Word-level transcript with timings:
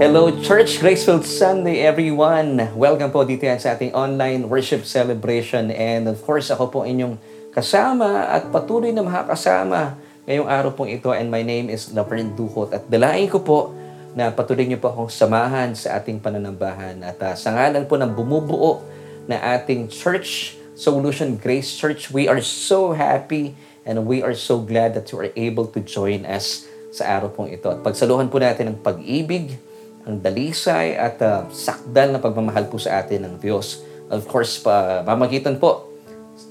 Hello 0.00 0.32
Church, 0.32 0.80
Graceful 0.80 1.20
Sunday 1.20 1.84
everyone! 1.84 2.72
Welcome 2.72 3.12
po 3.12 3.20
dito 3.28 3.44
yan 3.44 3.60
sa 3.60 3.76
ating 3.76 3.92
online 3.92 4.48
worship 4.48 4.88
celebration 4.88 5.68
and 5.68 6.08
of 6.08 6.24
course 6.24 6.48
ako 6.48 6.72
po 6.72 6.78
inyong 6.88 7.20
kasama 7.52 8.32
at 8.32 8.48
patuloy 8.48 8.96
na 8.96 9.04
makakasama 9.04 10.00
ngayong 10.24 10.48
araw 10.48 10.72
pong 10.72 10.88
ito 10.88 11.12
and 11.12 11.28
my 11.28 11.44
name 11.44 11.68
is 11.68 11.92
Laverne 11.92 12.32
Duhot 12.32 12.72
at 12.72 12.88
dalain 12.88 13.28
ko 13.28 13.44
po 13.44 13.76
na 14.16 14.32
patuloy 14.32 14.64
niyo 14.64 14.80
po 14.80 14.88
akong 14.88 15.12
samahan 15.12 15.76
sa 15.76 16.00
ating 16.00 16.16
pananambahan 16.16 16.96
at 17.04 17.20
uh, 17.20 17.36
sa 17.36 17.52
ngalan 17.52 17.84
po 17.84 18.00
ng 18.00 18.16
bumubuo 18.16 18.80
na 19.28 19.36
ating 19.52 19.92
church, 19.92 20.56
Solution 20.80 21.36
Grace 21.36 21.76
Church, 21.76 22.08
we 22.08 22.24
are 22.24 22.40
so 22.40 22.96
happy 22.96 23.52
and 23.84 24.08
we 24.08 24.24
are 24.24 24.32
so 24.32 24.64
glad 24.64 24.96
that 24.96 25.12
you 25.12 25.20
are 25.20 25.28
able 25.36 25.68
to 25.68 25.84
join 25.84 26.24
us 26.24 26.64
sa 26.88 27.20
araw 27.20 27.28
pong 27.28 27.52
ito. 27.52 27.68
At 27.68 27.84
pagsaluhan 27.84 28.32
po 28.32 28.40
natin 28.40 28.72
ang 28.72 28.80
pag-ibig, 28.80 29.60
ang 30.08 30.16
dalisay 30.20 30.96
at 30.96 31.20
uh, 31.20 31.44
sakdal 31.52 32.16
na 32.16 32.20
pagmamahal 32.22 32.68
po 32.72 32.80
sa 32.80 33.02
atin 33.02 33.28
ng 33.28 33.34
Diyos. 33.36 33.84
Of 34.08 34.26
course, 34.26 34.58
pa, 34.58 35.04
mamagitan 35.04 35.60
po 35.60 35.92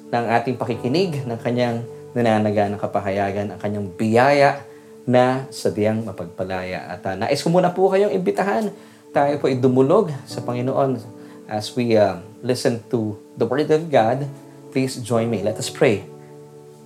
ng 0.10 0.26
ating 0.40 0.56
pakikinig 0.56 1.26
ng 1.26 1.40
kanyang 1.42 1.84
nananaga 2.14 2.70
ng 2.70 2.80
kapahayagan, 2.82 3.54
ang 3.54 3.60
kanyang 3.62 3.88
biyaya 3.94 4.62
na 5.10 5.50
sadyang 5.50 6.06
mapagpalaya. 6.06 6.86
At 6.94 7.02
uh, 7.06 7.16
nais 7.18 7.42
ko 7.42 7.50
muna 7.50 7.74
po 7.74 7.90
kayong 7.90 8.14
imbitahan. 8.14 8.70
Tayo 9.10 9.42
po 9.42 9.50
ay 9.50 9.58
dumulog 9.58 10.14
sa 10.30 10.46
Panginoon 10.46 11.02
as 11.50 11.74
we 11.74 11.98
uh, 11.98 12.22
listen 12.46 12.78
to 12.94 13.18
the 13.34 13.46
Word 13.50 13.70
of 13.74 13.90
God. 13.90 14.30
Please 14.70 15.02
join 15.02 15.26
me. 15.26 15.42
Let 15.42 15.58
us 15.58 15.74
pray. 15.74 16.06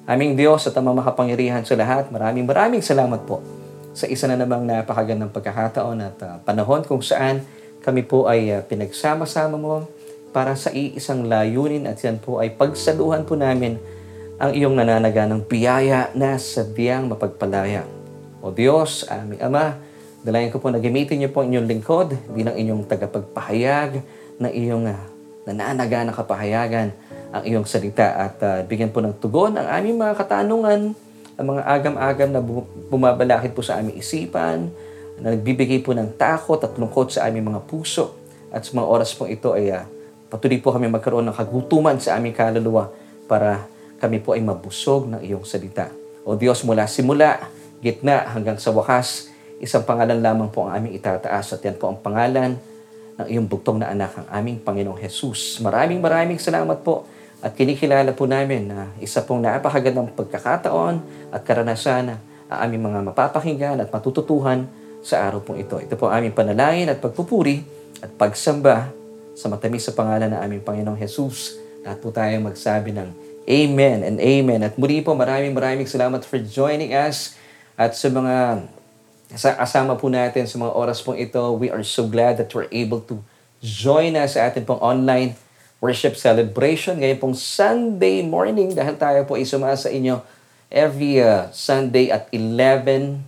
Aming 0.07 0.39
Diyos 0.39 0.67
at 0.67 0.75
amang 0.79 0.99
makapangyarihan 0.99 1.63
sa 1.67 1.75
lahat, 1.75 2.11
maraming 2.11 2.47
maraming 2.47 2.83
salamat 2.83 3.23
po 3.23 3.43
sa 3.93 4.09
isa 4.09 4.25
na 4.25 4.35
namang 4.35 4.65
napakagandang 4.65 5.29
pagkakataon 5.29 5.97
at 6.01 6.17
uh, 6.25 6.37
panahon 6.41 6.81
kung 6.81 6.99
saan 7.05 7.45
kami 7.85 8.01
po 8.01 8.25
ay 8.25 8.49
uh, 8.49 8.65
pinagsama-sama 8.65 9.55
mo 9.55 9.85
para 10.33 10.57
sa 10.57 10.73
iisang 10.73 11.29
layunin 11.29 11.85
at 11.85 12.01
yan 12.01 12.17
po 12.17 12.41
ay 12.41 12.49
pagsaluhan 12.57 13.21
po 13.21 13.37
namin 13.37 13.77
ang 14.41 14.51
iyong 14.51 14.73
nananaga 14.73 15.29
ng 15.29 15.45
biyaya 15.45 16.09
na 16.17 16.41
sadyang 16.41 17.05
mapagpalaya. 17.05 17.85
O 18.41 18.49
Diyos, 18.49 19.05
aming 19.07 19.39
Ama, 19.39 19.77
dalayan 20.25 20.49
ko 20.49 20.57
po 20.57 20.73
na 20.73 20.81
gamitin 20.81 21.21
niyo 21.21 21.29
po 21.29 21.45
ang 21.45 21.53
inyong 21.53 21.69
lingkod 21.69 22.17
bilang 22.33 22.57
inyong 22.57 22.83
tagapagpahayag 22.89 24.01
na 24.41 24.49
iyong 24.49 24.89
uh, 24.89 24.99
nananaga 25.45 26.01
ng 26.01 26.15
kapahayagan 26.17 26.89
ang 27.33 27.43
iyong 27.45 27.65
salita 27.69 28.09
at 28.29 28.35
uh, 28.41 28.59
bigyan 28.65 28.89
po 28.89 29.05
ng 29.05 29.15
tugon 29.21 29.53
ang 29.53 29.69
aming 29.69 30.01
mga 30.01 30.17
katanungan 30.17 30.97
ang 31.33 31.45
mga 31.57 31.61
agam-agam 31.65 32.29
na 32.29 32.41
bumabalakid 32.89 33.57
po 33.57 33.65
sa 33.65 33.81
aming 33.81 33.97
isipan, 33.97 34.69
na 35.17 35.33
nagbibigay 35.33 35.81
po 35.81 35.93
ng 35.93 36.17
takot 36.17 36.57
at 36.61 36.73
lungkot 36.77 37.13
sa 37.13 37.29
aming 37.29 37.53
mga 37.53 37.61
puso. 37.65 38.17
At 38.53 38.65
sa 38.65 38.77
mga 38.77 38.87
oras 38.89 39.13
po 39.13 39.25
ito 39.25 39.53
ay 39.53 39.73
uh, 39.73 39.85
patuloy 40.29 40.61
po 40.61 40.73
kami 40.73 40.89
magkaroon 40.89 41.25
ng 41.29 41.35
kagutuman 41.37 41.97
sa 41.97 42.17
aming 42.17 42.33
kaluluwa 42.33 42.89
para 43.25 43.65
kami 43.97 44.21
po 44.21 44.33
ay 44.37 44.41
mabusog 44.41 45.09
ng 45.09 45.21
iyong 45.25 45.45
salita. 45.45 45.89
O 46.25 46.37
Diyos, 46.37 46.61
mula 46.65 46.85
simula, 46.85 47.49
gitna 47.81 48.29
hanggang 48.33 48.57
sa 48.57 48.73
wakas, 48.73 49.33
isang 49.63 49.85
pangalan 49.85 50.19
lamang 50.19 50.49
po 50.51 50.67
ang 50.67 50.75
aming 50.75 50.97
itataas 50.97 51.55
at 51.55 51.61
yan 51.63 51.77
po 51.77 51.87
ang 51.89 51.97
pangalan 51.99 52.59
ng 53.17 53.27
iyong 53.29 53.47
bugtong 53.47 53.79
na 53.79 53.93
anak, 53.93 54.17
ang 54.17 54.27
aming 54.33 54.57
Panginoong 54.61 54.97
Jesus. 54.97 55.61
Maraming 55.61 56.01
maraming 56.01 56.41
salamat 56.41 56.81
po 56.81 57.05
at 57.43 57.51
kinikilala 57.59 58.15
po 58.15 58.23
namin 58.23 58.71
na 58.71 58.87
isa 59.03 59.19
pong 59.19 59.43
napakagandang 59.43 60.15
pagkakataon 60.15 61.03
at 61.35 61.43
karanasan 61.43 62.15
ang 62.47 62.59
aming 62.63 62.87
mga 62.87 62.99
mapapakinggan 63.11 63.83
at 63.83 63.91
matututuhan 63.91 64.63
sa 65.03 65.27
araw 65.27 65.43
pong 65.43 65.59
ito. 65.59 65.75
Ito 65.75 65.99
po 65.99 66.07
ang 66.07 66.23
aming 66.23 66.31
panalangin 66.31 66.87
at 66.87 67.03
pagpupuri 67.03 67.67
at 67.99 68.15
pagsamba 68.15 68.95
sa 69.35 69.51
matamis 69.51 69.83
sa 69.83 69.91
pangalan 69.91 70.31
ng 70.31 70.39
aming 70.39 70.61
Panginoong 70.63 70.95
Jesus. 70.95 71.59
Lahat 71.83 71.99
po 71.99 72.15
tayong 72.15 72.47
magsabi 72.47 72.95
ng 72.95 73.11
Amen 73.43 74.07
and 74.07 74.23
Amen. 74.23 74.63
At 74.63 74.79
muli 74.79 75.03
po 75.03 75.11
maraming 75.11 75.51
maraming 75.51 75.83
salamat 75.83 76.23
for 76.23 76.39
joining 76.39 76.95
us 76.95 77.35
at 77.75 77.91
sa 77.91 78.07
mga 78.07 78.63
sa 79.35 79.59
kasama 79.59 79.99
po 79.99 80.07
natin 80.07 80.47
sa 80.47 80.55
mga 80.55 80.71
oras 80.71 81.03
pong 81.03 81.19
ito. 81.19 81.41
We 81.59 81.67
are 81.67 81.83
so 81.83 82.07
glad 82.07 82.39
that 82.39 82.47
we're 82.55 82.71
able 82.71 83.03
to 83.11 83.19
join 83.59 84.15
us 84.15 84.39
sa 84.39 84.47
atin 84.47 84.63
pong 84.63 84.79
online 84.79 85.35
worship 85.83 86.15
celebration 86.15 86.95
ngayon 87.03 87.19
pong 87.19 87.35
Sunday 87.35 88.23
morning 88.23 88.71
dahil 88.71 88.95
tayo 88.95 89.27
po 89.27 89.35
ay 89.35 89.43
sa 89.43 89.91
inyo 89.91 90.23
every 90.71 91.19
uh, 91.19 91.51
Sunday 91.51 92.07
at 92.07 92.31
11 92.31 93.19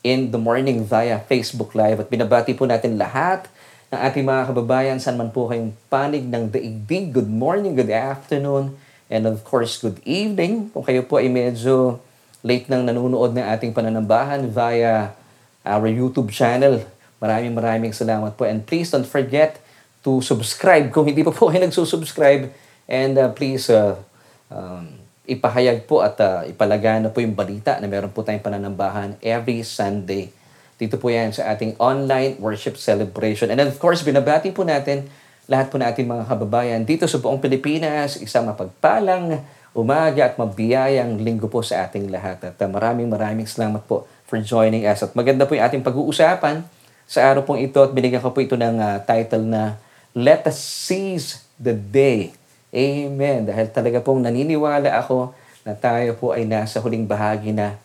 in 0.00 0.32
the 0.32 0.40
morning 0.40 0.88
via 0.88 1.20
Facebook 1.20 1.76
Live. 1.76 2.00
At 2.00 2.08
binabati 2.08 2.56
po 2.56 2.64
natin 2.64 2.96
lahat 2.96 3.44
ng 3.92 4.00
ating 4.00 4.24
mga 4.24 4.42
kababayan 4.48 4.96
saan 4.96 5.20
man 5.20 5.28
po 5.28 5.52
kayong 5.52 5.76
panig 5.92 6.24
ng 6.24 6.48
daigdig. 6.48 7.12
Good 7.12 7.28
morning, 7.28 7.76
good 7.76 7.92
afternoon, 7.92 8.80
and 9.12 9.28
of 9.28 9.44
course, 9.44 9.76
good 9.76 10.00
evening. 10.08 10.72
Kung 10.72 10.88
kayo 10.88 11.04
po 11.04 11.20
ay 11.20 11.28
medyo 11.28 12.00
late 12.40 12.72
nang 12.72 12.88
nanonood 12.88 13.36
ng 13.36 13.44
ating 13.44 13.76
pananambahan 13.76 14.48
via 14.48 15.12
our 15.60 15.84
YouTube 15.84 16.32
channel. 16.32 16.88
Maraming 17.20 17.52
maraming 17.52 17.92
salamat 17.92 18.32
po. 18.32 18.48
And 18.48 18.64
please 18.64 18.88
don't 18.88 19.04
forget 19.04 19.60
to 20.08 20.24
subscribe 20.24 20.88
kung 20.88 21.04
hindi 21.04 21.20
pa 21.20 21.28
po 21.28 21.52
kayo 21.52 21.60
nagsusubscribe. 21.68 22.48
And 22.88 23.20
uh, 23.20 23.28
please, 23.36 23.68
uh, 23.68 24.00
um, 24.48 24.96
ipahayag 25.28 25.84
po 25.84 26.00
at 26.00 26.16
uh, 26.24 26.48
ipalagana 26.48 27.12
po 27.12 27.20
yung 27.20 27.36
balita 27.36 27.76
na 27.76 27.84
meron 27.84 28.08
po 28.08 28.24
tayong 28.24 28.40
pananambahan 28.40 29.20
every 29.20 29.60
Sunday. 29.60 30.32
Dito 30.80 30.96
po 30.96 31.12
yan 31.12 31.36
sa 31.36 31.52
ating 31.52 31.76
online 31.76 32.40
worship 32.40 32.80
celebration. 32.80 33.52
And 33.52 33.60
of 33.60 33.76
course, 33.76 34.00
binabati 34.00 34.56
po 34.56 34.64
natin 34.64 35.12
lahat 35.48 35.68
po 35.68 35.76
natin 35.76 36.08
mga 36.08 36.24
kababayan 36.28 36.80
dito 36.88 37.04
sa 37.04 37.20
buong 37.20 37.40
Pilipinas. 37.40 38.16
Isang 38.16 38.48
mapagpalang 38.48 39.44
umaga 39.76 40.32
at 40.32 40.40
mabiyayang 40.40 41.20
linggo 41.20 41.52
po 41.52 41.60
sa 41.60 41.84
ating 41.84 42.08
lahat. 42.08 42.40
At 42.48 42.56
uh, 42.56 42.68
maraming 42.68 43.12
maraming 43.12 43.44
salamat 43.44 43.84
po 43.84 44.08
for 44.24 44.40
joining 44.40 44.88
us. 44.88 45.04
At 45.04 45.12
maganda 45.12 45.44
po 45.44 45.52
yung 45.52 45.68
ating 45.68 45.84
pag-uusapan 45.84 46.64
sa 47.08 47.32
araw 47.32 47.44
pong 47.44 47.64
ito 47.64 47.80
at 47.80 47.92
binigyan 47.92 48.20
ko 48.20 48.32
po 48.32 48.44
ito 48.44 48.56
ng 48.56 48.76
uh, 48.80 48.96
title 49.04 49.44
na 49.44 49.80
Let 50.16 50.48
us 50.48 50.60
seize 50.60 51.44
the 51.60 51.76
day. 51.76 52.32
Amen. 52.72 53.48
Dahil 53.48 53.68
talaga 53.72 54.00
pong 54.00 54.24
naniniwala 54.24 54.92
ako 55.00 55.32
na 55.64 55.76
tayo 55.76 56.16
po 56.16 56.32
ay 56.32 56.48
nasa 56.48 56.80
huling 56.80 57.04
bahagi 57.04 57.52
na 57.52 57.76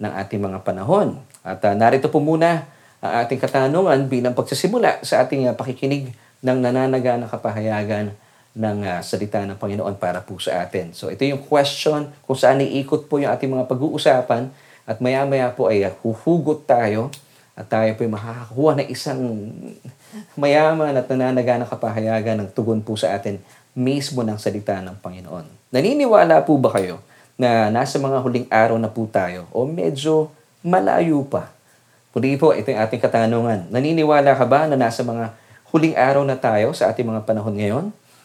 ng 0.00 0.12
ating 0.12 0.40
mga 0.40 0.60
panahon. 0.64 1.20
At 1.40 1.60
uh, 1.64 1.72
narito 1.72 2.12
po 2.12 2.20
muna 2.20 2.68
ang 3.00 3.12
ating 3.24 3.40
katanungan 3.40 4.08
bilang 4.08 4.36
pagsisimula 4.36 5.00
sa 5.04 5.24
ating 5.24 5.48
uh, 5.48 5.56
pakikinig 5.56 6.12
ng 6.44 6.58
nananaga 6.60 7.16
na 7.16 7.28
kapahayagan 7.28 8.12
ng 8.56 8.78
uh, 8.84 9.00
salita 9.00 9.40
ng 9.44 9.56
Panginoon 9.56 9.96
para 9.96 10.20
po 10.20 10.36
sa 10.36 10.64
atin. 10.64 10.92
So 10.92 11.08
ito 11.08 11.24
yung 11.24 11.44
question 11.44 12.12
kung 12.28 12.36
saan 12.36 12.60
iikot 12.60 13.08
po 13.08 13.20
yung 13.20 13.32
ating 13.32 13.48
mga 13.48 13.68
pag-uusapan 13.68 14.52
at 14.84 14.98
maya-maya 14.98 15.52
po 15.52 15.72
ay 15.72 15.84
uh, 15.84 15.92
huhugot 16.04 16.68
tayo 16.68 17.08
at 17.56 17.68
tayo 17.68 17.92
po 17.96 18.04
ay 18.04 18.10
makakakuha 18.12 18.72
ng 18.84 18.88
isang 18.88 19.20
mayaman 20.34 20.94
at 20.96 21.06
nananaga 21.06 21.60
ng 21.60 21.68
kapahayagan 21.70 22.36
ng 22.42 22.48
tugon 22.54 22.82
po 22.82 22.98
sa 22.98 23.14
atin 23.14 23.38
mismo 23.74 24.26
ng 24.26 24.36
salita 24.36 24.78
ng 24.82 24.98
Panginoon. 24.98 25.70
Naniniwala 25.70 26.42
po 26.42 26.58
ba 26.58 26.74
kayo 26.74 26.98
na 27.38 27.70
nasa 27.70 27.96
mga 27.96 28.18
huling 28.20 28.46
araw 28.50 28.76
na 28.76 28.90
po 28.90 29.06
tayo 29.06 29.46
o 29.54 29.64
medyo 29.64 30.28
malayo 30.60 31.22
pa? 31.24 31.48
Puli 32.10 32.34
po, 32.34 32.50
ito 32.50 32.74
yung 32.74 32.82
ating 32.82 32.98
katanungan. 32.98 33.70
Naniniwala 33.70 34.34
ka 34.34 34.42
ba 34.42 34.66
na 34.66 34.74
nasa 34.74 35.06
mga 35.06 35.30
huling 35.70 35.94
araw 35.94 36.26
na 36.26 36.34
tayo 36.34 36.74
sa 36.74 36.90
ating 36.90 37.06
mga 37.06 37.22
panahon 37.22 37.54
ngayon? 37.54 37.84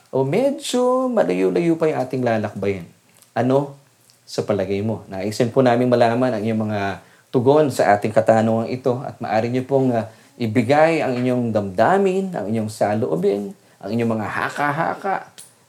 O 0.09 0.25
medyo 0.25 1.05
malayo-layo 1.05 1.77
pa 1.77 1.85
yung 1.85 1.99
ating 2.01 2.25
lalakbayin? 2.25 2.89
Ano 3.37 3.77
sa 4.25 4.41
palagay 4.41 4.81
mo? 4.81 5.05
Naisin 5.05 5.53
po 5.53 5.61
namin 5.61 5.85
malaman 5.85 6.33
ang 6.33 6.41
iyong 6.41 6.65
mga 6.65 7.05
tugon 7.29 7.69
sa 7.69 7.93
ating 7.93 8.09
katanungan 8.09 8.71
ito 8.71 8.97
at 9.05 9.21
maaari 9.21 9.53
niyo 9.53 9.69
pong 9.69 9.93
uh, 9.93 10.09
ibigay 10.35 10.99
ang 10.99 11.15
inyong 11.15 11.55
damdamin, 11.55 12.35
ang 12.35 12.51
inyong 12.51 12.67
saloobin, 12.67 13.55
ang 13.79 13.89
inyong 13.91 14.11
mga 14.19 14.27
haka-haka, 14.27 15.15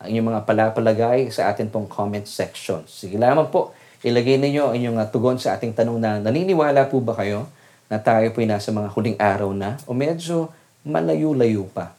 ang 0.02 0.08
inyong 0.10 0.28
mga 0.34 0.40
palapalagay 0.42 1.20
sa 1.30 1.50
atin 1.50 1.70
pong 1.70 1.86
comment 1.86 2.26
section. 2.26 2.82
Sige 2.90 3.14
lamang 3.16 3.48
po, 3.48 3.72
ilagay 4.02 4.38
ninyo 4.38 4.70
ang 4.70 4.74
inyong 4.74 4.98
uh, 5.02 5.06
tugon 5.10 5.38
sa 5.38 5.54
ating 5.54 5.74
tanong 5.74 5.98
na 5.98 6.18
naniniwala 6.18 6.90
po 6.90 6.98
ba 6.98 7.14
kayo 7.14 7.46
na 7.86 8.02
tayo 8.02 8.26
po 8.34 8.42
ay 8.42 8.50
nasa 8.50 8.74
mga 8.74 8.90
huling 8.92 9.18
araw 9.18 9.50
na 9.54 9.78
o 9.86 9.94
medyo 9.94 10.50
malayo-layo 10.82 11.66
pa. 11.70 11.94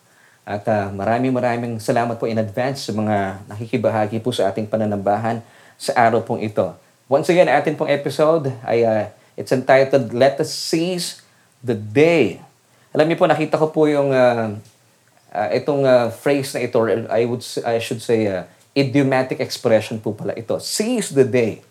At 0.47 0.63
uh, 0.67 0.87
maraming 0.91 1.35
maraming 1.35 1.75
salamat 1.79 2.15
po 2.15 2.27
in 2.27 2.39
advance 2.39 2.87
sa 2.87 2.95
mga 2.95 3.43
nakikibahagi 3.51 4.23
po 4.23 4.31
sa 4.31 4.47
ating 4.47 4.67
pananambahan 4.67 5.43
sa 5.75 5.91
araw 5.95 6.23
pong 6.23 6.43
ito. 6.43 6.71
Once 7.07 7.27
again, 7.31 7.47
atin 7.47 7.75
pong 7.75 7.91
episode 7.91 8.51
ay 8.63 8.83
uh, 8.83 9.07
it's 9.35 9.51
entitled 9.51 10.11
Let 10.15 10.39
Us 10.39 10.51
Seize 10.51 11.23
the 11.59 11.75
Day 11.75 12.46
alam 12.97 13.05
niyo 13.05 13.21
po, 13.21 13.29
nakita 13.29 13.61
ko 13.61 13.69
po 13.69 13.85
yung 13.85 14.09
uh, 14.09 14.57
uh, 15.29 15.49
itong 15.53 15.85
uh, 15.85 16.09
phrase 16.09 16.57
na 16.57 16.65
ito, 16.65 16.81
I, 17.13 17.29
would, 17.29 17.45
I 17.61 17.77
should 17.77 18.01
say, 18.01 18.25
uh, 18.25 18.49
idiomatic 18.73 19.37
expression 19.37 20.01
po 20.01 20.17
pala 20.17 20.33
ito. 20.33 20.57
Seize 20.57 21.13
the 21.13 21.21
day. 21.21 21.61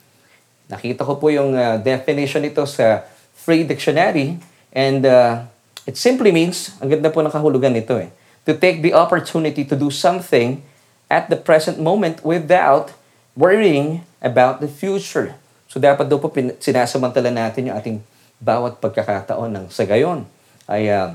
Nakita 0.70 1.02
ko 1.02 1.18
po 1.18 1.34
yung 1.34 1.58
uh, 1.58 1.82
definition 1.82 2.46
nito 2.46 2.62
sa 2.62 3.02
Free 3.34 3.66
Dictionary 3.66 4.38
and 4.70 5.02
uh, 5.02 5.42
It 5.86 5.94
simply 5.94 6.34
means, 6.34 6.74
ang 6.82 6.90
ganda 6.90 7.14
po 7.14 7.22
ng 7.22 7.30
kahulugan 7.30 7.70
nito 7.70 7.94
eh, 7.94 8.10
to 8.42 8.58
take 8.58 8.82
the 8.82 8.90
opportunity 8.90 9.62
to 9.62 9.78
do 9.78 9.86
something 9.86 10.58
at 11.06 11.30
the 11.30 11.38
present 11.38 11.78
moment 11.78 12.26
without 12.26 12.90
worrying 13.38 14.02
about 14.18 14.58
the 14.58 14.66
future. 14.66 15.38
So 15.70 15.78
dapat 15.78 16.10
daw 16.10 16.18
po 16.18 16.34
pin- 16.34 16.58
sinasamantala 16.58 17.30
natin 17.30 17.70
yung 17.70 17.78
ating 17.78 17.96
bawat 18.42 18.82
pagkakataon 18.82 19.54
ng 19.54 19.66
sa 19.70 19.86
gayon 19.86 20.26
ay 20.66 20.90
uh, 20.90 21.14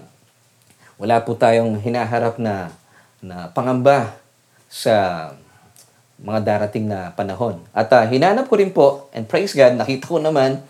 wala 0.96 1.24
po 1.24 1.36
tayong 1.36 1.80
hinaharap 1.80 2.40
na 2.40 2.72
na 3.22 3.48
pangamba 3.54 4.18
sa 4.72 5.30
mga 6.22 6.40
darating 6.46 6.86
na 6.86 7.12
panahon. 7.14 7.62
At 7.74 7.90
uh, 7.92 8.06
hinanap 8.06 8.46
ko 8.48 8.56
rin 8.58 8.70
po, 8.70 9.10
and 9.12 9.26
praise 9.26 9.58
God, 9.58 9.78
nakita 9.78 10.06
ko 10.06 10.22
naman 10.22 10.62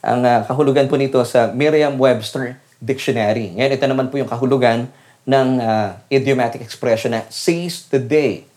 ang 0.00 0.20
uh, 0.22 0.46
kahulugan 0.46 0.86
po 0.86 0.96
nito 0.96 1.18
sa 1.26 1.50
Merriam-Webster 1.50 2.56
Dictionary. 2.78 3.52
Ngayon, 3.58 3.72
ito 3.76 3.86
naman 3.90 4.06
po 4.08 4.16
yung 4.16 4.30
kahulugan 4.30 4.88
ng 5.26 5.48
uh, 5.60 5.98
idiomatic 6.08 6.62
expression 6.64 7.12
na 7.12 7.26
seize 7.28 7.84
the 7.90 8.00
day. 8.00 8.48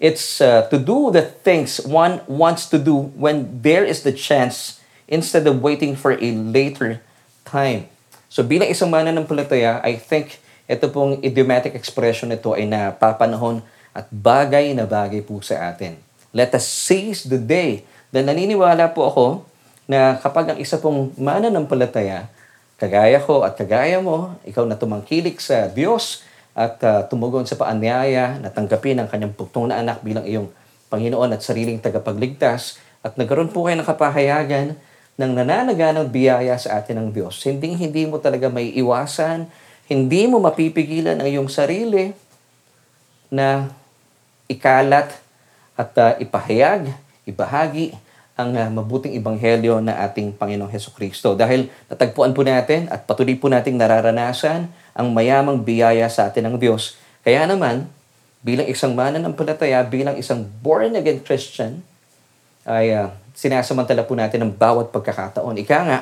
It's 0.00 0.40
uh, 0.40 0.64
to 0.72 0.80
do 0.80 1.12
the 1.12 1.22
things 1.22 1.76
one 1.84 2.24
wants 2.24 2.64
to 2.72 2.80
do 2.80 3.12
when 3.14 3.60
there 3.60 3.84
is 3.84 4.00
the 4.00 4.16
chance 4.16 4.80
instead 5.06 5.44
of 5.44 5.60
waiting 5.60 5.92
for 5.92 6.16
a 6.16 6.30
later 6.32 7.04
time. 7.44 7.92
So 8.30 8.46
bilang 8.46 8.70
isang 8.70 8.94
mananampalataya, 8.94 9.82
I 9.82 9.98
think 9.98 10.38
ito 10.70 10.86
pong 10.86 11.18
idiomatic 11.18 11.74
expression 11.74 12.30
nito 12.30 12.54
ay 12.54 12.62
napapanahon 12.62 13.58
at 13.90 14.06
bagay 14.06 14.70
na 14.70 14.86
bagay 14.86 15.18
po 15.18 15.42
sa 15.42 15.66
atin. 15.66 15.98
Let 16.30 16.54
us 16.54 16.62
seize 16.62 17.26
the 17.26 17.42
day. 17.42 17.82
Dahil 18.14 18.30
naniniwala 18.30 18.94
po 18.94 19.10
ako 19.10 19.26
na 19.90 20.14
kapag 20.22 20.54
ang 20.54 20.58
isa 20.62 20.78
pong 20.78 21.10
mananampalataya, 21.18 22.30
kagaya 22.78 23.18
ko 23.18 23.42
at 23.42 23.58
kagaya 23.58 23.98
mo, 23.98 24.38
ikaw 24.46 24.62
na 24.62 24.78
tumangkilik 24.78 25.34
sa 25.42 25.66
Diyos 25.66 26.22
at 26.54 26.78
uh, 26.86 27.02
tumugon 27.10 27.50
sa 27.50 27.58
paanyaya 27.58 28.38
na 28.38 28.54
tanggapin 28.54 29.02
ang 29.02 29.10
kanyang 29.10 29.34
puktong 29.34 29.74
na 29.74 29.82
anak 29.82 30.06
bilang 30.06 30.22
iyong 30.22 30.46
Panginoon 30.86 31.34
at 31.34 31.42
sariling 31.42 31.82
tagapagligtas 31.82 32.78
at 33.02 33.18
nagkaroon 33.18 33.50
po 33.50 33.66
kayo 33.66 33.74
ng 33.82 33.86
kapahayagan 33.90 34.78
ng 35.16 35.32
nananaganang 35.36 36.08
biyaya 36.12 36.54
sa 36.60 36.78
atin 36.78 37.00
ng 37.02 37.08
Diyos. 37.10 37.40
Hindi 37.42 37.74
hindi 37.74 38.06
mo 38.06 38.20
talaga 38.22 38.46
may 38.52 38.70
iwasan, 38.76 39.48
hindi 39.90 40.30
mo 40.30 40.38
mapipigilan 40.38 41.18
ang 41.18 41.26
iyong 41.26 41.50
sarili 41.50 42.14
na 43.30 43.70
ikalat 44.50 45.14
at 45.78 45.90
uh, 45.96 46.12
ipahayag, 46.18 46.90
ibahagi 47.24 47.94
ang 48.34 48.56
uh, 48.56 48.68
mabuting 48.72 49.12
ibanghelyo 49.20 49.84
na 49.84 50.00
ating 50.08 50.32
Panginoong 50.32 50.72
Heso 50.72 50.90
Kristo. 50.96 51.36
Dahil 51.36 51.68
natagpuan 51.92 52.32
po 52.32 52.40
natin 52.40 52.88
at 52.88 53.04
patuloy 53.04 53.36
po 53.36 53.52
nating 53.52 53.76
nararanasan 53.76 54.72
ang 54.96 55.06
mayamang 55.12 55.60
biyaya 55.60 56.08
sa 56.08 56.32
atin 56.32 56.48
ng 56.48 56.56
Diyos. 56.56 56.96
Kaya 57.20 57.44
naman, 57.44 57.86
bilang 58.40 58.66
isang 58.66 58.96
mananampalataya, 58.96 59.84
bilang 59.84 60.16
isang 60.16 60.48
born-again 60.64 61.20
Christian, 61.20 61.84
ay 62.64 62.96
uh, 62.96 63.12
sinasamantala 63.40 64.04
po 64.04 64.12
natin 64.12 64.44
ang 64.44 64.52
bawat 64.52 64.92
pagkakataon. 64.92 65.56
Ika 65.64 65.78
nga, 65.88 65.98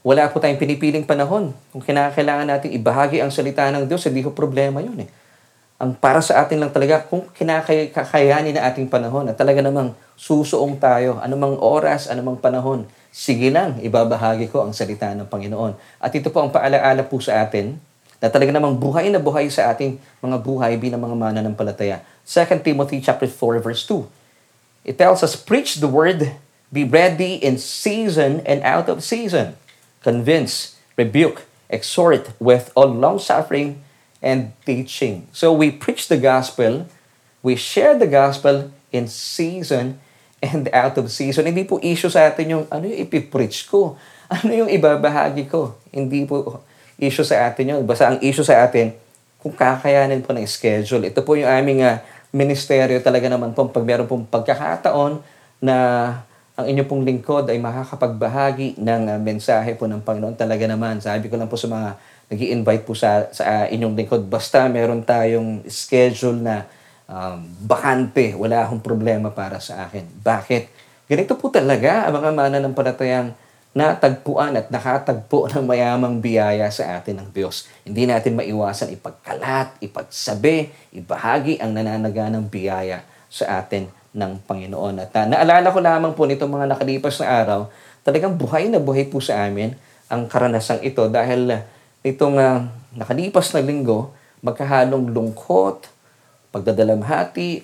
wala 0.00 0.32
po 0.32 0.40
tayong 0.40 0.56
pinipiling 0.56 1.04
panahon. 1.04 1.52
Kung 1.68 1.84
kinakailangan 1.84 2.48
natin 2.48 2.72
ibahagi 2.72 3.20
ang 3.20 3.28
salita 3.28 3.68
ng 3.68 3.84
Diyos, 3.84 4.08
hindi 4.08 4.24
ko 4.24 4.32
problema 4.32 4.80
yun 4.80 5.04
eh 5.04 5.10
ang 5.78 5.94
para 5.94 6.18
sa 6.18 6.42
atin 6.42 6.58
lang 6.58 6.74
talaga 6.74 7.06
kung 7.06 7.30
kinakayanin 7.30 8.58
na 8.58 8.66
ating 8.66 8.90
panahon 8.90 9.30
at 9.30 9.38
talaga 9.38 9.62
namang 9.62 9.94
susuong 10.18 10.74
tayo, 10.82 11.22
anumang 11.22 11.54
oras, 11.62 12.10
anumang 12.10 12.34
panahon, 12.34 12.82
sige 13.14 13.46
lang, 13.54 13.78
ibabahagi 13.78 14.50
ko 14.50 14.66
ang 14.66 14.74
salita 14.74 15.14
ng 15.14 15.30
Panginoon. 15.30 15.78
At 16.02 16.10
ito 16.18 16.34
po 16.34 16.42
ang 16.42 16.50
paalaala 16.50 17.06
po 17.06 17.22
sa 17.22 17.46
atin 17.46 17.78
na 18.18 18.26
talaga 18.26 18.50
namang 18.50 18.74
buhay 18.74 19.06
na 19.14 19.22
buhay 19.22 19.46
sa 19.54 19.70
ating 19.70 20.02
mga 20.18 20.42
buhay 20.42 20.74
bilang 20.82 20.98
mga 20.98 21.14
mananampalataya. 21.14 22.02
2 22.26 22.58
Timothy 22.66 22.98
chapter 22.98 23.30
4 23.30 23.62
verse 23.62 23.86
2. 23.86 24.17
It 24.88 24.96
tells 24.96 25.20
us, 25.20 25.36
preach 25.36 25.84
the 25.84 25.86
word, 25.92 26.32
be 26.72 26.80
ready 26.80 27.36
in 27.36 27.60
season 27.60 28.40
and 28.48 28.64
out 28.64 28.88
of 28.88 29.04
season. 29.04 29.60
Convince, 30.00 30.80
rebuke, 30.96 31.44
exhort 31.68 32.32
with 32.40 32.72
all 32.72 32.88
long 32.88 33.20
suffering 33.20 33.84
and 34.24 34.56
teaching. 34.64 35.28
So 35.36 35.52
we 35.52 35.68
preach 35.68 36.08
the 36.08 36.16
gospel, 36.16 36.88
we 37.44 37.52
share 37.52 38.00
the 38.00 38.08
gospel 38.08 38.72
in 38.88 39.12
season 39.12 40.00
and 40.40 40.72
out 40.72 40.96
of 40.96 41.12
season. 41.12 41.44
Hindi 41.44 41.68
po 41.68 41.76
issue 41.84 42.08
sa 42.08 42.32
atin 42.32 42.48
yung 42.48 42.64
ano 42.72 42.88
yung 42.88 43.04
ipipreach 43.04 43.68
ko, 43.68 44.00
ano 44.32 44.48
yung 44.56 44.72
ibabahagi 44.72 45.52
ko. 45.52 45.76
Hindi 45.92 46.24
po 46.24 46.64
issue 46.96 47.28
sa 47.28 47.44
atin 47.44 47.76
yun. 47.76 47.82
Basta 47.84 48.08
ang 48.08 48.24
issue 48.24 48.40
sa 48.46 48.64
atin, 48.64 48.96
kung 49.38 49.54
kakayanin 49.54 50.24
po 50.24 50.34
ng 50.34 50.48
schedule. 50.48 51.06
Ito 51.06 51.22
po 51.22 51.38
yung 51.38 51.46
aming 51.46 51.84
uh, 51.84 52.02
ministeryo 52.34 53.00
talaga 53.00 53.26
naman 53.30 53.56
po 53.56 53.68
pag 53.68 53.84
meron 53.84 54.08
pong 54.08 54.28
pagkakataon 54.28 55.20
na 55.64 55.76
ang 56.58 56.66
inyo 56.66 56.84
pong 56.90 57.06
lingkod 57.06 57.46
ay 57.46 57.62
makakapagbahagi 57.62 58.82
ng 58.82 59.02
uh, 59.14 59.18
mensahe 59.22 59.78
po 59.78 59.86
ng 59.86 60.02
Panginoon 60.02 60.34
talaga 60.34 60.66
naman. 60.66 60.98
Sabi 60.98 61.30
ko 61.30 61.38
lang 61.38 61.46
po 61.46 61.54
sa 61.54 61.70
mga 61.70 61.94
nag 62.28 62.40
invite 62.44 62.84
po 62.84 62.92
sa, 62.92 63.30
sa 63.32 63.70
inyong 63.70 63.94
lingkod. 63.94 64.26
Basta 64.26 64.68
meron 64.68 65.00
tayong 65.06 65.64
schedule 65.70 66.36
na 66.36 66.68
um, 67.08 67.40
bakante, 67.64 68.36
wala 68.36 68.68
akong 68.68 68.84
problema 68.84 69.32
para 69.32 69.62
sa 69.62 69.88
akin. 69.88 70.04
Bakit? 70.20 70.62
Ganito 71.08 71.40
po 71.40 71.48
talaga 71.48 72.04
ang 72.04 72.20
mga 72.20 72.30
mananampalatayang 72.36 73.32
natagpuan 73.78 74.58
at 74.58 74.74
nakatagpo 74.74 75.46
ng 75.54 75.62
mayamang 75.62 76.18
biyaya 76.18 76.66
sa 76.74 76.98
atin 76.98 77.22
ng 77.22 77.28
Diyos. 77.30 77.70
Hindi 77.86 78.10
natin 78.10 78.34
maiwasan 78.34 78.90
ipagkalat, 78.90 79.78
ipagsabi, 79.78 80.74
ibahagi 80.98 81.62
ang 81.62 81.78
nananaganang 81.78 82.50
biyaya 82.50 83.06
sa 83.30 83.62
atin 83.62 83.86
ng 84.10 84.42
Panginoon. 84.42 85.06
At 85.06 85.14
uh, 85.14 85.30
naalala 85.30 85.70
ko 85.70 85.78
lamang 85.78 86.12
po 86.18 86.26
nito 86.26 86.50
mga 86.50 86.74
nakalipas 86.74 87.22
na 87.22 87.30
araw, 87.30 87.60
talagang 88.02 88.34
buhay 88.34 88.66
na 88.66 88.82
buhay 88.82 89.06
po 89.06 89.22
sa 89.22 89.46
amin 89.46 89.78
ang 90.10 90.26
karanasang 90.26 90.82
ito 90.82 91.06
dahil 91.06 91.46
uh, 91.46 91.62
itong 92.02 92.34
uh, 92.34 92.66
nakalipas 92.98 93.54
na 93.54 93.62
linggo, 93.62 94.10
magkahalong 94.42 95.14
lungkot, 95.14 95.86
pagdadalamhati, 96.50 97.62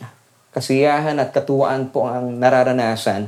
kasiyahan 0.54 1.18
at 1.18 1.34
katuwaan 1.34 1.90
po 1.90 2.06
ang 2.06 2.38
nararanasan 2.38 3.26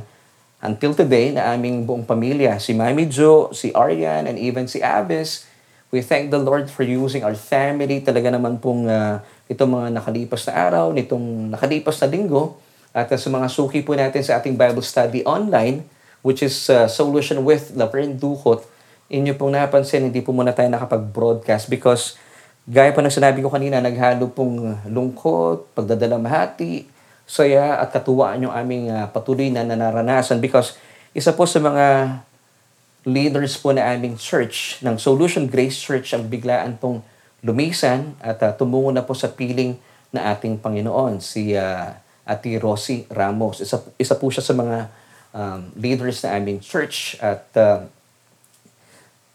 until 0.61 0.97
today 0.97 1.33
na 1.33 1.53
aming 1.53 1.85
buong 1.85 2.05
pamilya, 2.05 2.57
si 2.57 2.73
Mami 2.73 3.05
Jo, 3.05 3.53
si 3.53 3.69
Arian, 3.77 4.25
and 4.25 4.37
even 4.41 4.65
si 4.65 4.81
Abis. 4.81 5.45
We 5.93 6.03
thank 6.03 6.33
the 6.33 6.41
Lord 6.41 6.67
for 6.67 6.83
using 6.83 7.23
our 7.23 7.37
family. 7.37 8.03
Talaga 8.03 8.33
naman 8.33 8.59
pong 8.59 8.89
uh, 8.89 9.23
itong 9.47 9.71
mga 9.71 9.87
nakalipas 9.95 10.43
na 10.49 10.53
araw, 10.67 10.91
nitong 10.91 11.53
nakalipas 11.53 11.95
na 12.03 12.07
linggo, 12.11 12.59
at 12.91 13.07
sa 13.13 13.29
mga 13.29 13.47
suki 13.47 13.85
po 13.85 13.93
natin 13.93 14.19
sa 14.25 14.41
ating 14.41 14.57
Bible 14.57 14.83
study 14.83 15.21
online, 15.23 15.85
which 16.25 16.43
is 16.43 16.67
uh, 16.67 16.89
Solution 16.89 17.45
with 17.45 17.71
Laverne 17.77 18.17
Duhot, 18.17 18.65
inyo 19.07 19.31
pong 19.39 19.55
napansin, 19.55 20.11
hindi 20.11 20.19
po 20.19 20.35
muna 20.35 20.51
tayo 20.51 20.67
nakapag-broadcast 20.67 21.71
because 21.71 22.19
gaya 22.67 22.91
po 22.91 22.99
ng 22.99 23.13
sinabi 23.13 23.39
ko 23.39 23.47
kanina, 23.47 23.79
naghalo 23.79 24.27
pong 24.27 24.75
lungkot, 24.91 25.71
pagdadalamhati, 25.71 26.96
saya 27.27 27.83
at 27.83 27.91
katuwaan 27.91 28.39
yung 28.39 28.55
aming 28.55 28.87
uh, 28.87 29.11
patuloy 29.11 29.51
na 29.51 29.67
naranasan 29.67 30.39
because 30.39 30.79
isa 31.11 31.35
po 31.35 31.43
sa 31.43 31.59
mga 31.59 32.17
leaders 33.07 33.59
po 33.59 33.71
na 33.71 33.87
aming 33.95 34.19
church, 34.19 34.83
ng 34.83 34.99
Solution 34.99 35.47
Grace 35.47 35.79
Church, 35.79 36.11
ang 36.11 36.27
biglaan 36.27 36.75
pong 36.75 36.99
lumisan 37.39 38.15
at 38.19 38.39
uh, 38.43 38.51
tumungo 38.51 38.91
na 38.91 39.03
po 39.03 39.15
sa 39.15 39.31
piling 39.31 39.79
na 40.11 40.35
ating 40.35 40.59
Panginoon, 40.59 41.23
si 41.23 41.55
uh, 41.55 41.95
Ati 42.27 42.59
Rosie 42.59 43.07
Ramos. 43.07 43.63
Isa, 43.63 43.79
isa 43.95 44.15
po 44.19 44.27
siya 44.27 44.43
sa 44.43 44.51
mga 44.51 44.91
um, 45.31 45.59
leaders 45.79 46.19
na 46.27 46.35
aming 46.35 46.59
church 46.59 47.15
at 47.23 47.47
uh, 47.55 47.87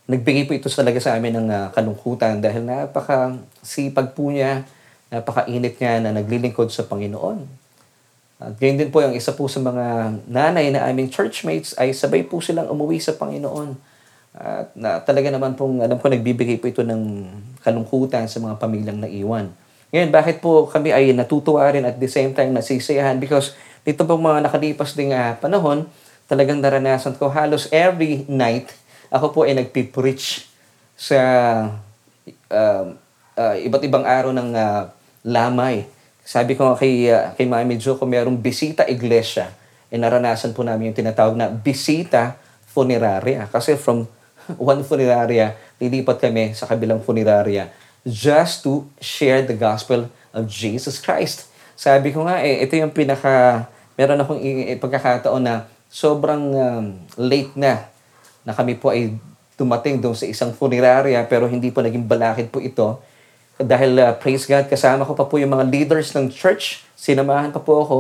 nagbigay 0.05 0.45
po 0.45 0.53
ito 0.53 0.69
talaga 0.69 1.01
sa 1.01 1.17
amin 1.17 1.41
ng 1.41 1.49
uh, 1.49 1.67
kalungkutan 1.73 2.45
dahil 2.45 2.69
napaka 2.69 3.41
sipag 3.65 4.13
po 4.13 4.29
niya, 4.29 4.69
napakainit 5.09 5.81
niya 5.81 6.05
na 6.05 6.13
naglilingkod 6.13 6.69
sa 6.69 6.85
Panginoon. 6.85 7.62
At 8.43 8.59
ganyan 8.59 8.87
din 8.87 8.91
po 8.91 8.99
yung 8.99 9.15
isa 9.15 9.31
po 9.39 9.47
sa 9.47 9.63
mga 9.63 10.19
nanay 10.27 10.75
na 10.75 10.91
aming 10.91 11.07
churchmates 11.09 11.79
ay 11.79 11.95
sabay 11.95 12.27
po 12.27 12.43
silang 12.43 12.67
umuwi 12.67 12.99
sa 12.99 13.15
Panginoon. 13.15 13.79
At 14.35 14.75
na, 14.75 14.99
talaga 14.99 15.31
naman 15.31 15.55
pong 15.55 15.79
alam 15.79 15.97
ko 16.03 16.11
nagbibigay 16.11 16.59
po 16.59 16.67
ito 16.67 16.83
ng 16.83 17.29
kalungkutan 17.63 18.27
sa 18.27 18.43
mga 18.43 18.59
pamilyang 18.59 18.99
naiwan. 18.99 19.47
Ngayon, 19.95 20.11
bakit 20.11 20.43
po 20.43 20.67
kami 20.67 20.91
ay 20.91 21.15
natutuwa 21.15 21.69
rin 21.71 21.87
at 21.87 22.01
the 22.03 22.11
same 22.11 22.35
time 22.35 22.51
nasisiyahan? 22.51 23.23
Because 23.23 23.55
dito 23.87 24.03
po 24.03 24.19
mga 24.19 24.43
nakalipas 24.43 24.99
ding 24.99 25.15
uh, 25.15 25.39
panahon, 25.39 25.87
talagang 26.27 26.59
naranasan 26.59 27.15
ko 27.15 27.29
halos 27.31 27.69
every 27.71 28.25
night 28.27 28.73
ako 29.13 29.27
po 29.37 29.41
ay 29.45 29.53
nagpipreach 29.53 30.49
sa 30.97 31.21
uh, 32.49 32.85
uh, 33.37 33.55
iba't 33.61 33.85
ibang 33.85 34.09
araw 34.09 34.33
ng 34.33 34.51
uh, 34.57 34.89
lamay. 35.29 35.85
Sabi 36.33 36.57
ko 36.57 36.73
kay, 36.73 37.13
uh, 37.13 37.37
kay 37.37 37.45
Mami 37.45 37.77
Jo, 37.77 38.01
kung 38.01 38.09
mayroong 38.09 38.41
bisita 38.41 38.89
iglesia, 38.89 39.53
eh 39.93 40.01
naranasan 40.01 40.57
po 40.57 40.65
namin 40.65 40.89
yung 40.89 40.97
tinatawag 40.97 41.37
na 41.37 41.53
bisita 41.53 42.41
funeraria. 42.73 43.45
Kasi 43.53 43.77
from 43.77 44.09
one 44.57 44.81
funeraria, 44.81 45.53
lilipat 45.77 46.25
kami 46.25 46.57
sa 46.57 46.65
kabilang 46.65 47.05
funeraria 47.05 47.69
just 48.09 48.65
to 48.65 48.89
share 48.97 49.45
the 49.45 49.53
gospel 49.53 50.09
of 50.33 50.49
Jesus 50.49 50.97
Christ. 50.97 51.53
Sabi 51.77 52.17
ko 52.17 52.25
nga 52.25 52.41
eh, 52.41 52.65
ito 52.65 52.81
yung 52.81 52.97
pinaka, 52.97 53.69
meron 54.01 54.25
akong 54.25 54.41
pagkakataon 54.81 55.45
na 55.45 55.69
sobrang 55.93 56.45
um, 56.57 56.85
late 57.21 57.53
na 57.53 57.93
na 58.49 58.57
kami 58.57 58.81
po 58.81 58.89
ay 58.89 59.21
tumating 59.61 60.01
doon 60.01 60.17
sa 60.17 60.25
isang 60.25 60.51
funeraria 60.57 61.21
pero 61.29 61.45
hindi 61.45 61.69
po 61.69 61.85
naging 61.85 62.09
balakid 62.09 62.49
po 62.49 62.57
ito. 62.57 62.97
Dahil 63.61 64.01
uh, 64.01 64.17
praise 64.17 64.49
God, 64.49 64.71
kasama 64.71 65.05
ko 65.05 65.13
pa 65.13 65.29
po 65.29 65.37
yung 65.37 65.53
mga 65.53 65.69
leaders 65.69 66.17
ng 66.17 66.33
church. 66.33 66.85
Sinamahan 66.97 67.53
pa 67.53 67.61
po 67.61 67.85
ako. 67.85 67.99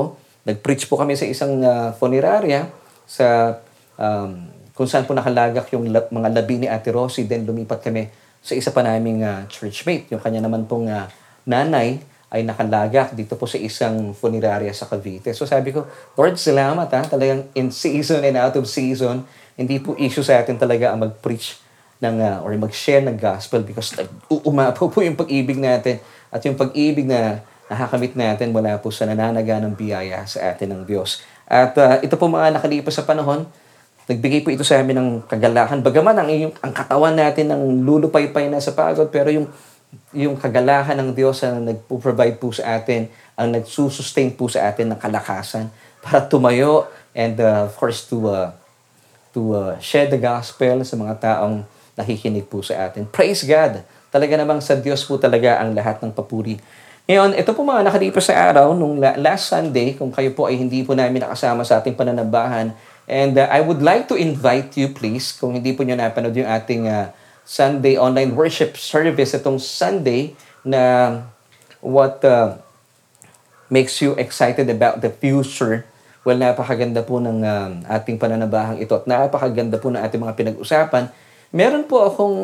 Nag-preach 0.48 0.88
po 0.88 0.96
kami 0.96 1.14
sa 1.14 1.28
isang 1.28 1.60
uh, 1.60 1.92
funeraria 1.94 2.72
sa 3.04 3.58
um, 4.00 4.48
kung 4.72 4.88
saan 4.88 5.04
po 5.04 5.12
nakalagak 5.12 5.68
yung 5.76 5.92
lab, 5.92 6.08
mga 6.08 6.28
labi 6.32 6.64
ni 6.64 6.66
Ate 6.66 6.88
Rosie. 6.88 7.28
Then 7.28 7.44
lumipat 7.44 7.84
kami 7.84 8.08
sa 8.40 8.56
isa 8.56 8.72
pa 8.72 8.80
naming 8.80 9.22
uh, 9.22 9.44
churchmate. 9.46 10.08
Yung 10.10 10.18
kanya 10.24 10.42
naman 10.42 10.64
pong 10.64 10.88
uh, 10.88 11.06
nanay 11.44 12.00
ay 12.32 12.40
nakalagak 12.48 13.12
dito 13.12 13.36
po 13.36 13.44
sa 13.44 13.60
isang 13.60 14.16
funeraria 14.16 14.72
sa 14.72 14.88
Cavite. 14.88 15.36
So 15.36 15.44
sabi 15.44 15.70
ko, 15.70 15.84
Lord, 16.16 16.40
salamat 16.40 16.88
ha. 16.88 17.04
Talagang 17.04 17.52
in 17.52 17.68
season 17.68 18.24
and 18.24 18.40
out 18.40 18.56
of 18.56 18.64
season, 18.64 19.28
hindi 19.52 19.76
po 19.76 19.92
issue 20.00 20.24
sa 20.24 20.40
atin 20.40 20.56
talaga 20.56 20.96
ang 20.96 21.04
mag-preach 21.04 21.60
ng, 22.02 22.16
uh, 22.18 22.38
or 22.42 22.50
mag-share 22.58 23.00
ng 23.06 23.14
gospel 23.14 23.62
because 23.62 23.94
umapaw 24.28 24.90
po 24.90 24.98
yung 25.06 25.14
pag-ibig 25.14 25.56
natin 25.56 26.02
at 26.34 26.42
yung 26.42 26.58
pag-ibig 26.58 27.06
na 27.06 27.46
nakakamit 27.70 28.18
natin 28.18 28.50
mula 28.50 28.76
po 28.82 28.90
sa 28.90 29.06
nananaga 29.06 29.62
ng 29.62 29.72
biyaya 29.78 30.26
sa 30.26 30.50
atin 30.50 30.74
ng 30.74 30.82
Diyos. 30.82 31.22
At 31.46 31.78
uh, 31.78 32.02
ito 32.02 32.18
po 32.18 32.26
mga 32.26 32.58
nakalipas 32.58 32.98
sa 32.98 33.06
panahon, 33.06 33.46
Nagbigay 34.02 34.42
po 34.42 34.50
ito 34.50 34.66
sa 34.66 34.82
amin 34.82 34.98
ng 34.98 35.10
kagalakan. 35.30 35.78
Bagaman 35.78 36.18
ang, 36.18 36.26
yung, 36.26 36.54
ang 36.58 36.74
katawan 36.74 37.14
natin 37.14 37.54
ng 37.54 37.86
lulupay-pay 37.86 38.50
na 38.50 38.58
sa 38.58 38.74
pagod, 38.74 39.06
pero 39.14 39.30
yung, 39.30 39.46
yung 40.10 40.34
kagalakan 40.34 40.98
ng 40.98 41.10
Diyos 41.14 41.38
na 41.46 41.70
nagpo-provide 41.70 42.34
po 42.34 42.50
sa 42.50 42.82
atin, 42.82 43.06
ang 43.38 43.54
nagsusustain 43.54 44.34
po 44.34 44.50
sa 44.50 44.66
atin 44.66 44.90
ng 44.90 44.98
kalakasan 44.98 45.70
para 46.02 46.18
tumayo 46.26 46.90
and 47.14 47.38
uh, 47.38 47.70
of 47.70 47.78
course 47.78 48.02
to 48.10 48.26
uh, 48.26 48.50
to 49.30 49.54
uh, 49.54 49.78
share 49.78 50.10
the 50.10 50.18
gospel 50.18 50.82
sa 50.82 50.94
mga 50.98 51.14
taong 51.22 51.62
nakikinig 51.98 52.48
po 52.48 52.64
sa 52.64 52.88
atin. 52.88 53.04
Praise 53.08 53.44
God! 53.44 53.84
Talaga 54.12 54.36
namang 54.36 54.60
sa 54.60 54.76
Diyos 54.76 55.04
po 55.08 55.16
talaga 55.16 55.60
ang 55.60 55.72
lahat 55.72 56.04
ng 56.04 56.12
papuri. 56.12 56.60
Ngayon, 57.08 57.34
ito 57.34 57.50
po 57.56 57.66
mga 57.66 57.82
nakalipas 57.82 58.28
sa 58.28 58.36
araw, 58.38 58.76
nung 58.76 59.00
last 59.00 59.50
Sunday, 59.50 59.98
kung 59.98 60.14
kayo 60.14 60.30
po 60.36 60.46
ay 60.46 60.60
hindi 60.60 60.86
po 60.86 60.94
namin 60.94 61.24
nakasama 61.24 61.66
sa 61.66 61.82
ating 61.82 61.98
pananabahan, 61.98 62.70
And 63.10 63.34
uh, 63.34 63.50
I 63.50 63.60
would 63.60 63.82
like 63.82 64.06
to 64.08 64.16
invite 64.16 64.78
you 64.78 64.94
please, 64.94 65.34
kung 65.34 65.58
hindi 65.58 65.74
po 65.74 65.82
nyo 65.82 65.98
napanood 65.98 66.38
yung 66.38 66.46
ating 66.46 66.86
uh, 66.86 67.10
Sunday 67.42 67.98
online 67.98 68.38
worship 68.38 68.78
service 68.78 69.34
itong 69.34 69.58
Sunday 69.58 70.38
na 70.62 71.10
what 71.82 72.22
uh, 72.22 72.54
makes 73.66 73.98
you 73.98 74.14
excited 74.14 74.70
about 74.70 75.02
the 75.02 75.10
future. 75.10 75.82
Well, 76.22 76.38
napakaganda 76.38 77.02
po 77.02 77.18
ng 77.18 77.42
um, 77.42 77.72
ating 77.90 78.22
pananabahang 78.22 78.78
ito 78.78 78.94
at 78.94 79.10
napakaganda 79.10 79.82
po 79.82 79.90
ng 79.90 79.98
ating 79.98 80.22
mga 80.22 80.34
pinag-usapan. 80.38 81.10
Meron 81.52 81.84
po 81.84 82.08
akong 82.08 82.38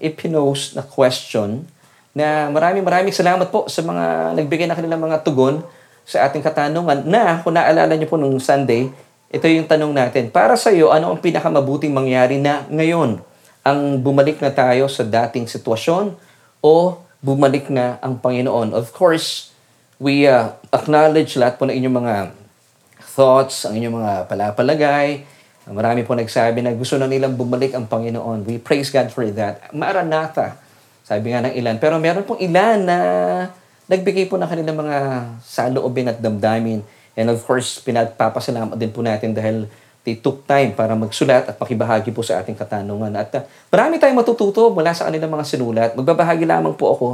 ipinost 0.00 0.72
na 0.72 0.80
question 0.80 1.68
na 2.16 2.48
maraming 2.48 2.80
maraming 2.80 3.12
salamat 3.12 3.52
po 3.52 3.68
sa 3.68 3.84
mga 3.84 4.32
nagbigay 4.40 4.64
na 4.64 4.72
kanilang 4.72 5.04
mga 5.04 5.20
tugon 5.20 5.60
sa 6.08 6.24
ating 6.24 6.40
katanungan 6.40 7.04
na 7.04 7.44
kung 7.44 7.52
naalala 7.52 7.92
niyo 7.92 8.08
po 8.08 8.16
nung 8.16 8.40
Sunday, 8.40 8.88
ito 9.28 9.44
yung 9.44 9.68
tanong 9.68 9.92
natin. 9.92 10.32
Para 10.32 10.56
sa 10.56 10.72
iyo, 10.72 10.88
ano 10.88 11.12
ang 11.12 11.20
pinakamabuting 11.20 11.92
mangyari 11.92 12.40
na 12.40 12.64
ngayon? 12.72 13.20
Ang 13.60 14.00
bumalik 14.00 14.40
na 14.40 14.48
tayo 14.48 14.88
sa 14.88 15.04
dating 15.04 15.44
sitwasyon 15.44 16.16
o 16.64 16.96
bumalik 17.20 17.68
na 17.68 18.00
ang 18.00 18.16
Panginoon? 18.16 18.72
Of 18.72 18.96
course, 18.96 19.52
we 20.00 20.24
uh, 20.24 20.56
acknowledge 20.72 21.36
lahat 21.36 21.60
po 21.60 21.68
ng 21.68 21.76
inyong 21.76 21.96
mga 22.00 22.14
thoughts, 23.12 23.68
ang 23.68 23.76
inyong 23.76 24.00
mga 24.00 24.12
palapalagay. 24.24 25.28
Marami 25.68 26.04
po 26.04 26.16
nagsabi 26.16 26.64
na 26.64 26.72
gusto 26.72 26.96
na 26.96 27.08
nilang 27.08 27.36
bumalik 27.36 27.76
ang 27.76 27.84
Panginoon. 27.84 28.44
We 28.48 28.56
praise 28.60 28.88
God 28.88 29.12
for 29.12 29.24
that. 29.36 29.68
Maranatha, 29.72 30.56
sabi 31.04 31.32
nga 31.32 31.44
ng 31.44 31.54
ilan. 31.56 31.76
Pero 31.76 32.00
meron 32.00 32.24
pong 32.24 32.40
ilan 32.40 32.78
na 32.84 32.98
nagbigay 33.88 34.28
po 34.28 34.40
ng 34.40 34.48
kanilang 34.48 34.78
mga 34.80 34.96
saloobin 35.44 36.12
at 36.12 36.18
damdamin 36.20 36.80
And 37.18 37.34
of 37.34 37.42
course, 37.42 37.82
pinagpapasalamat 37.82 38.78
din 38.78 38.94
po 38.94 39.02
natin 39.02 39.34
dahil 39.34 39.66
they 40.06 40.14
took 40.14 40.46
time 40.46 40.70
para 40.78 40.94
magsulat 40.94 41.50
at 41.50 41.58
makibahagi 41.58 42.14
po 42.14 42.22
sa 42.22 42.38
ating 42.38 42.54
katanungan. 42.54 43.10
At 43.18 43.34
uh, 43.34 43.42
marami 43.74 43.98
tayong 43.98 44.22
matututo 44.22 44.70
mula 44.70 44.94
sa 44.94 45.10
kanilang 45.10 45.34
mga 45.34 45.44
sinulat. 45.50 45.90
Magbabahagi 45.98 46.46
lamang 46.46 46.78
po 46.78 46.94
ako 46.94 47.08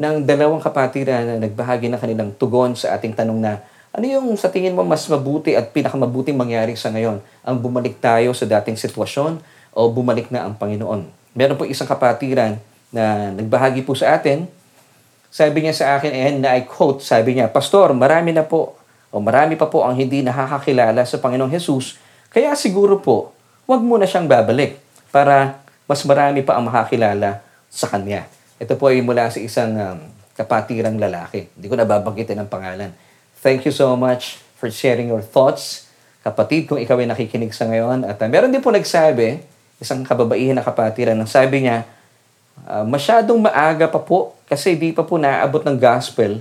ng 0.00 0.24
dalawang 0.24 0.64
kapatiran 0.64 1.28
na 1.28 1.34
nagbahagi 1.36 1.92
ng 1.92 2.00
kanilang 2.00 2.30
tugon 2.40 2.72
sa 2.72 2.96
ating 2.96 3.12
tanong 3.12 3.44
na 3.44 3.60
ano 3.92 4.04
yung 4.08 4.26
sa 4.40 4.48
tingin 4.48 4.72
mo 4.72 4.80
mas 4.82 5.04
mabuti 5.04 5.52
at 5.52 5.68
pinakamabuting 5.70 6.36
mangyari 6.36 6.72
sa 6.74 6.88
ngayon? 6.88 7.20
Ang 7.44 7.56
bumalik 7.60 8.00
tayo 8.00 8.32
sa 8.32 8.48
dating 8.48 8.80
sitwasyon 8.80 9.38
o 9.76 9.80
bumalik 9.92 10.32
na 10.32 10.48
ang 10.48 10.56
Panginoon? 10.56 11.04
Meron 11.36 11.60
po 11.60 11.68
isang 11.68 11.84
kapatiran 11.84 12.56
na 12.88 13.32
nagbahagi 13.36 13.84
po 13.84 13.92
sa 13.92 14.16
atin. 14.16 14.48
Sabi 15.32 15.64
niya 15.64 15.76
sa 15.76 15.86
akin, 15.96 16.12
and 16.12 16.44
I 16.44 16.64
quote, 16.64 17.04
sabi 17.04 17.36
niya, 17.36 17.48
Pastor, 17.48 17.92
marami 17.96 18.32
na 18.36 18.44
po 18.44 18.76
o 19.12 19.20
marami 19.20 19.60
pa 19.60 19.68
po 19.68 19.84
ang 19.84 19.92
hindi 19.92 20.24
nakakakilala 20.24 21.04
sa 21.04 21.20
Panginoong 21.20 21.52
Hesus, 21.52 22.00
kaya 22.32 22.56
siguro 22.56 22.96
po, 22.96 23.36
wag 23.68 23.84
mo 23.84 24.00
na 24.00 24.08
siyang 24.08 24.24
babalik 24.24 24.80
para 25.12 25.60
mas 25.84 26.00
marami 26.08 26.40
pa 26.40 26.56
ang 26.56 26.64
makakilala 26.64 27.44
sa 27.68 27.92
Kanya. 27.92 28.24
Ito 28.56 28.80
po 28.80 28.88
ay 28.88 29.04
mula 29.04 29.28
sa 29.28 29.36
isang 29.36 29.76
um, 29.76 30.00
kapatirang 30.32 30.96
lalaki. 30.96 31.52
Hindi 31.52 31.66
ko 31.68 31.76
nababanggitin 31.76 32.40
ang 32.40 32.48
pangalan. 32.48 32.88
Thank 33.42 33.66
you 33.66 33.74
so 33.74 33.98
much 33.98 34.38
for 34.54 34.70
sharing 34.70 35.10
your 35.10 35.18
thoughts. 35.18 35.90
Kapatid, 36.22 36.70
kung 36.70 36.78
ikaw 36.78 36.94
ay 37.02 37.10
nakikinig 37.10 37.50
sa 37.50 37.66
ngayon. 37.66 38.06
At 38.06 38.22
uh, 38.22 38.30
meron 38.30 38.54
din 38.54 38.62
po 38.62 38.70
nagsabi, 38.70 39.42
isang 39.82 40.06
kababaihan 40.06 40.54
na 40.54 40.62
kapatiran, 40.62 41.18
ang 41.18 41.26
sabi 41.26 41.66
niya, 41.66 41.82
uh, 42.70 42.86
masyadong 42.86 43.42
maaga 43.42 43.90
pa 43.90 43.98
po 43.98 44.38
kasi 44.46 44.78
di 44.78 44.94
pa 44.94 45.02
po 45.02 45.18
naabot 45.18 45.58
ng 45.66 45.74
gospel 45.74 46.38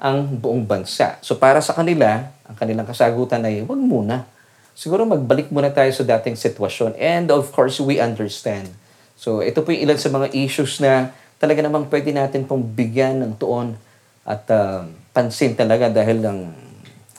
ang 0.00 0.24
buong 0.24 0.64
bansa. 0.64 1.20
So 1.20 1.36
para 1.36 1.60
sa 1.60 1.76
kanila, 1.76 2.32
ang 2.48 2.56
kanilang 2.56 2.88
kasagutan 2.88 3.44
ay 3.44 3.60
wag 3.68 3.76
muna. 3.76 4.24
Siguro 4.72 5.04
magbalik 5.04 5.52
muna 5.52 5.68
tayo 5.68 5.92
sa 5.92 6.08
dating 6.08 6.40
sitwasyon. 6.40 6.96
And 6.96 7.28
of 7.28 7.52
course, 7.52 7.76
we 7.84 8.00
understand. 8.00 8.72
So 9.12 9.44
ito 9.44 9.60
po 9.60 9.76
yung 9.76 9.92
ilan 9.92 10.00
sa 10.00 10.08
mga 10.08 10.32
issues 10.32 10.80
na 10.80 11.12
talaga 11.36 11.60
namang 11.60 11.84
pwede 11.92 12.16
natin 12.16 12.48
pong 12.48 12.64
bigyan 12.64 13.20
ng 13.20 13.36
tuon 13.36 13.76
at 14.24 14.48
uh, 14.48 14.88
pansin 15.20 15.52
talaga 15.52 15.92
dahil 15.92 16.24
lang 16.24 16.48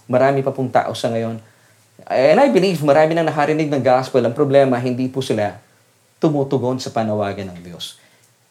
marami 0.09 0.41
pa 0.41 0.49
pong 0.49 0.73
tao 0.73 0.97
sa 0.97 1.13
ngayon. 1.13 1.37
And 2.09 2.37
I 2.41 2.49
believe 2.49 2.81
marami 2.81 3.13
nang 3.13 3.29
nakarinig 3.29 3.69
ng 3.69 3.85
gospel. 3.85 4.25
Ang 4.25 4.33
problema, 4.33 4.81
hindi 4.81 5.05
po 5.05 5.21
sila 5.21 5.61
tumutugon 6.17 6.81
sa 6.81 6.89
panawagan 6.89 7.53
ng 7.53 7.61
Diyos. 7.61 8.01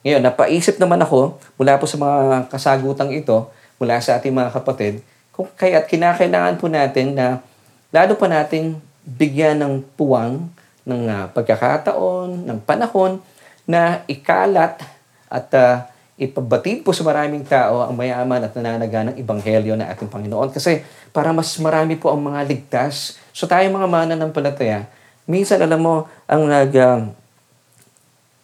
Ngayon, 0.07 0.23
napaisip 0.23 0.79
naman 0.79 1.03
ako 1.03 1.43
mula 1.59 1.83
po 1.83 1.91
sa 1.91 1.99
mga 1.99 2.47
kasagutang 2.47 3.11
ito 3.11 3.51
mula 3.83 3.99
sa 3.99 4.23
ating 4.23 4.31
mga 4.31 4.55
kapatid, 4.55 5.03
kung 5.35 5.51
kaya't 5.59 5.91
kinakailangan 5.91 6.57
po 6.63 6.71
natin 6.71 7.19
na 7.19 7.43
lalo 7.91 8.15
pa 8.15 8.31
nating 8.31 8.79
bigyan 9.03 9.59
ng 9.59 9.83
puwang 9.99 10.47
ng 10.87 11.03
uh, 11.11 11.27
pagkakataon, 11.35 12.47
ng 12.47 12.59
panahon 12.63 13.19
na 13.67 14.07
ikalat 14.07 14.79
at 15.27 15.49
uh, 15.59 15.85
ipabatid 16.21 16.85
po 16.85 16.93
sa 16.93 17.01
maraming 17.01 17.41
tao 17.49 17.81
ang 17.81 17.97
mayaman 17.97 18.45
at 18.45 18.53
nananaga 18.53 19.09
ng 19.09 19.17
Ibanghelyo 19.25 19.73
na 19.73 19.89
ating 19.89 20.13
Panginoon. 20.13 20.53
Kasi 20.53 20.85
para 21.17 21.33
mas 21.33 21.57
marami 21.57 21.97
po 21.97 22.13
ang 22.13 22.21
mga 22.21 22.45
ligtas. 22.45 23.17
So 23.33 23.49
tayo 23.49 23.65
mga 23.73 23.89
mananampalataya, 23.89 24.85
minsan 25.25 25.65
alam 25.65 25.81
mo, 25.81 25.95
ang 26.29 26.45
nag, 26.45 26.73
uh, 26.77 27.09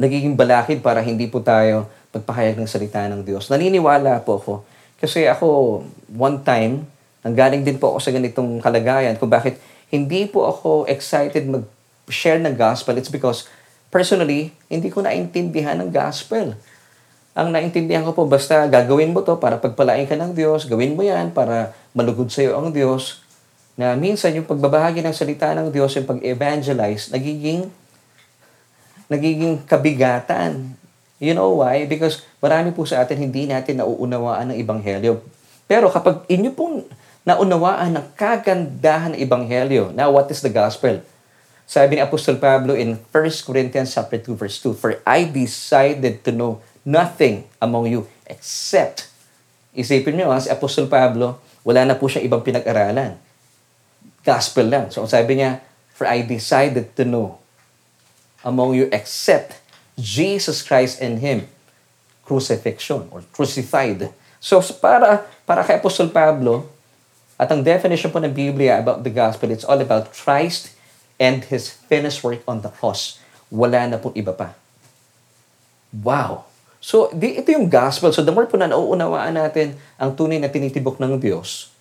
nagiging 0.01 0.33
balakid 0.33 0.81
para 0.81 1.05
hindi 1.05 1.29
po 1.29 1.45
tayo 1.45 1.93
magpahayag 2.17 2.57
ng 2.57 2.65
salita 2.65 3.05
ng 3.13 3.21
Diyos. 3.21 3.53
Naniniwala 3.53 4.25
po 4.25 4.41
ako 4.41 4.55
kasi 4.97 5.29
ako, 5.29 5.85
one 6.17 6.41
time, 6.41 6.89
nanggaling 7.21 7.61
din 7.61 7.77
po 7.77 7.93
ako 7.93 7.99
sa 8.01 8.11
ganitong 8.17 8.65
kalagayan 8.65 9.21
kung 9.21 9.29
bakit 9.29 9.61
hindi 9.93 10.25
po 10.25 10.49
ako 10.49 10.89
excited 10.89 11.45
mag-share 11.45 12.41
ng 12.41 12.57
gospel. 12.57 12.97
It's 12.97 13.13
because, 13.13 13.45
personally, 13.93 14.57
hindi 14.73 14.89
ko 14.89 15.05
naintindihan 15.05 15.77
ng 15.85 15.93
gospel. 15.93 16.57
Ang 17.37 17.53
naintindihan 17.53 18.01
ko 18.01 18.17
po, 18.17 18.25
basta 18.25 18.65
gagawin 18.65 19.13
mo 19.13 19.21
to 19.21 19.37
para 19.37 19.61
pagpalain 19.61 20.09
ka 20.09 20.17
ng 20.17 20.33
Diyos, 20.33 20.65
gawin 20.65 20.97
mo 20.97 21.05
yan 21.05 21.37
para 21.37 21.77
malugod 21.93 22.33
sa 22.33 22.41
iyo 22.41 22.57
ang 22.57 22.73
Diyos, 22.73 23.21
na 23.77 23.93
minsan 23.93 24.33
yung 24.33 24.49
pagbabahagi 24.49 25.05
ng 25.05 25.13
salita 25.13 25.53
ng 25.53 25.69
Diyos, 25.69 25.93
yung 26.01 26.09
pag-evangelize, 26.09 27.13
nagiging 27.13 27.69
nagiging 29.13 29.61
kabigatan. 29.69 30.81
You 31.21 31.37
know 31.37 31.61
why? 31.61 31.85
Because 31.85 32.25
marami 32.41 32.73
po 32.73 32.89
sa 32.89 33.05
atin 33.05 33.21
hindi 33.21 33.45
natin 33.45 33.85
nauunawaan 33.85 34.53
ng 34.53 34.57
Ebanghelyo. 34.57 35.21
Pero 35.69 35.93
kapag 35.93 36.25
inyo 36.33 36.57
pong 36.57 36.89
naunawaan 37.29 38.01
ng 38.01 38.07
kagandahan 38.17 39.13
ng 39.13 39.21
Ebanghelyo, 39.21 39.93
now 39.93 40.09
what 40.09 40.33
is 40.33 40.41
the 40.41 40.49
gospel? 40.49 41.05
Sabi 41.69 41.99
ni 41.99 42.01
Apostol 42.01 42.41
Pablo 42.41 42.73
in 42.73 42.97
1 43.13 43.13
Corinthians 43.45 43.93
chapter 43.93 44.17
2 44.17 44.41
verse 44.41 44.57
2, 44.65 44.73
For 44.73 45.05
I 45.05 45.29
decided 45.29 46.25
to 46.25 46.33
know 46.33 46.65
nothing 46.87 47.43
among 47.59 47.91
you 47.91 48.07
except, 48.31 49.11
isipin 49.75 50.23
niyo 50.23 50.31
ha, 50.31 50.39
si 50.39 50.47
Apostol 50.47 50.87
Pablo, 50.87 51.43
wala 51.67 51.83
na 51.83 51.99
po 51.99 52.07
siyang 52.07 52.31
ibang 52.31 52.47
pinag-aralan. 52.47 53.19
Gospel 54.23 54.71
lang. 54.71 54.87
So 54.95 55.03
sabi 55.11 55.43
niya, 55.43 55.59
For 55.97 56.07
I 56.07 56.23
decided 56.23 56.95
to 56.95 57.03
know 57.09 57.43
among 58.47 58.79
you 58.79 58.87
except 58.95 59.59
Jesus 59.99 60.63
Christ 60.63 61.03
and 61.03 61.19
Him 61.19 61.51
crucifixion 62.27 63.09
or 63.09 63.25
crucified. 63.33 64.13
So 64.43 64.61
para 64.77 65.25
para 65.49 65.63
kay 65.65 65.81
Apostol 65.81 66.13
Pablo, 66.13 66.69
at 67.39 67.49
ang 67.49 67.63
definition 67.65 68.13
po 68.13 68.21
ng 68.21 68.35
Biblia 68.35 68.77
about 68.77 69.07
the 69.07 69.15
gospel, 69.15 69.49
it's 69.49 69.65
all 69.65 69.79
about 69.79 70.13
Christ 70.13 70.75
and 71.17 71.47
His 71.49 71.71
finished 71.71 72.21
work 72.21 72.45
on 72.45 72.61
the 72.61 72.69
cross. 72.69 73.23
Wala 73.49 73.89
na 73.89 73.97
pong 73.97 74.13
iba 74.19 74.35
pa. 74.35 74.53
Wow! 75.95 76.45
So, 76.87 77.11
di, 77.11 77.43
ito 77.43 77.51
yung 77.51 77.67
gospel. 77.67 78.15
So, 78.15 78.23
the 78.23 78.31
more 78.31 78.47
po 78.47 78.55
na 78.55 78.71
nauunawaan 78.71 79.35
natin 79.35 79.75
ang 79.99 80.15
tunay 80.15 80.39
na 80.39 80.47
tinitibok 80.47 81.03
ng 81.03 81.19
Diyos 81.19 81.75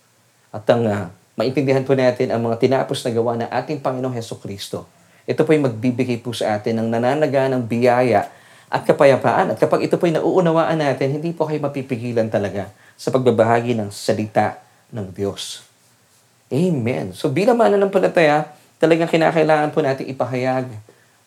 at 0.50 0.66
ang 0.66 0.82
uh, 0.82 1.06
maintindihan 1.38 1.86
po 1.86 1.94
natin 1.94 2.34
ang 2.34 2.42
mga 2.42 2.58
tinapos 2.58 3.06
na 3.06 3.14
gawa 3.14 3.38
ng 3.38 3.46
ating 3.46 3.78
Panginoong 3.78 4.18
Heso 4.18 4.34
Kristo. 4.34 4.82
Ito 5.22 5.46
po 5.46 5.54
yung 5.54 5.70
magbibigay 5.70 6.18
po 6.18 6.34
sa 6.34 6.58
atin 6.58 6.82
ng 6.82 6.90
nananaga 6.90 7.46
ng 7.46 7.62
biyaya 7.62 8.26
at 8.66 8.82
kapayapaan. 8.82 9.54
At 9.54 9.62
kapag 9.62 9.86
ito 9.86 9.94
po 9.94 10.10
yung 10.10 10.18
nauunawaan 10.18 10.82
natin, 10.82 11.22
hindi 11.22 11.30
po 11.30 11.46
kayo 11.46 11.62
mapipigilan 11.62 12.26
talaga 12.26 12.74
sa 12.98 13.14
pagbabahagi 13.14 13.78
ng 13.78 13.94
salita 13.94 14.58
ng 14.90 15.06
Diyos. 15.14 15.62
Amen. 16.50 17.14
So 17.14 17.30
bilang 17.30 17.54
mananampalataya, 17.54 18.50
talagang 18.82 19.06
kinakailangan 19.06 19.70
po 19.70 19.86
natin 19.86 20.10
ipahayag 20.10 20.66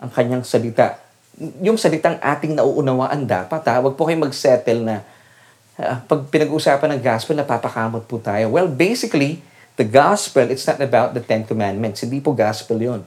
ang 0.04 0.12
kanyang 0.12 0.44
salita 0.44 1.00
yung 1.64 1.80
salitang 1.80 2.20
ating 2.20 2.60
nauunawaan 2.60 3.24
dapat 3.24 3.64
ha. 3.72 3.80
Huwag 3.80 3.96
po 3.96 4.04
kayo 4.08 4.20
mag-settle 4.20 4.84
na 4.84 4.96
uh, 5.80 5.96
pag 6.04 6.20
pinag-uusapan 6.28 7.00
ng 7.00 7.02
gospel, 7.02 7.40
napapakamot 7.40 8.04
po 8.04 8.20
tayo. 8.20 8.52
Well, 8.52 8.68
basically, 8.68 9.40
the 9.80 9.88
gospel, 9.88 10.52
it's 10.52 10.68
not 10.68 10.84
about 10.84 11.16
the 11.16 11.24
Ten 11.24 11.48
Commandments. 11.48 12.04
Hindi 12.04 12.20
po 12.20 12.36
gospel 12.36 12.84
yon. 12.84 13.02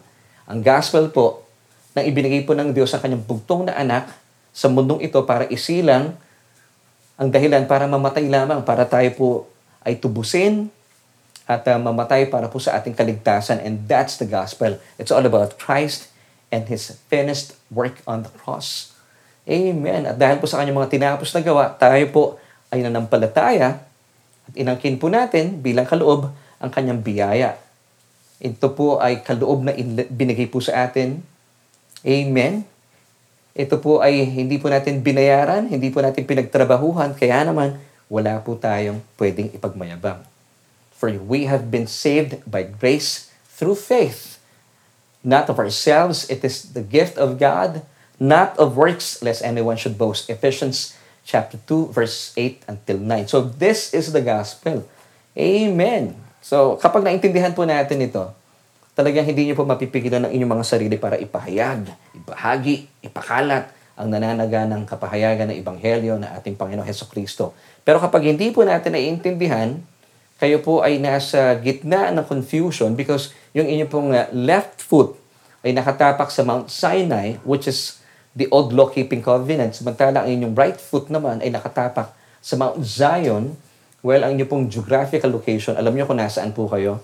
Ang 0.48 0.64
gospel 0.64 1.12
po, 1.12 1.44
nang 1.92 2.08
ibinigay 2.08 2.48
po 2.48 2.56
ng 2.56 2.72
Diyos 2.72 2.88
ang 2.96 3.04
kanyang 3.04 3.24
bugtong 3.24 3.68
na 3.68 3.76
anak 3.76 4.08
sa 4.52 4.72
mundong 4.72 5.04
ito 5.04 5.20
para 5.28 5.44
isilang 5.52 6.16
ang 7.20 7.28
dahilan 7.28 7.68
para 7.68 7.84
mamatay 7.84 8.28
lamang, 8.28 8.64
para 8.64 8.88
tayo 8.88 9.08
po 9.12 9.28
ay 9.84 10.00
tubusin 10.00 10.72
at 11.44 11.60
uh, 11.68 11.76
mamatay 11.76 12.32
para 12.32 12.48
po 12.48 12.56
sa 12.56 12.80
ating 12.80 12.96
kaligtasan. 12.96 13.60
And 13.60 13.84
that's 13.84 14.16
the 14.16 14.24
gospel. 14.24 14.80
It's 14.96 15.12
all 15.12 15.24
about 15.24 15.60
Christ 15.60 16.11
and 16.52 16.68
His 16.68 17.00
finished 17.08 17.56
work 17.72 18.04
on 18.04 18.28
the 18.28 18.32
cross. 18.36 18.92
Amen. 19.48 20.06
At 20.06 20.20
dahil 20.20 20.38
po 20.38 20.46
sa 20.46 20.60
kanyang 20.62 20.78
mga 20.78 20.92
tinapos 20.92 21.32
na 21.34 21.42
gawa, 21.42 21.72
tayo 21.74 22.04
po 22.12 22.22
ay 22.70 22.84
nanampalataya 22.84 23.82
at 24.46 24.54
inangkin 24.54 25.00
po 25.00 25.10
natin 25.10 25.58
bilang 25.64 25.88
kaloob 25.88 26.30
ang 26.62 26.70
kanyang 26.70 27.02
biyaya. 27.02 27.58
Ito 28.38 28.70
po 28.76 29.02
ay 29.02 29.24
kaloob 29.24 29.66
na 29.66 29.74
binigay 30.12 30.46
po 30.46 30.62
sa 30.62 30.86
atin. 30.86 31.24
Amen. 32.06 32.62
Ito 33.52 33.82
po 33.82 34.00
ay 34.00 34.24
hindi 34.24 34.56
po 34.56 34.72
natin 34.72 35.02
binayaran, 35.02 35.68
hindi 35.68 35.92
po 35.92 36.00
natin 36.00 36.24
pinagtrabahuhan, 36.24 37.12
kaya 37.18 37.44
naman 37.44 37.76
wala 38.08 38.40
po 38.40 38.56
tayong 38.56 39.04
pwedeng 39.20 39.52
ipagmayabang. 39.52 40.24
For 40.96 41.12
we 41.12 41.50
have 41.50 41.68
been 41.68 41.90
saved 41.90 42.40
by 42.46 42.64
grace 42.64 43.28
through 43.52 43.76
faith 43.76 44.31
not 45.22 45.48
of 45.48 45.58
ourselves. 45.58 46.28
It 46.30 46.42
is 46.42 46.74
the 46.74 46.82
gift 46.82 47.18
of 47.18 47.38
God, 47.38 47.82
not 48.18 48.54
of 48.58 48.76
works, 48.76 49.22
lest 49.22 49.42
anyone 49.42 49.78
should 49.78 49.98
boast. 49.98 50.30
Ephesians 50.30 50.94
chapter 51.22 51.58
2, 51.66 51.94
verse 51.94 52.34
8 52.36 52.66
until 52.66 52.98
9. 52.98 53.30
So 53.30 53.42
this 53.42 53.94
is 53.94 54.10
the 54.10 54.22
gospel. 54.22 54.86
Amen. 55.38 56.18
So 56.42 56.76
kapag 56.82 57.06
naintindihan 57.06 57.54
po 57.54 57.62
natin 57.62 58.02
ito, 58.02 58.34
talagang 58.92 59.24
hindi 59.24 59.48
niyo 59.48 59.54
po 59.56 59.64
mapipigilan 59.64 60.28
ng 60.28 60.32
inyong 60.36 60.52
mga 60.60 60.66
sarili 60.66 60.96
para 61.00 61.16
ipahayag, 61.16 61.88
ibahagi, 62.12 62.90
ipakalat 63.00 63.70
ang 63.96 64.08
nananaga 64.10 64.66
ng 64.66 64.82
kapahayagan 64.88 65.52
ng 65.52 65.56
Ebanghelyo 65.62 66.18
na 66.18 66.34
ating 66.36 66.58
Panginoon 66.58 66.84
Heso 66.84 67.06
Kristo. 67.06 67.54
Pero 67.86 68.02
kapag 68.02 68.26
hindi 68.26 68.50
po 68.50 68.66
natin 68.66 68.96
naiintindihan, 68.96 69.78
kayo 70.42 70.58
po 70.58 70.82
ay 70.82 70.98
nasa 70.98 71.54
gitna 71.62 72.10
ng 72.10 72.26
confusion 72.26 72.98
because 72.98 73.30
yung 73.54 73.70
inyong 73.70 73.86
pong 73.86 74.10
uh, 74.10 74.26
left 74.34 74.82
foot 74.82 75.14
ay 75.62 75.70
nakatapak 75.70 76.34
sa 76.34 76.42
Mount 76.42 76.66
Sinai, 76.66 77.38
which 77.46 77.70
is 77.70 78.02
the 78.34 78.50
old 78.50 78.74
law-keeping 78.74 79.22
covenant. 79.22 79.78
Samantala, 79.78 80.26
ang 80.26 80.34
inyong 80.34 80.58
right 80.58 80.74
foot 80.74 81.06
naman 81.14 81.38
ay 81.46 81.54
nakatapak 81.54 82.10
sa 82.42 82.54
Mount 82.58 82.82
Zion. 82.82 83.54
Well, 84.02 84.26
ang 84.26 84.34
inyong 84.34 84.50
pong 84.50 84.66
geographical 84.66 85.30
location, 85.30 85.78
alam 85.78 85.94
niyo 85.94 86.10
kung 86.10 86.18
nasaan 86.18 86.50
po 86.50 86.66
kayo. 86.66 86.98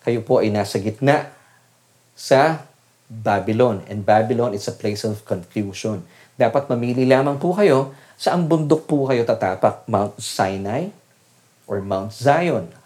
Kayo 0.00 0.24
po 0.24 0.40
ay 0.40 0.48
nasa 0.48 0.80
gitna 0.80 1.28
sa 2.16 2.64
Babylon. 3.04 3.84
And 3.92 4.08
Babylon 4.08 4.56
is 4.56 4.64
a 4.64 4.72
place 4.72 5.04
of 5.04 5.28
confusion. 5.28 6.08
Dapat 6.40 6.72
mamili 6.72 7.04
lamang 7.04 7.36
po 7.36 7.52
kayo 7.52 7.92
sa 8.16 8.32
ang 8.32 8.48
bundok 8.48 8.88
po 8.88 9.04
kayo 9.04 9.28
tatapak, 9.28 9.84
Mount 9.84 10.16
Sinai 10.16 10.88
or 11.68 11.84
Mount 11.84 12.16
Zion. 12.16 12.77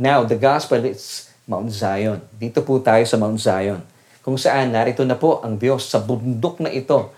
Now, 0.00 0.24
the 0.24 0.40
gospel 0.40 0.80
is 0.88 1.28
Mount 1.44 1.68
Zion. 1.68 2.24
Dito 2.40 2.64
po 2.64 2.80
tayo 2.80 3.04
sa 3.04 3.20
Mount 3.20 3.36
Zion. 3.36 3.84
Kung 4.24 4.40
saan 4.40 4.72
narito 4.72 5.04
na 5.04 5.12
po 5.12 5.44
ang 5.44 5.60
Diyos 5.60 5.92
sa 5.92 6.00
bundok 6.00 6.56
na 6.64 6.72
ito. 6.72 7.12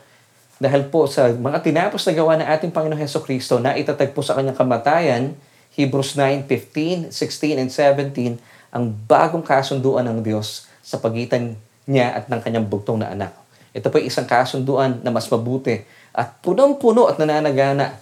Dahil 0.58 0.90
po 0.90 1.06
sa 1.06 1.30
mga 1.30 1.62
tinapos 1.62 2.02
na 2.02 2.12
gawa 2.18 2.34
ng 2.42 2.48
ating 2.50 2.74
Panginoon 2.74 2.98
Heso 2.98 3.22
Kristo 3.22 3.62
na 3.62 3.78
itatag 3.78 4.10
po 4.10 4.26
sa 4.26 4.34
kanyang 4.34 4.58
kamatayan, 4.58 5.30
Hebrews 5.78 6.18
9, 6.18 6.50
15, 6.50 7.14
16, 7.14 7.62
and 7.62 7.70
17, 7.70 8.74
ang 8.74 8.90
bagong 9.06 9.46
kasunduan 9.46 10.02
ng 10.10 10.18
Diyos 10.26 10.66
sa 10.82 10.98
pagitan 10.98 11.54
niya 11.86 12.18
at 12.18 12.26
ng 12.26 12.42
kanyang 12.42 12.66
bugtong 12.66 12.98
na 12.98 13.14
anak. 13.14 13.30
Ito 13.70 13.94
po 13.94 14.02
isang 14.02 14.26
kasunduan 14.26 15.06
na 15.06 15.14
mas 15.14 15.30
mabuti 15.30 15.86
at 16.10 16.34
punong-puno 16.42 17.06
at 17.06 17.14
nananagana 17.14 17.94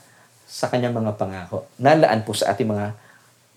sa 0.48 0.72
kanyang 0.72 0.96
mga 0.96 1.20
pangako. 1.20 1.68
Nalaan 1.76 2.24
po 2.24 2.32
sa 2.32 2.56
ating 2.56 2.72
mga 2.72 3.09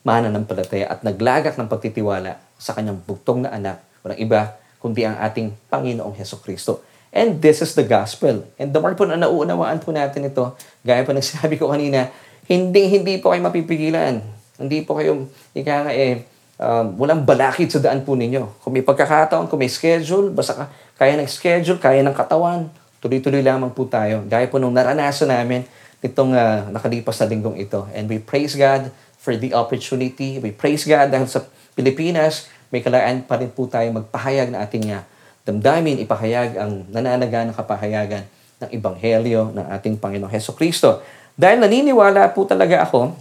mananampalataya 0.04 0.92
at 0.92 1.00
naglagak 1.02 1.56
ng 1.56 1.68
pagtitiwala 1.72 2.36
sa 2.60 2.76
kanyang 2.76 3.00
bugtong 3.04 3.48
na 3.48 3.56
anak, 3.56 3.84
walang 4.04 4.20
iba 4.20 4.42
kundi 4.84 5.08
ang 5.08 5.16
ating 5.16 5.56
Panginoong 5.72 6.16
Heso 6.20 6.44
Kristo. 6.44 6.84
And 7.16 7.40
this 7.40 7.64
is 7.64 7.72
the 7.78 7.88
gospel. 7.88 8.44
And 8.60 8.76
the 8.76 8.84
more 8.84 8.92
po 9.00 9.08
na 9.08 9.16
nauunawaan 9.16 9.80
po 9.80 9.96
natin 9.96 10.28
ito, 10.28 10.60
gaya 10.84 11.08
po 11.08 11.16
ng 11.16 11.24
sinabi 11.32 11.56
ko 11.56 11.72
kanina, 11.72 12.12
hindi 12.52 12.92
hindi 12.92 13.16
po 13.24 13.32
kayo 13.32 13.42
mapipigilan. 13.48 14.20
Hindi 14.60 14.84
po 14.84 15.00
kayo, 15.00 15.32
ika 15.56 15.88
nga 15.88 15.94
eh, 15.96 16.28
um, 16.60 17.00
walang 17.00 17.24
balakid 17.24 17.72
sa 17.72 17.80
daan 17.80 18.04
po 18.04 18.20
ninyo. 18.20 18.60
Kung 18.60 18.76
may 18.76 18.84
pagkakataon, 18.84 19.48
kung 19.48 19.62
may 19.62 19.72
schedule, 19.72 20.30
basta 20.36 20.54
ka, 20.54 20.64
kaya 21.00 21.16
ng 21.16 21.30
schedule, 21.32 21.80
kaya 21.80 22.04
ng 22.04 22.14
katawan, 22.14 22.68
tuloy-tuloy 23.00 23.42
lamang 23.42 23.72
po 23.72 23.88
tayo. 23.88 24.26
Gaya 24.28 24.46
po 24.52 24.60
nung 24.60 24.76
naranasan 24.76 25.32
namin 25.32 25.64
nitong 26.04 26.36
uh, 26.36 26.68
nakalipas 26.70 27.16
na 27.24 27.26
linggong 27.32 27.58
ito. 27.58 27.88
And 27.96 28.12
we 28.12 28.20
praise 28.20 28.60
God 28.60 28.92
for 29.24 29.40
the 29.40 29.56
opportunity. 29.56 30.44
We 30.44 30.52
praise 30.52 30.84
God 30.84 31.16
dahil 31.16 31.32
sa 31.32 31.48
Pilipinas, 31.80 32.52
may 32.68 32.84
kalayaan 32.84 33.24
pa 33.24 33.40
rin 33.40 33.48
po 33.48 33.72
tayo 33.72 33.88
magpahayag 33.96 34.52
na 34.52 34.68
ating 34.68 34.92
uh, 34.92 35.08
damdamin, 35.48 36.04
ipahayag 36.04 36.60
ang 36.60 36.84
nananaga 36.92 37.48
ng 37.48 37.56
kapahayagan 37.56 38.28
ng 38.60 38.70
Ebanghelyo 38.76 39.56
ng 39.56 39.66
ating 39.80 39.96
Panginoong 39.96 40.32
Heso 40.32 40.52
Kristo. 40.52 41.00
Dahil 41.40 41.64
naniniwala 41.64 42.36
po 42.36 42.44
talaga 42.44 42.84
ako, 42.84 43.16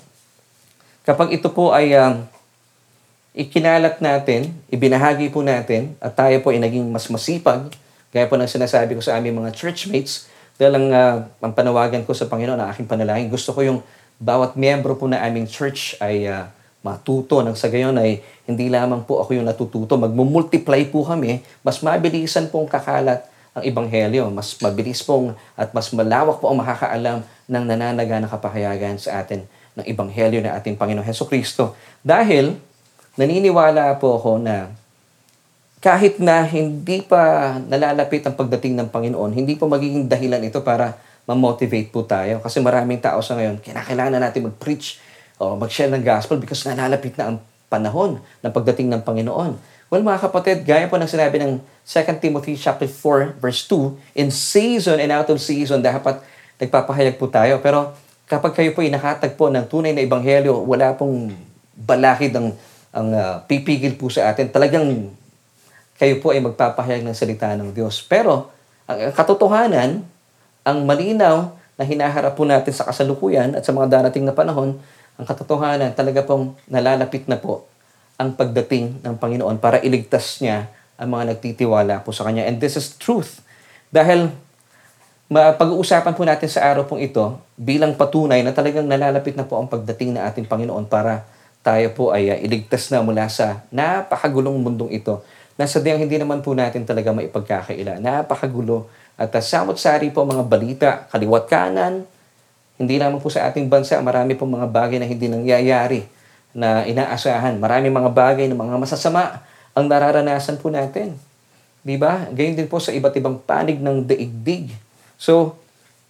kapag 1.06 1.38
ito 1.38 1.48
po 1.54 1.70
ay 1.70 1.94
um, 1.94 2.26
ikinalat 3.32 4.02
natin, 4.02 4.52
ibinahagi 4.68 5.30
po 5.30 5.40
natin, 5.40 5.96
at 6.02 6.12
tayo 6.18 6.36
po 6.42 6.52
ay 6.52 6.60
naging 6.60 6.84
mas 6.90 7.08
masipag, 7.08 7.72
gaya 8.12 8.28
po 8.28 8.36
ng 8.36 8.50
sinasabi 8.50 8.92
ko 8.92 9.00
sa 9.00 9.16
aming 9.16 9.38
mga 9.38 9.54
churchmates, 9.56 10.28
dahil 10.60 10.76
ang, 10.76 10.86
uh, 10.92 11.16
ang 11.40 11.52
panawagan 11.56 12.04
ko 12.04 12.12
sa 12.12 12.28
Panginoon, 12.28 12.60
ang 12.60 12.68
aking 12.68 12.84
panalangin, 12.84 13.32
gusto 13.32 13.56
ko 13.56 13.64
yung 13.64 13.80
bawat 14.22 14.54
miyembro 14.54 14.94
po 14.94 15.10
na 15.10 15.18
aming 15.26 15.50
church 15.50 15.98
ay 15.98 16.30
uh, 16.30 16.46
matuto. 16.86 17.42
Nang 17.42 17.58
sa 17.58 17.66
gayon 17.66 17.98
ay 17.98 18.22
hindi 18.46 18.70
lamang 18.70 19.02
po 19.02 19.18
ako 19.18 19.34
yung 19.34 19.46
natututo, 19.46 19.98
magmumultiply 19.98 20.86
po 20.94 21.02
kami, 21.02 21.42
mas 21.66 21.82
mabilisan 21.82 22.46
pong 22.46 22.70
kakalat 22.70 23.26
ang 23.52 23.62
Ebanghelyo, 23.66 24.30
mas 24.30 24.54
mabilis 24.62 25.02
pong 25.02 25.34
at 25.58 25.74
mas 25.74 25.90
malawak 25.90 26.38
po 26.38 26.48
ang 26.48 26.62
makakaalam 26.62 27.20
ng 27.50 27.64
nananaga 27.66 28.16
na 28.22 28.30
kapahayagan 28.30 28.96
sa 28.96 29.20
atin 29.20 29.44
ng 29.76 29.84
Ebanghelyo 29.84 30.40
na 30.40 30.56
ating 30.56 30.78
Panginoon 30.78 31.04
Heso 31.04 31.28
Kristo. 31.28 31.74
Dahil 32.00 32.56
naniniwala 33.18 33.98
po 34.00 34.16
ako 34.16 34.40
na 34.40 34.72
kahit 35.82 36.22
na 36.22 36.46
hindi 36.46 37.02
pa 37.02 37.58
nalalapit 37.58 38.22
ang 38.22 38.38
pagdating 38.38 38.78
ng 38.78 38.88
Panginoon, 38.88 39.34
hindi 39.34 39.58
pa 39.58 39.66
magiging 39.66 40.06
dahilan 40.06 40.40
ito 40.46 40.62
para 40.62 40.94
ma-motivate 41.26 41.88
po 41.94 42.02
tayo. 42.02 42.42
Kasi 42.42 42.58
maraming 42.58 42.98
tao 42.98 43.22
sa 43.22 43.38
ngayon, 43.38 43.62
kinakailangan 43.62 44.12
na 44.18 44.20
natin 44.28 44.50
mag-preach 44.50 44.98
o 45.38 45.54
mag-share 45.54 45.90
ng 45.90 46.02
gospel 46.02 46.38
because 46.38 46.62
nalalapit 46.66 47.14
na 47.18 47.34
ang 47.34 47.36
panahon 47.70 48.20
ng 48.44 48.52
pagdating 48.52 48.90
ng 48.90 49.02
Panginoon. 49.02 49.56
Well, 49.92 50.04
mga 50.04 50.28
kapatid, 50.28 50.64
gaya 50.64 50.88
po 50.88 50.96
ng 50.96 51.08
sinabi 51.08 51.36
ng 51.40 51.60
2 51.84 52.22
Timothy 52.22 52.56
chapter 52.56 52.88
4 52.88 53.40
verse 53.40 53.68
2, 53.68 54.16
in 54.16 54.32
season 54.32 54.96
and 54.96 55.12
out 55.12 55.28
of 55.28 55.36
season, 55.36 55.84
dapat 55.84 56.20
nagpapahayag 56.56 57.20
po 57.20 57.28
tayo. 57.28 57.60
Pero 57.60 57.92
kapag 58.24 58.56
kayo 58.56 58.72
po 58.72 58.80
ay 58.80 58.88
nakatagpo 58.88 59.52
ng 59.52 59.68
tunay 59.68 59.92
na 59.92 60.00
ebanghelyo, 60.00 60.64
wala 60.64 60.96
pong 60.96 61.32
balakid 61.76 62.32
ang, 62.36 62.56
ang 62.92 63.08
uh, 63.12 63.34
pipigil 63.44 63.96
po 63.96 64.08
sa 64.08 64.32
atin. 64.32 64.48
Talagang 64.48 65.12
kayo 65.96 66.14
po 66.24 66.32
ay 66.32 66.40
magpapahayag 66.40 67.04
ng 67.04 67.16
salita 67.16 67.52
ng 67.52 67.76
Diyos. 67.76 68.00
Pero 68.04 68.48
ang, 68.88 69.12
katotohanan, 69.12 70.04
ang 70.62 70.86
malinaw 70.86 71.54
na 71.78 71.84
hinaharap 71.86 72.38
po 72.38 72.46
natin 72.46 72.70
sa 72.70 72.86
kasalukuyan 72.86 73.58
at 73.58 73.66
sa 73.66 73.74
mga 73.74 74.00
darating 74.00 74.22
na 74.22 74.34
panahon, 74.34 74.78
ang 75.18 75.26
katotohanan 75.26 75.92
talaga 75.92 76.22
pong 76.22 76.54
nalalapit 76.70 77.26
na 77.26 77.36
po 77.36 77.66
ang 78.16 78.32
pagdating 78.38 79.02
ng 79.02 79.14
Panginoon 79.18 79.58
para 79.58 79.82
iligtas 79.82 80.38
niya 80.38 80.70
ang 80.94 81.10
mga 81.18 81.34
nagtitiwala 81.34 82.06
po 82.06 82.14
sa 82.14 82.22
Kanya. 82.22 82.46
And 82.46 82.62
this 82.62 82.78
is 82.78 82.94
truth. 82.94 83.42
Dahil 83.90 84.30
pag-uusapan 85.32 86.12
po 86.12 86.22
natin 86.28 86.46
sa 86.46 86.62
araw 86.68 86.84
pong 86.84 87.00
ito 87.02 87.40
bilang 87.56 87.96
patunay 87.96 88.44
na 88.44 88.52
talagang 88.52 88.84
nalalapit 88.84 89.32
na 89.32 89.48
po 89.48 89.56
ang 89.56 89.66
pagdating 89.66 90.14
na 90.14 90.28
ating 90.28 90.44
Panginoon 90.44 90.86
para 90.86 91.24
tayo 91.62 91.88
po 91.94 92.10
ay 92.10 92.28
uh, 92.28 92.38
iligtas 92.42 92.90
na 92.90 93.00
mula 93.00 93.30
sa 93.30 93.62
napakagulong 93.70 94.58
mundong 94.58 94.92
ito 94.92 95.22
na 95.54 95.64
sadyang 95.64 96.02
hindi 96.02 96.18
naman 96.18 96.42
po 96.42 96.52
natin 96.58 96.82
talaga 96.82 97.14
maipagkakaila. 97.14 98.02
Napakagulo 98.02 98.90
at 99.22 99.30
samot-sari 99.38 100.10
po 100.10 100.26
mga 100.26 100.42
balita, 100.42 100.90
kaliwat 101.14 101.46
kanan, 101.46 102.02
hindi 102.74 102.98
lamang 102.98 103.22
po 103.22 103.30
sa 103.30 103.46
ating 103.46 103.70
bansa, 103.70 104.02
marami 104.02 104.34
pong 104.34 104.58
mga 104.58 104.66
bagay 104.66 104.98
na 104.98 105.06
hindi 105.06 105.30
nangyayari 105.30 106.02
na 106.50 106.82
inaasahan. 106.82 107.54
Marami 107.62 107.86
mga 107.86 108.10
bagay 108.10 108.50
na 108.50 108.58
mga 108.58 108.82
masasama 108.82 109.38
ang 109.72 109.86
nararanasan 109.86 110.58
po 110.58 110.74
natin. 110.74 111.14
Di 111.86 111.94
ba? 111.94 112.26
Gayun 112.34 112.58
din 112.58 112.66
po 112.66 112.82
sa 112.82 112.90
iba't 112.90 113.14
ibang 113.14 113.38
panig 113.38 113.78
ng 113.78 114.02
daigdig. 114.02 114.74
So, 115.14 115.54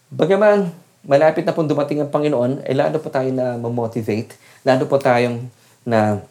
bagaman 0.09 0.73
malapit 1.05 1.45
na 1.45 1.53
pong 1.53 1.69
dumating 1.69 2.01
ang 2.01 2.09
Panginoon, 2.09 2.65
ay 2.65 2.73
lalo 2.73 2.97
po 2.97 3.13
tayo 3.13 3.29
na 3.29 3.61
ma-motivate, 3.61 4.33
lalo 4.65 4.89
po 4.89 4.97
tayong 4.97 5.45
na 5.85 6.25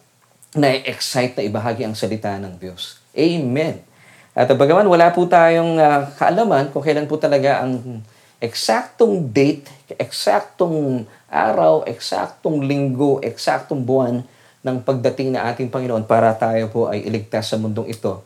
na-excite 0.52 1.38
na 1.38 1.42
ibahagi 1.48 1.86
ang 1.86 1.96
salita 1.96 2.34
ng 2.36 2.58
Diyos. 2.60 3.00
Amen. 3.16 3.91
At 4.32 4.48
bagaman 4.48 4.88
wala 4.88 5.12
po 5.12 5.28
tayong 5.28 5.76
uh, 5.76 6.08
kaalaman 6.16 6.72
kung 6.72 6.80
kailan 6.80 7.04
po 7.04 7.20
talaga 7.20 7.60
ang 7.60 8.00
eksaktong 8.40 9.28
date, 9.28 9.68
eksaktong 10.00 11.04
araw, 11.28 11.84
eksaktong 11.84 12.64
linggo, 12.64 13.20
eksaktong 13.20 13.84
buwan 13.84 14.24
ng 14.64 14.76
pagdating 14.82 15.36
na 15.36 15.52
ating 15.52 15.68
Panginoon 15.68 16.08
para 16.08 16.32
tayo 16.34 16.66
po 16.72 16.88
ay 16.88 17.04
iligtas 17.04 17.52
sa 17.52 17.60
mundong 17.60 17.92
ito. 17.92 18.24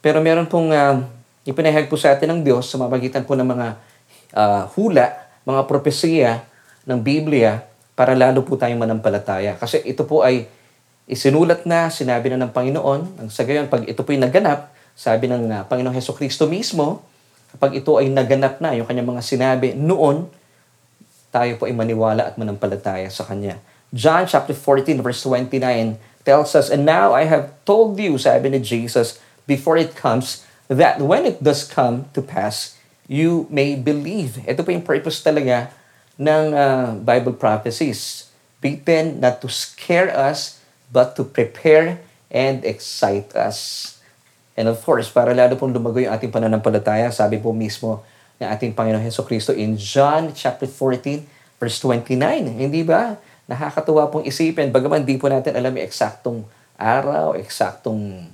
Pero 0.00 0.24
meron 0.24 0.48
pong 0.50 0.72
uh, 0.72 1.04
ipinahayag 1.46 1.86
po 1.86 2.00
sa 2.00 2.16
atin 2.16 2.34
ng 2.34 2.40
Diyos 2.42 2.66
sa 2.66 2.80
mamagitan 2.80 3.22
po 3.28 3.36
ng 3.36 3.46
mga 3.46 3.66
uh, 4.34 4.62
hula, 4.74 5.14
mga 5.46 5.62
propesiya 5.68 6.42
ng 6.88 6.98
Biblia 6.98 7.62
para 7.94 8.18
lalo 8.18 8.42
po 8.42 8.58
tayong 8.58 8.82
manampalataya. 8.82 9.54
Kasi 9.60 9.78
ito 9.86 10.02
po 10.02 10.26
ay 10.26 10.50
isinulat 11.06 11.68
na, 11.68 11.86
sinabi 11.92 12.34
na 12.34 12.40
ng 12.42 12.50
Panginoon. 12.50 13.22
Ang 13.22 13.28
sa 13.30 13.46
gayon, 13.46 13.70
pag 13.70 13.86
ito 13.86 14.02
po 14.02 14.10
ay 14.10 14.18
naganap, 14.18 14.73
sabi 14.94 15.26
ng 15.26 15.50
uh, 15.50 15.62
Panginoong 15.66 15.94
Heso 15.94 16.14
Kristo 16.14 16.46
mismo, 16.46 17.02
kapag 17.54 17.82
ito 17.82 17.98
ay 17.98 18.10
naganap 18.10 18.62
na, 18.62 18.74
yung 18.78 18.86
kanyang 18.86 19.10
mga 19.10 19.22
sinabi 19.22 19.74
noon, 19.74 20.26
tayo 21.34 21.58
po 21.58 21.66
ay 21.66 21.74
maniwala 21.74 22.30
at 22.30 22.38
manampalataya 22.38 23.10
sa 23.10 23.26
Kanya. 23.26 23.58
John 23.90 24.26
chapter 24.26 24.54
14 24.54 25.02
verse 25.02 25.22
29 25.26 25.98
tells 26.22 26.54
us, 26.54 26.70
And 26.70 26.86
now 26.86 27.10
I 27.10 27.26
have 27.26 27.54
told 27.66 27.98
you, 27.98 28.18
sabi 28.18 28.54
ni 28.54 28.62
Jesus, 28.62 29.18
before 29.46 29.74
it 29.74 29.98
comes, 29.98 30.46
that 30.70 31.02
when 31.02 31.26
it 31.26 31.42
does 31.42 31.66
come 31.66 32.06
to 32.14 32.22
pass, 32.22 32.78
you 33.10 33.50
may 33.50 33.76
believe. 33.76 34.40
Ito 34.46 34.64
po 34.64 34.72
yung 34.72 34.86
purpose 34.86 35.20
talaga 35.20 35.70
ng 36.16 36.54
uh, 36.54 36.86
Bible 37.02 37.36
prophecies. 37.36 38.30
Written 38.64 39.20
not 39.20 39.44
to 39.44 39.50
scare 39.50 40.08
us, 40.08 40.62
but 40.88 41.18
to 41.20 41.26
prepare 41.26 42.00
and 42.32 42.64
excite 42.64 43.34
us. 43.36 43.90
And 44.54 44.70
of 44.70 44.78
course, 44.82 45.10
para 45.10 45.34
lalo 45.34 45.58
pong 45.58 45.74
lumago 45.74 45.98
yung 45.98 46.14
ating 46.14 46.30
pananampalataya, 46.30 47.10
sabi 47.10 47.42
po 47.42 47.50
mismo 47.50 48.06
ng 48.38 48.48
ating 48.50 48.70
Panginoon 48.74 49.02
Heso 49.02 49.26
Kristo 49.26 49.50
in 49.50 49.74
John 49.74 50.30
chapter 50.30 50.70
14, 50.70 51.26
verse 51.58 51.78
29. 51.82 52.14
Hindi 52.54 52.82
ba? 52.86 53.18
Nakakatuwa 53.50 54.08
pong 54.08 54.24
isipin, 54.24 54.70
bagaman 54.70 55.02
di 55.02 55.18
po 55.18 55.26
natin 55.26 55.58
alam 55.58 55.74
yung 55.74 55.84
eksaktong 55.84 56.46
araw, 56.78 57.36
eksaktong 57.36 58.30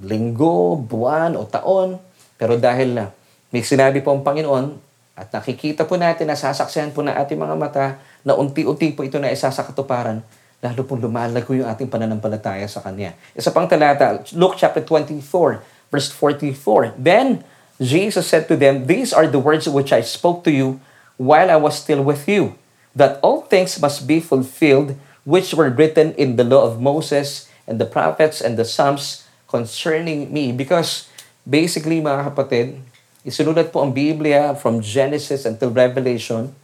linggo, 0.00 0.80
buwan 0.80 1.36
o 1.36 1.44
taon, 1.44 2.00
pero 2.40 2.56
dahil 2.56 2.96
na 2.96 3.04
may 3.52 3.60
sinabi 3.60 4.00
po 4.00 4.16
ang 4.16 4.24
Panginoon 4.24 4.80
at 5.12 5.28
nakikita 5.28 5.84
po 5.84 6.00
natin, 6.00 6.32
nasasaksihan 6.32 6.88
po 6.96 7.04
na 7.04 7.20
ating 7.20 7.36
mga 7.36 7.56
mata 7.60 8.00
na 8.24 8.32
unti-unti 8.32 8.96
po 8.96 9.04
ito 9.04 9.20
na 9.20 9.28
isa 9.28 9.52
sa 9.52 9.60
katuparan, 9.60 10.24
lalo 10.62 10.86
pong 10.86 11.02
lumalago 11.02 11.50
yung 11.58 11.66
ating 11.66 11.90
pananampalataya 11.90 12.70
sa 12.70 12.78
Kanya. 12.78 13.18
Isa 13.34 13.50
pang 13.50 13.66
talata, 13.66 14.22
Luke 14.38 14.54
chapter 14.54 14.78
24, 14.78 15.58
verse 15.90 16.08
44. 16.14 16.94
Then 16.94 17.42
Jesus 17.82 18.30
said 18.30 18.46
to 18.46 18.54
them, 18.54 18.86
These 18.86 19.10
are 19.10 19.26
the 19.26 19.42
words 19.42 19.66
which 19.66 19.90
I 19.90 20.06
spoke 20.06 20.46
to 20.46 20.54
you 20.54 20.78
while 21.18 21.50
I 21.50 21.58
was 21.58 21.82
still 21.82 21.98
with 22.06 22.30
you, 22.30 22.54
that 22.94 23.18
all 23.26 23.42
things 23.42 23.74
must 23.82 24.06
be 24.06 24.22
fulfilled 24.22 24.94
which 25.26 25.50
were 25.54 25.70
written 25.70 26.14
in 26.14 26.38
the 26.38 26.46
law 26.46 26.62
of 26.62 26.78
Moses 26.78 27.50
and 27.66 27.82
the 27.82 27.86
prophets 27.86 28.38
and 28.38 28.54
the 28.54 28.64
Psalms 28.64 29.26
concerning 29.50 30.30
me. 30.30 30.54
Because 30.54 31.10
basically, 31.42 31.98
mga 31.98 32.30
kapatid, 32.30 32.78
isinulat 33.26 33.74
po 33.74 33.82
ang 33.82 33.90
Biblia 33.90 34.54
from 34.54 34.78
Genesis 34.78 35.42
until 35.42 35.74
Revelation. 35.74 36.54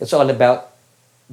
It's 0.00 0.12
all 0.12 0.28
about 0.28 0.72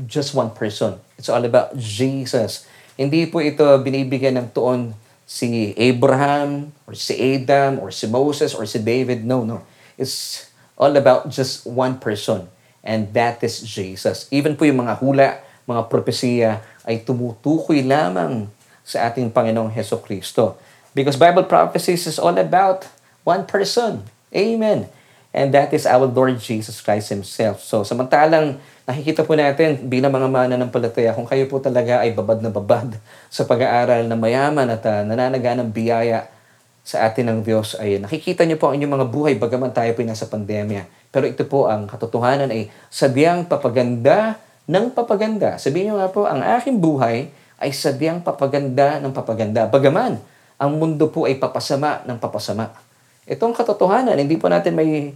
just 0.07 0.35
one 0.35 0.51
person. 0.51 0.99
It's 1.21 1.29
all 1.29 1.45
about 1.45 1.77
Jesus. 1.77 2.65
Hindi 2.97 3.29
po 3.29 3.45
ito 3.45 3.61
binibigyan 3.77 4.41
ng 4.41 4.49
tuon 4.49 4.97
si 5.29 5.77
Abraham 5.77 6.73
or 6.89 6.97
si 6.97 7.13
Adam 7.13 7.77
or 7.77 7.93
si 7.93 8.09
Moses 8.09 8.57
or 8.57 8.65
si 8.65 8.81
David. 8.81 9.21
No, 9.21 9.45
no. 9.45 9.61
It's 10.01 10.49
all 10.73 10.97
about 10.97 11.29
just 11.29 11.69
one 11.69 12.01
person. 12.01 12.49
And 12.81 13.13
that 13.13 13.45
is 13.45 13.61
Jesus. 13.61 14.25
Even 14.33 14.57
po 14.57 14.65
yung 14.65 14.81
mga 14.81 14.97
hula, 14.97 15.45
mga 15.69 15.93
propesiya 15.93 16.65
ay 16.81 17.05
tumutukoy 17.05 17.85
lamang 17.85 18.49
sa 18.81 19.05
ating 19.05 19.29
Panginoong 19.29 19.69
Heso 19.69 20.01
Kristo. 20.01 20.57
Because 20.97 21.21
Bible 21.21 21.45
prophecies 21.45 22.09
is 22.09 22.17
all 22.17 22.33
about 22.35 22.89
one 23.21 23.45
person. 23.45 24.09
Amen. 24.33 24.89
And 25.31 25.53
that 25.55 25.71
is 25.71 25.85
our 25.85 26.09
Lord 26.09 26.41
Jesus 26.41 26.81
Christ 26.83 27.13
Himself. 27.13 27.63
So, 27.63 27.87
samantalang 27.87 28.59
nakikita 28.91 29.23
po 29.23 29.39
natin 29.39 29.87
bilang 29.87 30.11
mga 30.11 30.27
mana 30.27 30.55
ng 30.59 30.67
palataya, 30.67 31.15
kung 31.15 31.23
kayo 31.23 31.47
po 31.47 31.63
talaga 31.63 32.03
ay 32.03 32.11
babad 32.11 32.43
na 32.43 32.51
babad 32.51 32.91
sa 33.31 33.47
pag-aaral 33.47 34.03
na 34.05 34.19
mayaman 34.19 34.67
at 34.67 34.83
uh, 34.83 35.07
nananaga 35.07 35.55
ng 35.55 35.71
biyaya 35.71 36.27
sa 36.83 37.07
atin 37.07 37.31
ng 37.31 37.39
Diyos, 37.47 37.79
ay 37.79 38.03
nakikita 38.03 38.43
niyo 38.43 38.59
po 38.59 38.67
ang 38.67 38.75
inyong 38.75 38.93
mga 38.99 39.07
buhay 39.07 39.33
bagaman 39.39 39.71
tayo 39.71 39.95
po 39.95 40.03
nasa 40.03 40.27
pandemya. 40.27 40.91
Pero 41.07 41.23
ito 41.23 41.47
po 41.47 41.71
ang 41.71 41.87
katotohanan 41.87 42.51
ay 42.51 42.67
sadyang 42.91 43.47
papaganda 43.47 44.35
ng 44.67 44.91
papaganda. 44.91 45.55
Sabihin 45.55 45.93
niyo 45.93 45.95
nga 46.01 46.11
po, 46.11 46.27
ang 46.27 46.43
aking 46.43 46.83
buhay 46.83 47.31
ay 47.61 47.71
sadyang 47.71 48.25
papaganda 48.25 48.99
ng 48.99 49.13
papaganda. 49.13 49.69
Bagaman, 49.69 50.19
ang 50.57 50.71
mundo 50.75 51.07
po 51.09 51.29
ay 51.29 51.37
papasama 51.37 52.03
ng 52.03 52.17
papasama. 52.17 52.73
Itong 53.29 53.53
katotohanan, 53.53 54.17
hindi 54.17 54.35
po 54.35 54.49
natin 54.49 54.73
may 54.73 55.13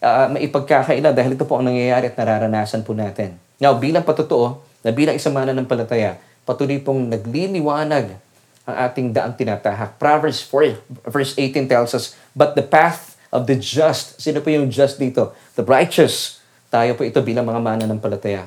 uh, 0.00 0.26
maipagkakaila 0.32 1.12
dahil 1.12 1.36
ito 1.36 1.44
po 1.48 1.60
ang 1.60 1.68
nangyayari 1.68 2.12
at 2.12 2.16
nararanasan 2.16 2.84
po 2.84 2.92
natin. 2.92 3.36
Now, 3.56 3.76
bilang 3.76 4.04
patotoo, 4.04 4.60
na 4.86 4.94
bilang 4.94 5.18
isang 5.18 5.34
mananampalataya, 5.34 6.14
patuloy 6.46 6.78
pong 6.78 7.10
nagliliwanag 7.10 8.14
ang 8.66 8.76
ating 8.86 9.10
daang 9.10 9.34
tinatahak. 9.34 9.98
Proverbs 9.98 10.46
4, 10.46 11.10
verse 11.10 11.34
18 11.34 11.66
tells 11.66 11.90
us, 11.90 12.14
But 12.38 12.54
the 12.54 12.62
path 12.62 13.18
of 13.34 13.50
the 13.50 13.58
just, 13.58 14.22
sino 14.22 14.38
po 14.38 14.54
yung 14.54 14.70
just 14.70 15.02
dito? 15.02 15.34
The 15.58 15.66
righteous. 15.66 16.38
Tayo 16.70 16.94
po 16.94 17.02
ito 17.02 17.18
bilang 17.22 17.46
mga 17.46 17.58
mananampalataya. 17.58 18.46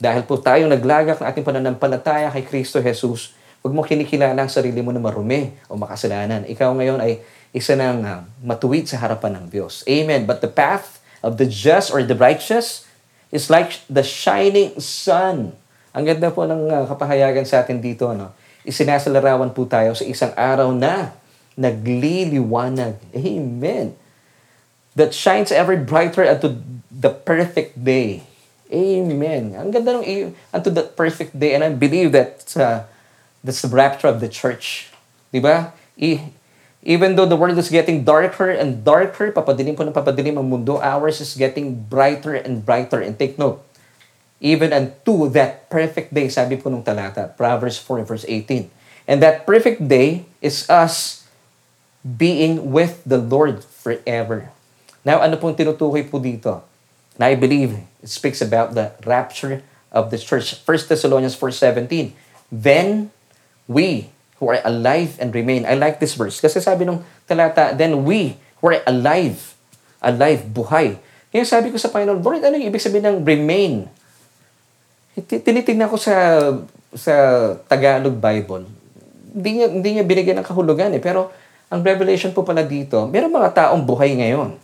Dahil 0.00 0.24
po 0.24 0.40
tayo 0.40 0.64
naglagak 0.70 1.20
ng 1.20 1.26
ating 1.28 1.44
pananampalataya 1.44 2.32
kay 2.32 2.48
Kristo 2.48 2.80
Jesus, 2.80 3.36
huwag 3.60 3.74
mo 3.76 3.84
kinikilala 3.84 4.36
ang 4.36 4.52
sarili 4.52 4.80
mo 4.80 4.94
na 4.94 5.02
marumi 5.02 5.52
o 5.68 5.76
makasalanan. 5.76 6.48
Ikaw 6.48 6.68
ngayon 6.80 7.00
ay 7.02 7.20
isa 7.56 7.74
ng 7.74 8.04
uh, 8.04 8.20
matuwid 8.44 8.88
sa 8.88 9.00
harapan 9.00 9.40
ng 9.40 9.44
Diyos. 9.48 9.80
Amen. 9.88 10.28
But 10.28 10.44
the 10.44 10.50
path 10.50 11.00
of 11.24 11.40
the 11.40 11.48
just 11.48 11.88
or 11.88 12.04
the 12.04 12.16
righteous 12.16 12.84
is 13.32 13.48
like 13.48 13.80
the 13.88 14.04
shining 14.04 14.76
sun. 14.80 15.56
Ang 15.96 16.04
ganda 16.04 16.28
po 16.28 16.44
ng 16.44 16.68
uh, 16.68 16.84
kapahayagan 16.86 17.48
sa 17.48 17.64
atin 17.64 17.80
dito. 17.80 18.12
No? 18.12 18.32
Isinasalarawan 18.68 19.52
po 19.56 19.64
tayo 19.64 19.96
sa 19.96 20.04
isang 20.04 20.32
araw 20.36 20.72
na 20.72 21.16
nagliliwanag. 21.56 23.00
Amen. 23.16 23.96
That 24.94 25.14
shines 25.14 25.50
ever 25.50 25.78
brighter 25.78 26.26
unto 26.26 26.60
the 26.92 27.10
perfect 27.10 27.80
day. 27.80 28.26
Amen. 28.68 29.56
Ang 29.56 29.72
ganda 29.72 29.96
ng 29.96 30.36
unto 30.52 30.70
that 30.76 30.92
perfect 30.94 31.32
day. 31.32 31.56
And 31.56 31.64
I 31.64 31.72
believe 31.72 32.12
that 32.12 32.44
uh, 32.54 32.84
that's 33.40 33.64
the 33.64 33.72
rapture 33.72 34.12
of 34.12 34.20
the 34.20 34.28
church. 34.28 34.92
Di 35.32 35.40
ba? 35.40 35.72
Even 36.82 37.18
though 37.18 37.26
the 37.26 37.36
world 37.36 37.58
is 37.58 37.70
getting 37.70 38.06
darker 38.06 38.50
and 38.50 38.86
darker, 38.86 39.34
papadilim 39.34 39.74
po 39.74 39.82
ng 39.82 39.94
papadilim 39.94 40.38
ang 40.38 40.46
mundo, 40.46 40.78
ours 40.78 41.18
is 41.18 41.34
getting 41.34 41.74
brighter 41.74 42.38
and 42.38 42.62
brighter. 42.62 43.02
And 43.02 43.18
take 43.18 43.34
note, 43.34 43.58
even 44.38 44.70
unto 44.70 45.26
that 45.34 45.66
perfect 45.66 46.14
day, 46.14 46.30
sabi 46.30 46.54
po 46.54 46.70
nung 46.70 46.86
talata, 46.86 47.34
Proverbs 47.34 47.82
4 47.82 48.06
verse 48.06 48.26
18. 48.30 48.70
And 49.10 49.18
that 49.24 49.42
perfect 49.42 49.88
day 49.90 50.28
is 50.38 50.68
us 50.70 51.26
being 52.04 52.70
with 52.70 53.02
the 53.02 53.18
Lord 53.18 53.64
forever. 53.64 54.54
Now, 55.02 55.18
ano 55.24 55.40
pong 55.40 55.56
tinutukoy 55.58 56.06
po 56.06 56.22
dito? 56.22 56.62
Na 57.18 57.26
I 57.26 57.34
believe 57.34 57.82
it 57.98 58.10
speaks 58.12 58.38
about 58.38 58.78
the 58.78 58.94
rapture 59.02 59.66
of 59.90 60.14
the 60.14 60.20
church. 60.20 60.54
1 60.62 60.92
Thessalonians 60.92 61.34
4.17 61.34 62.14
Then 62.52 63.10
we 63.66 64.12
who 64.38 64.50
are 64.50 64.62
alive 64.62 65.18
and 65.18 65.34
remain. 65.34 65.66
I 65.66 65.74
like 65.74 65.98
this 65.98 66.14
verse. 66.14 66.38
Kasi 66.38 66.62
sabi 66.62 66.86
nung 66.86 67.02
talata, 67.26 67.74
then 67.74 68.06
we 68.06 68.38
who 68.62 68.70
are 68.72 68.80
alive, 68.86 69.58
alive, 70.02 70.46
buhay. 70.48 70.98
Kaya 71.28 71.44
sabi 71.44 71.68
ko 71.70 71.76
sa 71.76 71.92
Panginoon, 71.92 72.24
Lord, 72.24 72.42
ano 72.42 72.56
yung 72.56 72.70
ibig 72.72 72.82
sabihin 72.82 73.06
ng 73.06 73.18
remain? 73.26 73.84
Tinitignan 75.18 75.90
ko 75.90 75.98
sa 75.98 76.14
sa 76.94 77.14
Tagalog 77.68 78.16
Bible 78.16 78.78
hindi 79.38 79.50
niya, 79.60 79.66
hindi 79.70 79.88
niya 79.94 80.04
binigyan 80.04 80.36
ng 80.42 80.46
kahulugan 80.46 80.90
eh. 80.96 81.02
Pero 81.02 81.30
ang 81.68 81.84
revelation 81.84 82.32
po 82.32 82.42
pala 82.42 82.64
dito, 82.64 83.06
meron 83.06 83.32
mga 83.32 83.54
taong 83.54 83.82
buhay 83.84 84.16
ngayon. 84.18 84.56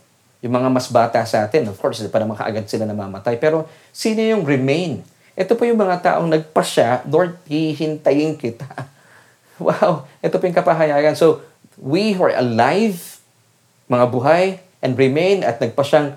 Yung 0.45 0.53
mga 0.53 0.69
mas 0.69 0.91
bata 0.93 1.25
sa 1.25 1.47
atin, 1.47 1.73
of 1.73 1.79
course, 1.81 2.05
pa 2.11 2.21
naman 2.21 2.37
kaagad 2.37 2.69
sila 2.69 2.85
namamatay. 2.85 3.39
Pero 3.41 3.71
sino 3.95 4.21
yung 4.21 4.45
remain? 4.45 5.01
Ito 5.39 5.57
po 5.57 5.65
yung 5.65 5.81
mga 5.81 6.05
taong 6.05 6.29
nagpasya, 6.29 7.09
Lord, 7.09 7.39
hihintayin 7.49 8.37
kita. 8.37 8.69
wow, 9.67 10.09
ito 10.23 10.35
po 10.39 10.45
yung 10.47 10.57
kapahayagan. 10.57 11.15
So, 11.15 11.45
we 11.79 12.15
who 12.15 12.27
are 12.27 12.37
alive, 12.37 13.19
mga 13.87 14.07
buhay, 14.11 14.45
and 14.83 14.99
remain 14.99 15.43
at 15.43 15.63
nagpasyang 15.63 16.15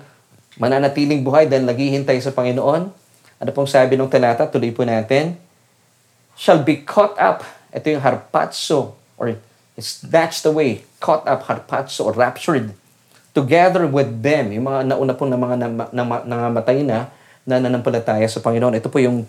mananatiling 0.58 1.22
buhay 1.22 1.46
dahil 1.46 1.64
naghihintay 1.64 2.18
sa 2.18 2.34
Panginoon. 2.34 2.90
Ano 3.38 3.50
pong 3.54 3.70
sabi 3.70 3.94
ng 3.94 4.10
talata? 4.10 4.50
Tuloy 4.50 4.74
po 4.74 4.82
natin. 4.82 5.38
Shall 6.34 6.62
be 6.66 6.82
caught 6.82 7.14
up 7.18 7.46
ito 7.68 7.92
yung 7.92 8.00
harpazo 8.00 8.96
or 9.20 9.36
snatched 9.76 10.48
away, 10.48 10.82
caught 10.98 11.28
up, 11.28 11.44
harpazo 11.46 12.08
or 12.08 12.12
raptured 12.16 12.72
together 13.36 13.84
with 13.84 14.24
them. 14.24 14.50
Yung 14.56 14.66
mga 14.66 14.80
nauna 14.88 15.14
pong 15.14 15.30
na 15.30 15.40
mga 15.40 15.56
nangamatay 16.24 16.82
na 16.82 17.12
na 17.44 17.60
nanampalataya 17.60 18.24
sa 18.28 18.40
Panginoon. 18.40 18.76
Ito 18.76 18.88
po 18.92 19.00
yung 19.00 19.24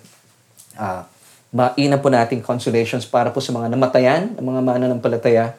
uh, 0.75 1.01
maina 1.49 1.97
po 1.97 2.13
nating 2.13 2.45
consolations 2.45 3.09
para 3.09 3.33
po 3.33 3.41
sa 3.41 3.49
mga 3.49 3.73
namatayan, 3.73 4.37
mga 4.37 4.61
mananampalataya. 4.61 5.57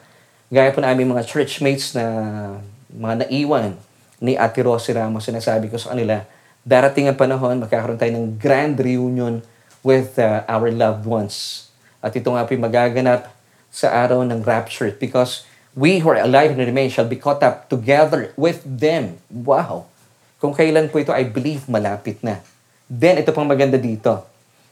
Gaya 0.51 0.71
po 0.71 0.79
na 0.79 0.91
aming 0.91 1.11
mga 1.11 1.23
churchmates 1.27 1.95
na 1.95 2.05
mga 2.91 3.27
naiwan 3.27 3.75
ni 4.21 4.35
Ate 4.39 4.61
Rosy 4.63 4.95
Ramos, 4.95 5.27
sinasabi 5.27 5.67
ko 5.67 5.75
sa 5.75 5.95
kanila, 5.95 6.23
darating 6.61 7.09
ang 7.09 7.17
panahon, 7.17 7.57
magkakaroon 7.59 7.97
tayo 7.97 8.13
ng 8.15 8.37
grand 8.37 8.77
reunion 8.77 9.41
with 9.81 10.15
uh, 10.21 10.45
our 10.45 10.69
loved 10.69 11.09
ones. 11.09 11.67
At 11.99 12.13
ito 12.13 12.29
nga 12.29 12.45
po 12.45 12.53
magaganap 12.53 13.27
sa 13.73 13.89
araw 13.91 14.21
ng 14.27 14.45
rapture 14.45 14.93
because 14.93 15.47
we 15.73 16.03
who 16.03 16.11
are 16.11 16.21
alive 16.21 16.53
and 16.53 16.61
remain 16.61 16.91
shall 16.91 17.07
be 17.07 17.17
caught 17.17 17.41
up 17.41 17.67
together 17.71 18.35
with 18.35 18.61
them. 18.63 19.17
Wow! 19.31 19.89
Kung 20.37 20.53
kailan 20.53 20.89
po 20.89 20.99
ito, 20.99 21.13
I 21.13 21.25
believe 21.25 21.65
malapit 21.69 22.19
na. 22.21 22.41
Then, 22.91 23.21
ito 23.21 23.31
pang 23.31 23.47
maganda 23.47 23.79
dito. 23.79 24.30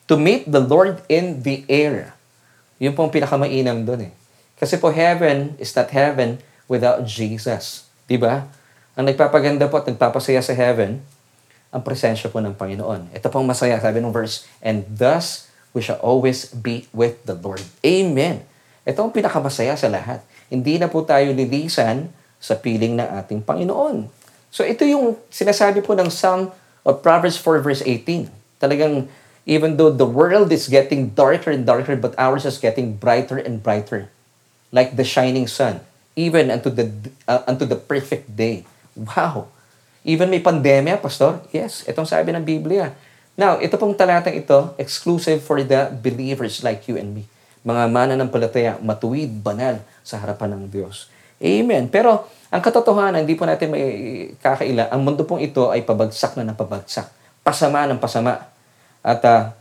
To 0.09 0.17
meet 0.17 0.49
the 0.49 0.57
Lord 0.57 1.05
in 1.05 1.45
the 1.45 1.61
air. 1.69 2.17
Yun 2.81 2.97
pong 2.97 3.13
pinakamainam 3.13 3.85
doon 3.85 4.09
eh. 4.09 4.13
Kasi 4.57 4.81
po 4.81 4.89
heaven 4.89 5.53
is 5.61 5.69
not 5.77 5.93
heaven 5.93 6.41
without 6.65 7.05
Jesus. 7.05 7.85
Di 8.09 8.17
ba? 8.17 8.49
Ang 8.97 9.05
nagpapaganda 9.05 9.69
po 9.69 9.77
at 9.77 9.85
nagpapasaya 9.85 10.41
sa 10.41 10.57
heaven, 10.57 10.99
ang 11.69 11.81
presensya 11.85 12.33
po 12.33 12.41
ng 12.41 12.57
Panginoon. 12.57 13.13
Ito 13.13 13.29
pong 13.29 13.45
masaya, 13.45 13.77
sabi 13.77 14.01
ng 14.01 14.09
verse, 14.09 14.49
And 14.65 14.81
thus 14.89 15.45
we 15.77 15.85
shall 15.85 16.01
always 16.01 16.49
be 16.49 16.89
with 16.89 17.21
the 17.29 17.37
Lord. 17.37 17.61
Amen. 17.85 18.41
Ito 18.89 19.05
ang 19.05 19.13
pinakamasaya 19.13 19.77
sa 19.77 19.93
lahat. 19.93 20.25
Hindi 20.49 20.81
na 20.81 20.89
po 20.89 21.05
tayo 21.05 21.29
lilisan 21.29 22.09
sa 22.41 22.57
piling 22.57 22.97
ng 22.97 23.07
ating 23.21 23.45
Panginoon. 23.45 24.09
So 24.49 24.65
ito 24.65 24.81
yung 24.89 25.21
sinasabi 25.29 25.85
po 25.85 25.93
ng 25.93 26.09
Psalm 26.09 26.49
of 26.81 27.05
Proverbs 27.05 27.37
4 27.37 27.61
verse 27.61 27.85
18. 27.85 28.25
Talagang 28.57 29.05
even 29.45 29.77
though 29.77 29.91
the 29.91 30.07
world 30.07 30.51
is 30.51 30.67
getting 30.67 31.11
darker 31.13 31.51
and 31.51 31.63
darker, 31.67 31.95
but 31.95 32.17
ours 32.17 32.43
is 32.43 32.57
getting 32.57 32.95
brighter 32.95 33.37
and 33.37 33.63
brighter. 33.63 34.09
Like 34.71 34.95
the 34.95 35.05
shining 35.05 35.47
sun. 35.47 35.81
Even 36.15 36.51
unto 36.51 36.69
the, 36.69 36.91
uh, 37.27 37.47
unto 37.47 37.63
the 37.63 37.77
perfect 37.77 38.35
day. 38.35 38.67
Wow! 38.95 39.47
Even 40.03 40.31
may 40.31 40.43
pandemya, 40.43 40.99
Pastor? 40.99 41.39
Yes, 41.51 41.83
itong 41.87 42.07
sabi 42.07 42.35
ng 42.35 42.43
Biblia 42.43 42.91
Now, 43.39 43.55
ito 43.63 43.79
pong 43.79 43.95
talatang 43.95 44.35
ito, 44.35 44.75
exclusive 44.75 45.39
for 45.39 45.63
the 45.63 45.87
believers 46.03 46.59
like 46.59 46.83
you 46.91 46.99
and 46.99 47.15
me. 47.15 47.23
Mga 47.63 47.87
mananampalataya, 47.87 48.75
matuwid, 48.83 49.31
banal 49.31 49.79
sa 50.03 50.19
harapan 50.19 50.59
ng 50.59 50.67
Diyos. 50.67 51.07
Amen. 51.39 51.87
Pero, 51.87 52.27
ang 52.51 52.59
katotohanan, 52.59 53.23
hindi 53.23 53.39
po 53.39 53.47
natin 53.47 53.71
may 53.71 53.87
kakaila, 54.43 54.91
ang 54.91 54.99
mundo 55.07 55.23
pong 55.23 55.39
ito 55.39 55.71
ay 55.71 55.87
pabagsak 55.87 56.35
na 56.35 56.51
ng 56.51 56.57
pabagsak. 56.59 57.07
Pasama 57.39 57.87
ng 57.87 57.95
pasama. 57.95 58.43
At 59.05 59.23
uh, 59.23 59.51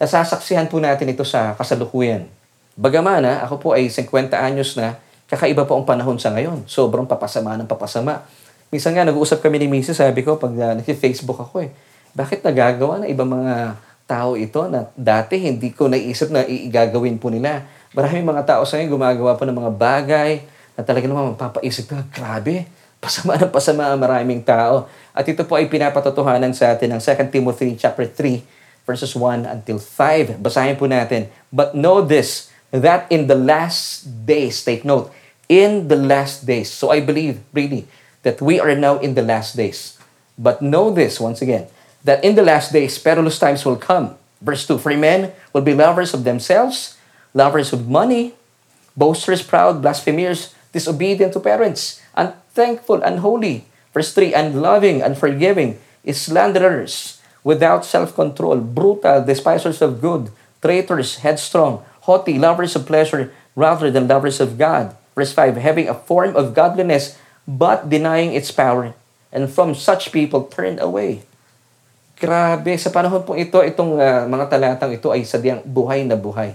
nasasaksihan 0.00 0.66
po 0.66 0.80
natin 0.80 1.12
ito 1.12 1.22
sa 1.22 1.52
kasalukuyan. 1.54 2.26
Bagaman, 2.72 3.24
ako 3.44 3.54
po 3.60 3.68
ay 3.76 3.92
50 3.92 4.32
anyos 4.32 4.74
na, 4.74 4.96
kakaiba 5.28 5.68
po 5.68 5.76
ang 5.76 5.84
panahon 5.84 6.16
sa 6.16 6.32
ngayon. 6.32 6.64
Sobrang 6.64 7.04
papasama 7.04 7.56
ng 7.60 7.68
papasama. 7.68 8.24
Minsan 8.72 8.96
nga, 8.96 9.04
nag-uusap 9.04 9.44
kami 9.44 9.60
ni 9.60 9.68
Mrs. 9.68 10.00
Sabi 10.00 10.24
ko, 10.24 10.40
pag 10.40 10.52
uh, 10.52 10.72
nag-Facebook 10.80 11.36
ako 11.36 11.68
eh, 11.68 11.70
bakit 12.12 12.44
nagagawa 12.44 13.04
na 13.04 13.06
ibang 13.08 13.28
mga 13.28 13.76
tao 14.04 14.36
ito 14.36 14.68
na 14.68 14.92
dati 14.92 15.40
hindi 15.40 15.72
ko 15.72 15.88
naisip 15.88 16.28
na 16.28 16.44
igagawin 16.44 17.16
po 17.16 17.32
nila. 17.32 17.64
Maraming 17.96 18.24
mga 18.24 18.44
tao 18.44 18.62
sa 18.68 18.76
ngayon 18.76 18.92
gumagawa 18.92 19.32
po 19.36 19.48
ng 19.48 19.56
mga 19.56 19.72
bagay 19.72 20.30
na 20.76 20.84
talaga 20.84 21.04
naman 21.08 21.32
mapapaisip 21.32 21.88
ka, 21.88 22.04
grabe, 22.12 22.68
pasama 23.00 23.36
na 23.40 23.48
pasama 23.48 23.88
ang 23.88 24.00
maraming 24.00 24.44
tao. 24.44 24.88
At 25.12 25.24
ito 25.28 25.44
po 25.44 25.56
ay 25.56 25.68
pinapatotohanan 25.68 26.52
sa 26.52 26.72
atin 26.72 26.96
ng 26.96 27.00
2 27.00 27.32
Timothy 27.32 27.76
chapter 27.76 28.04
3 28.08 28.61
verses 28.86 29.14
1 29.14 29.46
until 29.46 29.78
5. 29.78 30.42
Basahin 30.42 30.78
po 30.78 30.86
natin. 30.86 31.28
But 31.52 31.74
know 31.74 32.02
this, 32.02 32.50
that 32.70 33.10
in 33.10 33.26
the 33.26 33.38
last 33.38 34.08
days, 34.26 34.64
take 34.64 34.84
note, 34.84 35.12
in 35.48 35.88
the 35.88 35.96
last 35.96 36.46
days. 36.46 36.72
So 36.72 36.90
I 36.90 37.00
believe, 37.00 37.40
really, 37.52 37.86
that 38.22 38.40
we 38.40 38.58
are 38.58 38.74
now 38.74 38.98
in 38.98 39.14
the 39.14 39.22
last 39.22 39.56
days. 39.56 39.98
But 40.38 40.62
know 40.62 40.90
this, 40.90 41.20
once 41.20 41.42
again, 41.42 41.68
that 42.04 42.24
in 42.24 42.34
the 42.34 42.42
last 42.42 42.72
days 42.72 42.98
perilous 42.98 43.38
times 43.38 43.64
will 43.64 43.76
come. 43.78 44.16
Verse 44.40 44.66
2 44.66 44.78
For 44.78 44.96
men 44.96 45.32
will 45.52 45.62
be 45.62 45.74
lovers 45.74 46.14
of 46.14 46.24
themselves, 46.24 46.98
lovers 47.34 47.72
of 47.72 47.86
money, 47.86 48.34
boasters, 48.96 49.42
proud, 49.42 49.82
blasphemers, 49.82 50.54
disobedient 50.72 51.32
to 51.34 51.40
parents, 51.40 52.02
unthankful, 52.16 53.02
unholy. 53.02 53.64
Verse 53.94 54.12
3 54.12 54.34
Unloving, 54.34 55.02
unforgiving, 55.02 55.78
slanderers, 56.10 57.21
without 57.42 57.84
self 57.84 58.14
control, 58.14 58.58
brutal, 58.58 59.22
despisers 59.22 59.82
of 59.82 60.00
good, 60.00 60.30
traitors, 60.62 61.22
headstrong, 61.22 61.82
haughty, 62.06 62.38
lovers 62.38 62.74
of 62.74 62.86
pleasure 62.86 63.30
rather 63.54 63.90
than 63.90 64.08
lovers 64.08 64.40
of 64.40 64.58
God. 64.58 64.94
Verse 65.14 65.34
5 65.34 65.58
Having 65.58 65.88
a 65.90 65.98
form 65.98 66.34
of 66.34 66.54
godliness, 66.54 67.18
but 67.44 67.90
denying 67.90 68.32
its 68.32 68.50
power, 68.50 68.94
and 69.34 69.50
from 69.50 69.74
such 69.74 70.14
people 70.14 70.46
turn 70.48 70.78
away. 70.78 71.26
Grabe, 72.22 72.78
sa 72.78 72.94
panahon 72.94 73.26
po 73.26 73.34
ito, 73.34 73.58
itong 73.58 73.98
uh, 73.98 74.30
mga 74.30 74.46
talatang 74.46 74.94
ito 74.94 75.10
ay 75.10 75.26
sadyang 75.26 75.58
buhay 75.66 76.06
na 76.06 76.14
buhay. 76.14 76.54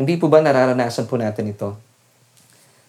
Hindi 0.00 0.16
po 0.16 0.32
ba 0.32 0.40
nararanasan 0.40 1.04
po 1.04 1.20
natin 1.20 1.52
ito? 1.52 1.76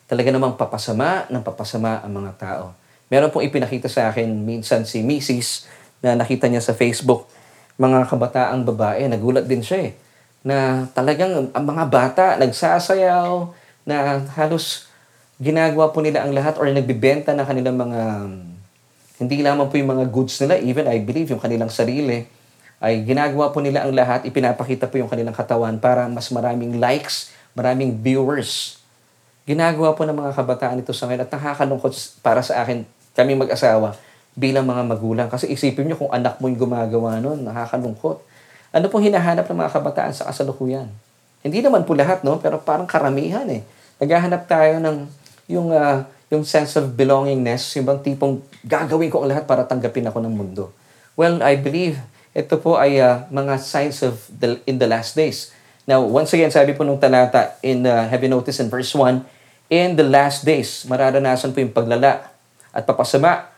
Talaga 0.07 0.31
namang 0.31 0.55
papasama 0.55 1.27
ng 1.27 1.43
papasama 1.43 1.99
ang 1.99 2.11
mga 2.15 2.31
tao. 2.39 2.65
Meron 3.11 3.27
pong 3.27 3.43
ipinakita 3.43 3.91
sa 3.91 4.07
akin 4.07 4.31
minsan 4.31 4.87
si 4.87 5.03
Mrs. 5.03 5.67
na 6.01 6.17
nakita 6.17 6.49
niya 6.49 6.61
sa 6.61 6.73
Facebook, 6.73 7.29
mga 7.77 8.09
kabataang 8.09 8.65
babae, 8.65 9.05
nagulat 9.07 9.45
din 9.45 9.61
siya 9.61 9.89
eh, 9.89 9.91
na 10.41 10.89
talagang 10.97 11.53
ang 11.53 11.65
mga 11.65 11.83
bata 11.87 12.25
nagsasayaw, 12.41 13.53
na 13.85 14.21
halos 14.37 14.89
ginagawa 15.41 15.89
po 15.89 16.05
nila 16.05 16.21
ang 16.21 16.37
lahat 16.37 16.61
or 16.61 16.69
nagbibenta 16.69 17.33
ng 17.33 17.45
kanilang 17.45 17.77
mga 17.77 18.01
hindi 19.21 19.45
lamang 19.45 19.69
po 19.69 19.77
yung 19.77 19.93
mga 19.93 20.05
goods 20.09 20.41
nila, 20.41 20.57
even 20.57 20.89
I 20.89 20.97
believe 20.97 21.29
yung 21.29 21.41
kanilang 21.41 21.69
sarili, 21.69 22.25
ay 22.81 23.05
ginagawa 23.05 23.53
po 23.53 23.61
nila 23.61 23.85
ang 23.85 23.93
lahat, 23.93 24.25
ipinapakita 24.25 24.89
po 24.89 24.97
yung 24.97 25.09
kanilang 25.09 25.37
katawan 25.37 25.77
para 25.77 26.09
mas 26.09 26.33
maraming 26.33 26.81
likes, 26.81 27.29
maraming 27.53 28.01
viewers. 28.01 28.81
Ginagawa 29.45 29.93
po 29.93 30.09
ng 30.09 30.17
mga 30.17 30.33
kabataan 30.33 30.81
ito 30.81 30.89
sa 30.89 31.05
ngayon 31.05 31.21
at 31.25 31.29
nakakalungkot 31.29 31.93
para 32.25 32.41
sa 32.41 32.65
akin, 32.65 32.81
kami 33.13 33.37
mag-asawa, 33.37 33.93
bilang 34.35 34.63
mga 34.67 34.83
magulang. 34.87 35.27
Kasi 35.27 35.51
isipin 35.51 35.91
nyo 35.91 35.97
kung 35.99 36.11
anak 36.11 36.39
mo 36.39 36.47
yung 36.47 36.59
gumagawa 36.59 37.19
nun, 37.19 37.43
nakakalungkot. 37.43 38.23
Ano 38.71 38.85
pong 38.87 39.03
hinahanap 39.11 39.47
ng 39.47 39.57
mga 39.57 39.71
kabataan 39.75 40.13
sa 40.15 40.31
kasalukuyan? 40.31 40.87
Hindi 41.43 41.59
naman 41.59 41.83
po 41.83 41.97
lahat, 41.97 42.23
no? 42.23 42.39
Pero 42.39 42.61
parang 42.61 42.87
karamihan 42.87 43.43
eh. 43.51 43.65
Naghahanap 43.99 44.47
tayo 44.47 44.79
ng 44.79 44.97
yung, 45.51 45.75
uh, 45.75 46.07
yung 46.31 46.47
sense 46.47 46.79
of 46.79 46.95
belongingness, 46.95 47.75
yung 47.75 47.91
bang 47.91 47.99
tipong 47.99 48.39
gagawin 48.63 49.11
ko 49.11 49.25
ang 49.25 49.29
lahat 49.35 49.43
para 49.43 49.67
tanggapin 49.67 50.07
ako 50.07 50.23
ng 50.23 50.31
mundo. 50.31 50.71
Well, 51.19 51.43
I 51.43 51.59
believe 51.59 51.99
ito 52.31 52.55
po 52.63 52.79
ay 52.79 53.03
uh, 53.03 53.27
mga 53.27 53.59
signs 53.59 53.99
of 54.07 54.23
the, 54.31 54.63
in 54.63 54.79
the 54.79 54.87
last 54.87 55.19
days. 55.19 55.51
Now, 55.83 55.99
once 56.07 56.31
again, 56.31 56.47
sabi 56.47 56.71
po 56.71 56.87
nung 56.87 57.01
talata 57.01 57.59
in 57.59 57.83
uh, 57.83 58.07
have 58.07 58.23
you 58.23 58.31
noticed 58.31 58.63
in 58.63 58.71
verse 58.71 58.95
1, 58.95 59.27
in 59.67 59.99
the 59.99 60.07
last 60.07 60.47
days, 60.47 60.87
mararanasan 60.87 61.51
po 61.51 61.59
yung 61.59 61.75
paglala 61.75 62.31
at 62.71 62.87
papasama 62.87 63.50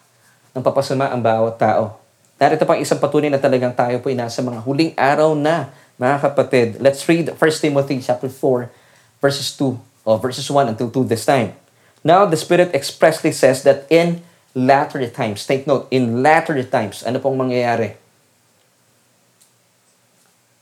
ng 0.53 0.61
papasama 0.61 1.09
ang 1.09 1.19
bawat 1.19 1.57
tao. 1.57 1.97
Narito 2.37 2.65
pang 2.65 2.77
isang 2.77 3.01
patunay 3.01 3.29
na 3.29 3.41
talagang 3.41 3.73
tayo 3.73 3.97
po 4.01 4.09
ay 4.09 4.17
nasa 4.17 4.45
mga 4.45 4.61
huling 4.61 4.93
araw 4.93 5.33
na, 5.33 5.73
mga 5.97 6.17
kapatid. 6.29 6.67
Let's 6.77 7.01
read 7.09 7.33
1 7.33 7.37
Timothy 7.39 8.01
chapter 8.01 8.29
4, 8.29 8.69
verses 9.21 9.49
2, 9.57 10.05
or 10.05 10.15
verses 10.21 10.45
1 10.45 10.73
until 10.73 10.89
2 10.89 11.09
this 11.09 11.25
time. 11.25 11.57
Now, 12.05 12.27
the 12.27 12.37
Spirit 12.37 12.75
expressly 12.75 13.31
says 13.31 13.63
that 13.63 13.87
in 13.89 14.21
latter 14.53 15.01
times, 15.09 15.47
take 15.47 15.65
note, 15.65 15.89
in 15.89 16.21
latter 16.21 16.59
times, 16.61 17.01
ano 17.01 17.17
pong 17.17 17.39
mangyayari? 17.39 17.97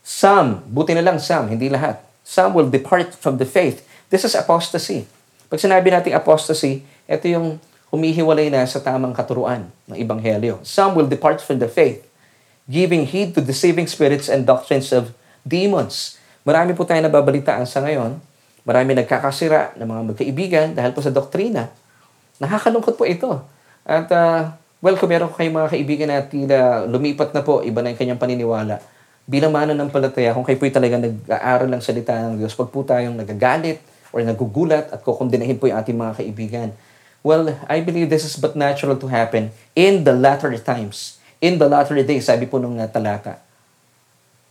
Some, 0.06 0.62
buti 0.70 0.94
na 0.94 1.02
lang 1.02 1.18
some, 1.18 1.50
hindi 1.50 1.66
lahat. 1.66 1.98
Some 2.22 2.54
will 2.54 2.70
depart 2.70 3.10
from 3.12 3.42
the 3.42 3.48
faith. 3.48 3.82
This 4.08 4.22
is 4.22 4.38
apostasy. 4.38 5.10
Pag 5.50 5.58
sinabi 5.58 5.90
natin 5.90 6.14
apostasy, 6.14 6.86
ito 7.10 7.26
yung 7.26 7.58
humihiwalay 7.92 8.48
na 8.48 8.64
sa 8.64 8.80
tamang 8.80 9.12
katuruan 9.12 9.68
ng 9.84 9.96
Ebanghelyo. 10.00 10.64
Some 10.64 10.96
will 10.96 11.06
depart 11.06 11.44
from 11.44 11.60
the 11.60 11.68
faith, 11.68 12.00
giving 12.64 13.04
heed 13.04 13.36
to 13.36 13.44
deceiving 13.44 13.84
spirits 13.84 14.32
and 14.32 14.48
doctrines 14.48 14.96
of 14.96 15.12
demons. 15.44 16.16
Marami 16.42 16.72
po 16.72 16.88
tayo 16.88 17.04
nababalitaan 17.04 17.68
sa 17.68 17.84
ngayon. 17.84 18.16
Marami 18.64 18.96
nagkakasira 18.96 19.76
ng 19.76 19.84
mga 19.84 20.02
magkaibigan 20.08 20.66
dahil 20.72 20.96
po 20.96 21.04
sa 21.04 21.12
doktrina. 21.12 21.68
Nakakalungkot 22.40 22.96
po 22.96 23.04
ito. 23.04 23.44
At 23.84 24.08
uh, 24.08 24.56
well, 24.80 24.96
kung 24.96 25.12
meron 25.12 25.28
kayong 25.28 25.52
mga 25.52 25.68
kaibigan 25.76 26.08
na 26.08 26.24
tila 26.24 26.88
lumipat 26.88 27.36
na 27.36 27.44
po, 27.44 27.60
iba 27.60 27.84
na 27.84 27.92
yung 27.92 28.00
kanyang 28.00 28.18
paniniwala, 28.18 28.80
bilang 29.28 29.52
mananampalataya, 29.52 30.32
kung 30.32 30.48
kayo 30.48 30.56
po'y 30.58 30.72
talaga 30.72 30.96
nag-aaral 30.96 31.68
ng 31.68 31.82
salita 31.84 32.16
ng 32.16 32.40
Diyos, 32.40 32.56
pag 32.56 32.72
po 32.72 32.82
tayong 32.82 33.14
nagagalit 33.14 33.84
or 34.10 34.24
nagugulat 34.24 34.90
at 34.90 35.04
kukundinahin 35.04 35.60
po 35.60 35.68
yung 35.68 35.78
ating 35.78 35.94
mga 35.94 36.12
kaibigan, 36.18 36.68
well, 37.22 37.54
I 37.70 37.80
believe 37.80 38.10
this 38.10 38.26
is 38.26 38.34
but 38.36 38.58
natural 38.58 38.98
to 38.98 39.08
happen 39.08 39.54
in 39.74 40.04
the 40.04 40.12
latter 40.12 40.54
times. 40.58 41.18
In 41.42 41.58
the 41.58 41.66
latter 41.66 41.98
days, 42.02 42.26
sabi 42.26 42.46
po 42.46 42.58
nung 42.58 42.78
talata. 42.90 43.42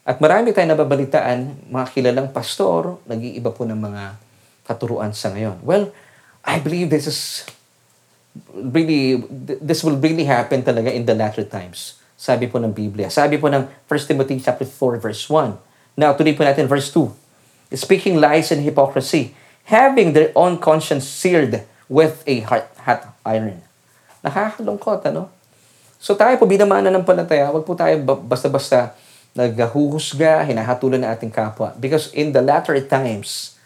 At 0.02 0.18
marami 0.18 0.52
tayong 0.52 0.76
nababalitaan, 0.76 1.70
mga 1.70 1.86
kilalang 1.94 2.30
pastor, 2.34 2.98
nag-iiba 3.06 3.54
po 3.54 3.64
ng 3.64 3.78
mga 3.78 4.18
katuruan 4.66 5.14
sa 5.14 5.30
ngayon. 5.30 5.62
Well, 5.62 5.94
I 6.42 6.58
believe 6.58 6.90
this 6.90 7.06
is 7.06 7.46
really, 8.50 9.22
this 9.62 9.86
will 9.86 10.00
really 10.00 10.26
happen 10.26 10.66
talaga 10.66 10.90
in 10.90 11.06
the 11.06 11.14
latter 11.14 11.46
times. 11.46 12.02
Sabi 12.18 12.50
po 12.50 12.58
ng 12.58 12.74
Biblia. 12.74 13.14
Sabi 13.14 13.38
po 13.38 13.48
ng 13.48 13.70
1 13.86 14.10
Timothy 14.10 14.42
chapter 14.42 14.66
4 14.66 14.98
verse 14.98 15.24
1. 15.30 15.58
Now, 15.98 16.18
tuloy 16.18 16.34
po 16.34 16.44
natin 16.44 16.66
verse 16.66 16.90
2. 16.94 17.78
Speaking 17.78 18.20
lies 18.20 18.52
and 18.52 18.66
hypocrisy, 18.66 19.38
having 19.70 20.12
their 20.12 20.34
own 20.36 20.60
conscience 20.60 21.08
seared 21.08 21.64
with 21.92 22.24
a 22.24 22.40
hot, 22.48 22.72
hot 22.80 23.12
iron. 23.28 23.60
Nakakalungkot, 24.24 25.04
ano? 25.12 25.28
So 26.00 26.16
tayo 26.16 26.40
po 26.40 26.48
bilang 26.48 26.72
mananampalataya, 26.72 27.52
wag 27.52 27.68
po 27.68 27.76
tayo 27.76 28.00
basta-basta 28.24 28.96
naghuhusga, 29.36 30.48
hinahatulan 30.48 31.04
ng 31.04 31.10
ating 31.12 31.32
kapwa. 31.36 31.76
Because 31.76 32.08
in 32.16 32.32
the 32.32 32.40
latter 32.40 32.80
times, 32.80 33.60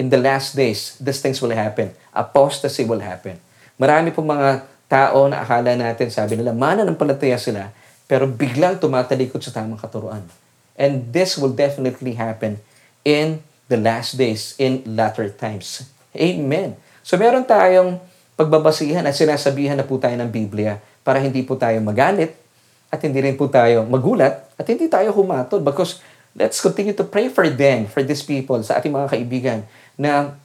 in 0.00 0.08
the 0.08 0.16
last 0.16 0.56
days, 0.56 0.96
these 0.96 1.20
things 1.20 1.44
will 1.44 1.52
happen. 1.52 1.92
Apostasy 2.16 2.88
will 2.88 3.04
happen. 3.04 3.36
Marami 3.76 4.16
po 4.16 4.24
mga 4.24 4.64
tao 4.88 5.28
na 5.28 5.44
akala 5.44 5.76
natin, 5.76 6.08
sabi 6.08 6.40
nila, 6.40 6.56
mananampalataya 6.56 7.36
sila, 7.36 7.68
pero 8.08 8.24
biglang 8.24 8.80
tumatalikod 8.80 9.44
sa 9.44 9.52
tamang 9.52 9.76
katuruan. 9.76 10.24
And 10.72 11.12
this 11.12 11.36
will 11.36 11.52
definitely 11.52 12.16
happen 12.16 12.64
in 13.04 13.44
the 13.68 13.76
last 13.76 14.16
days, 14.16 14.56
in 14.56 14.80
latter 14.88 15.28
times. 15.28 15.84
Amen. 16.16 16.80
So 17.08 17.16
meron 17.16 17.48
tayong 17.48 17.96
pagbabasihan 18.36 19.00
at 19.08 19.16
sinasabihan 19.16 19.80
na 19.80 19.88
po 19.88 19.96
tayo 19.96 20.12
ng 20.20 20.28
Biblia 20.28 20.76
para 21.00 21.16
hindi 21.16 21.40
po 21.40 21.56
tayo 21.56 21.80
magalit 21.80 22.36
at 22.92 23.00
hindi 23.00 23.24
rin 23.24 23.32
po 23.32 23.48
tayo 23.48 23.88
magulat 23.88 24.44
at 24.60 24.68
hindi 24.68 24.92
tayo 24.92 25.16
humatol 25.16 25.64
because 25.64 26.04
let's 26.36 26.60
continue 26.60 26.92
to 26.92 27.08
pray 27.08 27.32
for 27.32 27.48
them, 27.48 27.88
for 27.88 28.04
these 28.04 28.20
people, 28.20 28.60
sa 28.60 28.76
ating 28.76 28.92
mga 28.92 29.08
kaibigan 29.08 29.58
na 29.96 30.36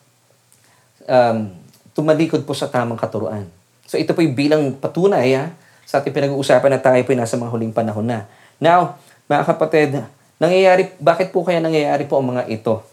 um, 1.04 1.52
tumalikod 1.91 2.47
po 2.47 2.56
sa 2.56 2.71
tamang 2.71 2.95
katuruan. 2.95 3.43
So 3.84 3.99
ito 3.99 4.15
po 4.15 4.23
yung 4.23 4.32
bilang 4.32 4.63
patunay 4.80 5.36
ha, 5.36 5.52
sa 5.84 5.99
ating 5.99 6.15
pinag-uusapan 6.15 6.71
na 6.71 6.80
tayo 6.80 7.04
po 7.04 7.12
nasa 7.12 7.36
mga 7.36 7.52
huling 7.52 7.76
panahon 7.76 8.08
na. 8.08 8.23
Now, 8.56 8.95
mga 9.28 9.43
kapatid, 9.52 9.99
nangyayari, 10.39 10.95
bakit 10.95 11.36
po 11.36 11.43
kaya 11.43 11.60
nangyayari 11.60 12.08
po 12.08 12.23
ang 12.23 12.32
mga 12.32 12.47
ito? 12.47 12.92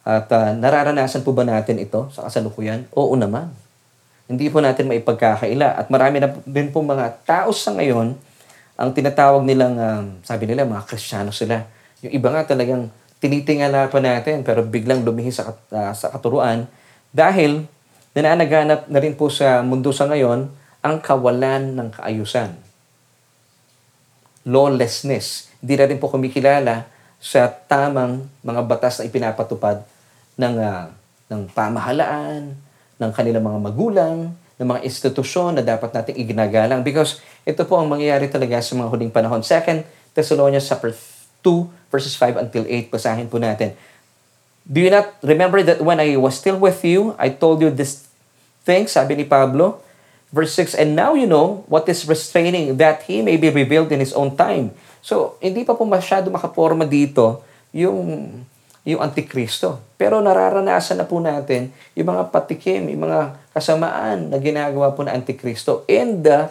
At 0.00 0.32
uh, 0.32 0.56
nararanasan 0.56 1.20
po 1.20 1.36
ba 1.36 1.44
natin 1.44 1.76
ito 1.76 2.08
sa 2.12 2.24
kasalukuyan? 2.28 2.88
Oo 2.96 3.12
naman. 3.16 3.52
Hindi 4.30 4.48
po 4.48 4.64
natin 4.64 4.88
maipagkakaila. 4.88 5.76
At 5.76 5.92
marami 5.92 6.22
na 6.22 6.30
din 6.48 6.72
po 6.72 6.80
mga 6.80 7.20
tao 7.26 7.50
sa 7.52 7.76
ngayon 7.76 8.16
ang 8.80 8.90
tinatawag 8.96 9.44
nilang, 9.44 9.76
um, 9.76 10.04
sabi 10.24 10.48
nila, 10.48 10.64
mga 10.64 10.88
kristyano 10.88 11.34
sila. 11.34 11.60
Yung 12.00 12.16
iba 12.16 12.32
nga 12.32 12.48
talagang 12.48 12.88
tinitingala 13.20 13.92
pa 13.92 14.00
natin 14.00 14.40
pero 14.40 14.64
biglang 14.64 15.04
lumihis 15.04 15.36
sa, 15.36 15.52
uh, 15.52 15.92
sa 15.92 16.08
katuruan 16.08 16.64
dahil 17.12 17.68
nananaganap 18.16 18.88
na 18.88 18.98
rin 18.98 19.12
po 19.12 19.28
sa 19.28 19.60
mundo 19.60 19.92
sa 19.92 20.08
ngayon 20.08 20.48
ang 20.80 20.96
kawalan 21.04 21.76
ng 21.76 21.88
kaayusan. 21.92 22.56
Lawlessness. 24.48 25.52
Hindi 25.60 25.74
na 25.76 25.84
rin 25.84 25.98
po 26.00 26.08
kumikilala 26.08 26.88
sa 27.20 27.52
tamang 27.68 28.24
mga 28.40 28.64
batas 28.64 28.98
na 28.98 29.04
ipinapatupad 29.06 29.84
ng, 30.40 30.54
uh, 30.56 30.88
ng 31.28 31.40
pamahalaan, 31.52 32.56
ng 32.96 33.10
kanilang 33.12 33.44
mga 33.44 33.60
magulang, 33.60 34.16
ng 34.56 34.66
mga 34.66 34.80
institusyon 34.88 35.60
na 35.60 35.64
dapat 35.64 35.92
nating 35.92 36.16
iginagalang 36.16 36.80
because 36.80 37.20
ito 37.44 37.60
po 37.68 37.76
ang 37.76 37.88
mangyayari 37.88 38.28
talaga 38.32 38.60
sa 38.64 38.72
mga 38.72 38.88
huling 38.88 39.12
panahon. 39.12 39.44
Second, 39.44 39.84
Thessalonians 40.16 40.64
chapter 40.64 40.96
2 41.44 41.92
verses 41.92 42.16
5 42.16 42.40
until 42.40 42.64
8 42.64 42.92
basahin 42.92 43.28
po 43.28 43.36
natin. 43.36 43.76
Do 44.64 44.80
you 44.80 44.92
not 44.92 45.16
remember 45.20 45.60
that 45.64 45.80
when 45.80 46.00
I 46.00 46.16
was 46.16 46.36
still 46.40 46.56
with 46.56 46.80
you, 46.84 47.16
I 47.20 47.32
told 47.32 47.60
you 47.60 47.68
this 47.68 48.08
thing, 48.64 48.88
sabi 48.88 49.16
ni 49.16 49.24
Pablo, 49.24 49.80
Verse 50.30 50.54
6, 50.54 50.78
And 50.78 50.94
now 50.94 51.18
you 51.18 51.26
know 51.26 51.66
what 51.66 51.90
is 51.90 52.06
restraining 52.06 52.78
that 52.78 53.02
He 53.10 53.18
may 53.18 53.34
be 53.34 53.50
revealed 53.50 53.90
in 53.90 53.98
His 53.98 54.14
own 54.14 54.38
time. 54.38 54.70
So, 55.00 55.40
hindi 55.40 55.64
pa 55.64 55.76
po 55.76 55.88
masyado 55.88 56.28
makaporma 56.28 56.84
dito 56.84 57.44
yung, 57.72 58.28
yung 58.84 59.00
Antikristo. 59.00 59.80
Pero 59.96 60.20
nararanasan 60.20 61.00
na 61.00 61.06
po 61.08 61.20
natin 61.20 61.72
yung 61.96 62.08
mga 62.12 62.32
patikim, 62.32 62.88
yung 62.92 63.08
mga 63.08 63.36
kasamaan 63.52 64.32
na 64.32 64.38
ginagawa 64.40 64.92
po 64.92 65.04
ng 65.04 65.12
Antikristo 65.12 65.84
in 65.88 66.24
the 66.24 66.48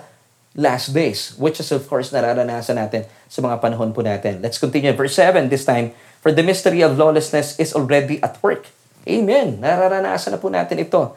last 0.57 0.91
days, 0.91 1.37
which 1.37 1.61
is 1.61 1.69
of 1.69 1.85
course 1.85 2.09
nararanasan 2.09 2.75
natin 2.75 3.05
sa 3.29 3.39
mga 3.39 3.61
panahon 3.61 3.93
po 3.93 4.01
natin. 4.01 4.41
Let's 4.41 4.57
continue. 4.57 4.91
Verse 4.97 5.13
7 5.15 5.47
this 5.47 5.63
time, 5.63 5.93
For 6.19 6.35
the 6.35 6.43
mystery 6.43 6.83
of 6.83 6.99
lawlessness 6.99 7.55
is 7.61 7.71
already 7.71 8.19
at 8.19 8.35
work. 8.43 8.67
Amen. 9.07 9.63
Nararanasan 9.63 10.35
na 10.35 10.39
po 10.41 10.51
natin 10.51 10.83
ito 10.83 11.15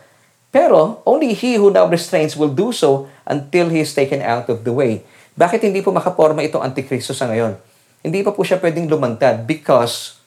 pero, 0.53 1.01
only 1.09 1.33
he 1.33 1.57
who 1.57 1.73
now 1.73 1.89
restrains 1.89 2.37
will 2.37 2.53
do 2.53 2.77
so 2.77 3.09
until 3.25 3.73
he 3.73 3.81
is 3.81 3.97
taken 3.97 4.21
out 4.21 4.53
of 4.53 4.69
the 4.69 4.77
way. 4.77 5.01
Bakit 5.33 5.65
hindi 5.65 5.81
po 5.81 5.93
makaporma 5.93 6.45
itong 6.45 6.61
Antikristo 6.61 7.17
sa 7.17 7.25
ngayon? 7.29 7.57
Hindi 8.05 8.21
pa 8.21 8.35
po 8.37 8.45
siya 8.45 8.61
pwedeng 8.61 8.91
lumantad 8.91 9.49
because 9.49 10.21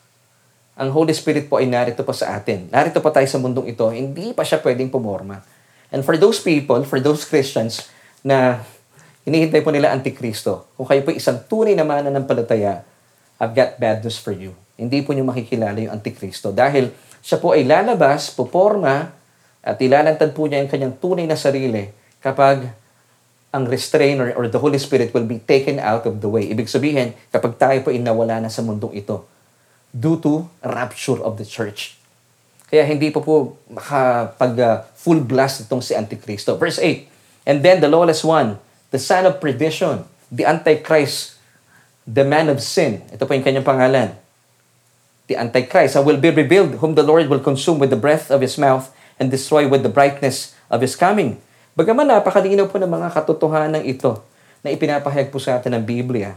ang 0.74 0.90
Holy 0.90 1.14
Spirit 1.14 1.46
po 1.46 1.62
ay 1.62 1.70
narito 1.70 2.02
pa 2.02 2.12
sa 2.12 2.34
atin. 2.34 2.66
Narito 2.68 2.98
pa 2.98 3.14
tayo 3.14 3.24
sa 3.30 3.38
mundong 3.38 3.70
ito, 3.70 3.86
hindi 3.94 4.34
pa 4.34 4.42
siya 4.42 4.58
pwedeng 4.60 4.90
pumorma. 4.90 5.40
And 5.94 6.02
for 6.02 6.18
those 6.18 6.42
people, 6.42 6.82
for 6.82 6.98
those 6.98 7.22
Christians 7.22 7.86
na 8.26 8.66
hinihintay 9.22 9.62
po 9.62 9.70
nila 9.70 9.94
Antikristo, 9.94 10.66
kung 10.74 10.90
kayo 10.90 11.06
po 11.06 11.14
isang 11.14 11.38
tunay 11.46 11.78
na 11.78 11.86
mananampalataya, 11.86 12.82
I've 13.38 13.54
got 13.54 13.78
bad 13.78 14.02
news 14.02 14.18
for 14.18 14.34
you. 14.34 14.52
Hindi 14.76 15.00
po 15.06 15.14
niyo 15.14 15.24
makikilala 15.24 15.78
yung 15.80 15.94
Antikristo 15.94 16.50
dahil 16.50 16.90
siya 17.22 17.38
po 17.38 17.54
ay 17.54 17.62
lalabas, 17.62 18.34
puporma, 18.34 19.14
at 19.66 19.78
ilalantad 19.82 20.30
po 20.34 20.46
niya 20.46 20.62
ang 20.62 20.70
kanyang 20.70 20.94
tunay 20.98 21.26
na 21.26 21.34
sarili 21.34 21.90
kapag 22.22 22.70
ang 23.56 23.64
restrainer 23.64 24.36
or 24.36 24.52
the 24.52 24.60
Holy 24.60 24.76
Spirit 24.76 25.16
will 25.16 25.24
be 25.24 25.40
taken 25.40 25.80
out 25.80 26.04
of 26.04 26.20
the 26.20 26.28
way. 26.28 26.52
Ibig 26.52 26.68
sabihin, 26.68 27.16
kapag 27.32 27.56
tayo 27.56 27.80
po 27.80 27.88
inawala 27.88 28.44
na 28.44 28.52
sa 28.52 28.60
mundong 28.60 28.92
ito 28.92 29.24
due 29.96 30.20
to 30.20 30.44
rapture 30.60 31.16
of 31.24 31.40
the 31.40 31.48
church. 31.48 31.96
Kaya 32.68 32.84
hindi 32.84 33.08
pa 33.08 33.24
po 33.24 33.56
makapag 33.72 34.54
uh, 34.60 34.84
full 34.92 35.24
blast 35.24 35.64
itong 35.64 35.80
si 35.80 35.96
Antikristo. 35.96 36.60
Verse 36.60 36.76
8, 36.76 37.48
And 37.48 37.64
then 37.64 37.80
the 37.80 37.88
lawless 37.88 38.20
one, 38.20 38.60
the 38.92 39.00
son 39.00 39.24
of 39.24 39.40
perdition, 39.40 40.04
the 40.28 40.44
Antichrist, 40.44 41.40
the 42.04 42.28
man 42.28 42.52
of 42.52 42.60
sin. 42.60 43.00
Ito 43.08 43.24
po 43.24 43.32
yung 43.32 43.46
kanyang 43.46 43.64
pangalan. 43.64 44.12
the 45.26 45.36
Antichrist, 45.36 45.98
will 46.04 46.18
be 46.18 46.30
revealed, 46.30 46.78
whom 46.78 46.94
the 46.94 47.02
Lord 47.02 47.28
will 47.28 47.40
consume 47.40 47.78
with 47.78 47.90
the 47.90 47.98
breath 47.98 48.30
of 48.30 48.40
His 48.40 48.58
mouth 48.58 48.94
and 49.18 49.30
destroy 49.30 49.66
with 49.66 49.82
the 49.82 49.88
brightness 49.88 50.54
of 50.70 50.80
His 50.80 50.94
coming. 50.94 51.40
Bagaman 51.76 52.08
napakalinaw 52.08 52.72
po 52.72 52.80
ng 52.80 52.88
mga 52.88 53.12
katotohanan 53.12 53.84
ito 53.84 54.24
na 54.64 54.72
ipinapahayag 54.72 55.28
po 55.28 55.36
sa 55.36 55.60
atin 55.60 55.76
ng 55.76 55.84
Biblia. 55.84 56.32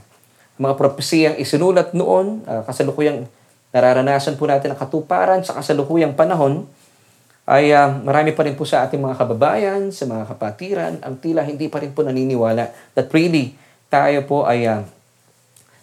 Mga 0.59 0.75
propesiyang 0.75 1.39
isinulat 1.39 1.95
noon, 1.95 2.43
uh, 2.43 2.67
kasalukuyang 2.67 3.23
nararanasan 3.71 4.35
po 4.35 4.51
natin 4.51 4.75
ang 4.75 4.79
katuparan 4.83 5.39
sa 5.47 5.55
kasalukuyang 5.55 6.11
panahon, 6.11 6.67
ay 7.47 7.71
uh, 7.71 7.87
marami 8.03 8.35
pa 8.35 8.43
rin 8.43 8.59
po 8.59 8.67
sa 8.67 8.83
ating 8.83 8.99
mga 8.99 9.15
kababayan, 9.15 9.95
sa 9.95 10.11
mga 10.11 10.27
kapatiran, 10.27 10.99
ang 10.99 11.15
tila 11.23 11.47
hindi 11.47 11.71
pa 11.71 11.79
rin 11.79 11.95
po 11.95 12.03
naniniwala 12.03 12.75
that 12.99 13.07
really 13.15 13.55
tayo 13.87 14.19
po 14.27 14.43
ay 14.43 14.67
uh, 14.67 14.83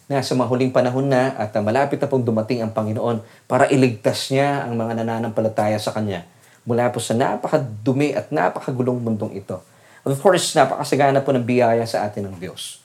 nasa 0.05 0.37
mahuling 0.37 0.69
panahon 0.69 1.09
na 1.09 1.33
at 1.33 1.49
uh, 1.57 1.65
malapit 1.65 1.97
na 1.97 2.05
pong 2.05 2.21
dumating 2.21 2.61
ang 2.61 2.77
Panginoon 2.77 3.25
para 3.49 3.65
iligtas 3.73 4.29
niya 4.29 4.69
ang 4.69 4.77
mga 4.77 5.01
nananampalataya 5.01 5.81
sa 5.81 5.97
Kanya 5.97 6.36
mula 6.67 6.91
po 6.91 6.99
sa 6.99 7.15
napakadumi 7.15 8.11
at 8.11 8.27
napakagulong 8.27 8.99
mundong 8.99 9.39
ito. 9.39 9.63
Of 10.03 10.19
course, 10.19 10.51
napakasagana 10.51 11.23
po 11.23 11.31
ng 11.31 11.47
biyaya 11.47 11.87
sa 11.87 12.03
atin 12.03 12.27
ng 12.27 12.35
Diyos. 12.35 12.83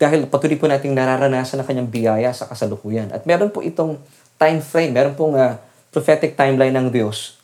Dahil 0.00 0.24
patuloy 0.24 0.56
po 0.56 0.64
nating 0.64 0.96
nararanasan 0.96 1.60
ang 1.60 1.68
kanyang 1.68 1.92
biyaya 1.92 2.32
sa 2.32 2.48
kasalukuyan. 2.48 3.12
At 3.12 3.28
meron 3.28 3.52
po 3.52 3.60
itong 3.60 4.00
time 4.40 4.64
frame, 4.64 4.96
meron 4.96 5.12
pong 5.12 5.36
uh, 5.36 5.60
prophetic 5.92 6.40
timeline 6.40 6.72
ng 6.72 6.88
Diyos. 6.88 7.36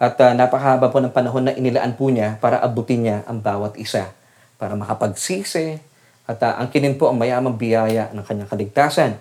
At 0.00 0.16
uh, 0.24 0.32
napakahaba 0.32 0.88
po 0.88 1.04
ng 1.04 1.12
panahon 1.12 1.44
na 1.44 1.52
inilaan 1.52 1.92
po 1.92 2.08
niya 2.08 2.40
para 2.40 2.64
abutin 2.64 3.04
niya 3.04 3.16
ang 3.28 3.44
bawat 3.44 3.76
isa. 3.76 4.08
Para 4.56 4.72
makapagsisi 4.72 5.76
at 6.24 6.40
uh, 6.40 6.60
angkinin 6.64 6.96
po 6.96 7.12
ang 7.12 7.20
mayamang 7.20 7.60
biyaya 7.60 8.08
ng 8.16 8.24
kanyang 8.24 8.48
kaligtasan. 8.48 9.20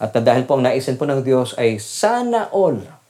At 0.00 0.16
uh, 0.16 0.20
dahil 0.24 0.48
po 0.48 0.56
ang 0.56 0.64
naisin 0.64 0.96
po 0.96 1.04
ng 1.04 1.20
Diyos 1.20 1.52
ay 1.60 1.76
sana 1.76 2.48
all 2.48 3.01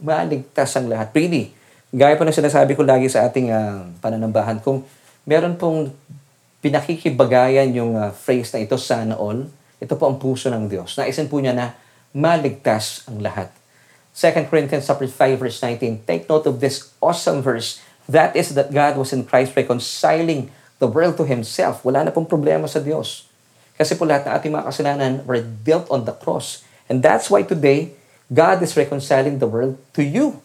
maligtas 0.00 0.74
ang 0.78 0.90
lahat. 0.90 1.14
Really, 1.14 1.54
gaya 1.94 2.18
po 2.18 2.26
na 2.26 2.34
sinasabi 2.34 2.74
ko 2.74 2.82
lagi 2.82 3.06
sa 3.06 3.26
ating 3.26 3.50
uh, 3.50 3.90
pananambahan, 4.02 4.58
kung 4.62 4.82
meron 5.24 5.54
pong 5.54 5.94
pinakikibagayan 6.64 7.68
yung 7.76 7.94
uh, 7.94 8.10
phrase 8.10 8.50
na 8.56 8.64
ito, 8.64 8.74
sana 8.80 9.14
all, 9.14 9.46
ito 9.78 9.94
po 10.00 10.08
ang 10.08 10.16
puso 10.16 10.48
ng 10.48 10.64
Diyos. 10.64 10.96
Naisin 10.96 11.28
po 11.28 11.36
niya 11.38 11.52
na 11.52 11.76
maligtas 12.16 13.04
ang 13.04 13.20
lahat. 13.20 13.52
2 14.14 14.46
Corinthians 14.46 14.86
5 14.86 15.10
verse 15.36 15.58
19, 15.58 16.06
take 16.06 16.24
note 16.30 16.46
of 16.46 16.62
this 16.62 16.94
awesome 17.02 17.42
verse. 17.42 17.82
That 18.06 18.38
is 18.38 18.54
that 18.54 18.70
God 18.70 18.94
was 18.94 19.10
in 19.10 19.26
Christ 19.26 19.58
reconciling 19.58 20.54
the 20.78 20.86
world 20.86 21.18
to 21.18 21.26
Himself. 21.26 21.82
Wala 21.82 22.06
na 22.06 22.14
pong 22.14 22.30
problema 22.30 22.70
sa 22.70 22.78
Diyos. 22.78 23.26
Kasi 23.74 23.98
po 23.98 24.06
lahat 24.06 24.30
ng 24.30 24.32
ating 24.38 24.52
mga 24.54 24.66
kasalanan 24.70 25.12
were 25.26 25.42
built 25.42 25.90
on 25.90 26.06
the 26.06 26.14
cross. 26.14 26.62
And 26.86 27.02
that's 27.02 27.26
why 27.26 27.42
today, 27.42 27.96
God 28.32 28.64
is 28.64 28.72
reconciling 28.72 29.36
the 29.36 29.48
world 29.48 29.76
to 29.92 30.00
you. 30.00 30.40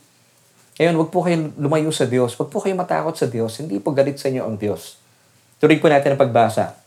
Ngayon, 0.79 0.95
wag 0.95 1.09
po 1.11 1.19
kayong 1.23 1.55
lumayo 1.59 1.91
sa 1.91 2.07
Diyos. 2.07 2.35
Wag 2.39 2.51
po 2.51 2.63
kayong 2.63 2.79
matakot 2.79 3.15
sa 3.15 3.27
Diyos. 3.27 3.59
Hindi 3.59 3.79
po 3.83 3.91
galit 3.91 4.15
sa 4.15 4.31
inyo 4.31 4.47
ang 4.47 4.55
Diyos. 4.55 4.95
Tuloy 5.59 5.75
po 5.75 5.91
natin 5.91 6.15
ang 6.15 6.19
pagbasa. 6.19 6.79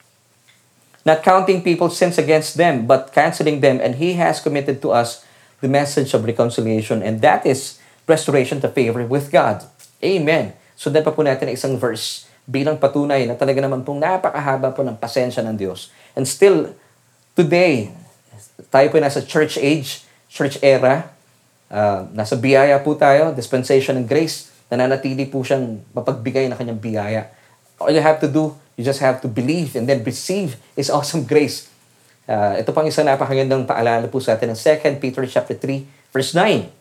Not 1.04 1.20
counting 1.20 1.60
people's 1.60 1.98
sins 1.98 2.16
against 2.16 2.56
them, 2.56 2.88
but 2.88 3.12
canceling 3.12 3.60
them. 3.60 3.82
And 3.84 4.00
He 4.00 4.16
has 4.16 4.40
committed 4.40 4.80
to 4.80 4.96
us 4.96 5.24
the 5.60 5.68
message 5.68 6.16
of 6.16 6.24
reconciliation. 6.24 7.04
And 7.04 7.20
that 7.20 7.44
is 7.44 7.82
restoration 8.08 8.64
to 8.64 8.68
favor 8.72 9.04
with 9.04 9.28
God. 9.28 9.68
Amen. 10.00 10.56
Sundan 10.74 11.04
pa 11.04 11.12
po 11.12 11.20
natin 11.20 11.52
ang 11.52 11.54
isang 11.54 11.74
verse 11.76 12.26
bilang 12.42 12.80
patunay 12.80 13.22
na 13.28 13.38
talaga 13.38 13.62
naman 13.62 13.86
pong 13.86 14.02
napakahaba 14.02 14.74
po 14.74 14.82
ng 14.82 14.98
pasensya 14.98 15.44
ng 15.46 15.54
Diyos. 15.54 15.94
And 16.18 16.26
still, 16.26 16.74
today, 17.38 17.94
tayo 18.72 18.86
po 18.90 18.98
nasa 18.98 19.22
church 19.22 19.60
age, 19.60 20.02
church 20.32 20.56
era, 20.64 21.12
uh, 21.68 22.08
nasa 22.16 22.40
biyaya 22.40 22.80
po 22.80 22.96
tayo, 22.96 23.36
dispensation 23.36 24.00
ng 24.00 24.08
grace, 24.08 24.48
nananatili 24.72 25.28
po 25.28 25.44
siyang 25.44 25.84
mapagbigay 25.92 26.48
ng 26.48 26.56
kanyang 26.56 26.80
biyaya. 26.80 27.22
All 27.76 27.92
you 27.92 28.00
have 28.00 28.16
to 28.24 28.32
do, 28.32 28.56
you 28.80 28.82
just 28.82 29.04
have 29.04 29.20
to 29.20 29.28
believe 29.28 29.76
and 29.76 29.84
then 29.84 30.00
receive 30.00 30.56
His 30.72 30.88
awesome 30.88 31.28
grace. 31.28 31.68
Uh, 32.24 32.56
ito 32.56 32.72
pang 32.72 32.88
isang 32.88 33.04
napakagandang 33.04 33.68
paalala 33.68 34.08
po 34.08 34.16
sa 34.24 34.32
atin 34.32 34.56
ng 34.56 34.58
2 34.58 35.04
Peter 35.04 35.20
chapter 35.28 35.52
3, 35.52 35.84
verse 36.08 36.32
9. 36.32 36.72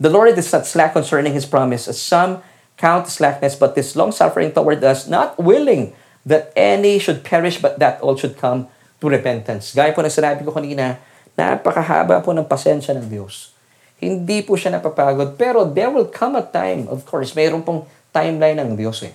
The 0.00 0.08
Lord 0.08 0.32
is 0.32 0.48
not 0.48 0.64
slack 0.64 0.96
concerning 0.96 1.36
His 1.36 1.44
promise, 1.44 1.84
as 1.92 2.00
some 2.00 2.40
count 2.80 3.12
slackness, 3.12 3.52
but 3.52 3.76
is 3.76 3.92
long-suffering 3.92 4.56
toward 4.56 4.80
us, 4.80 5.04
not 5.04 5.36
willing 5.36 5.92
that 6.24 6.48
any 6.56 6.96
should 6.96 7.20
perish, 7.20 7.60
but 7.60 7.76
that 7.76 8.00
all 8.00 8.16
should 8.16 8.40
come 8.40 8.72
to 9.02 9.12
repentance. 9.12 9.76
Gaya 9.76 9.92
po 9.92 10.00
na 10.00 10.08
sinabi 10.08 10.40
ko 10.46 10.56
kanina, 10.56 10.96
Napakahaba 11.34 12.20
po 12.20 12.36
ng 12.36 12.44
pasensya 12.44 12.92
ng 12.92 13.08
Diyos. 13.08 13.56
Hindi 14.02 14.42
po 14.42 14.58
siya 14.58 14.74
napapagod. 14.74 15.38
Pero 15.38 15.64
there 15.64 15.88
will 15.88 16.10
come 16.10 16.34
a 16.36 16.44
time, 16.44 16.90
of 16.90 17.06
course, 17.06 17.32
mayroon 17.38 17.62
pong 17.62 17.86
timeline 18.10 18.58
ng 18.58 18.74
Diyos 18.74 19.06
eh. 19.06 19.14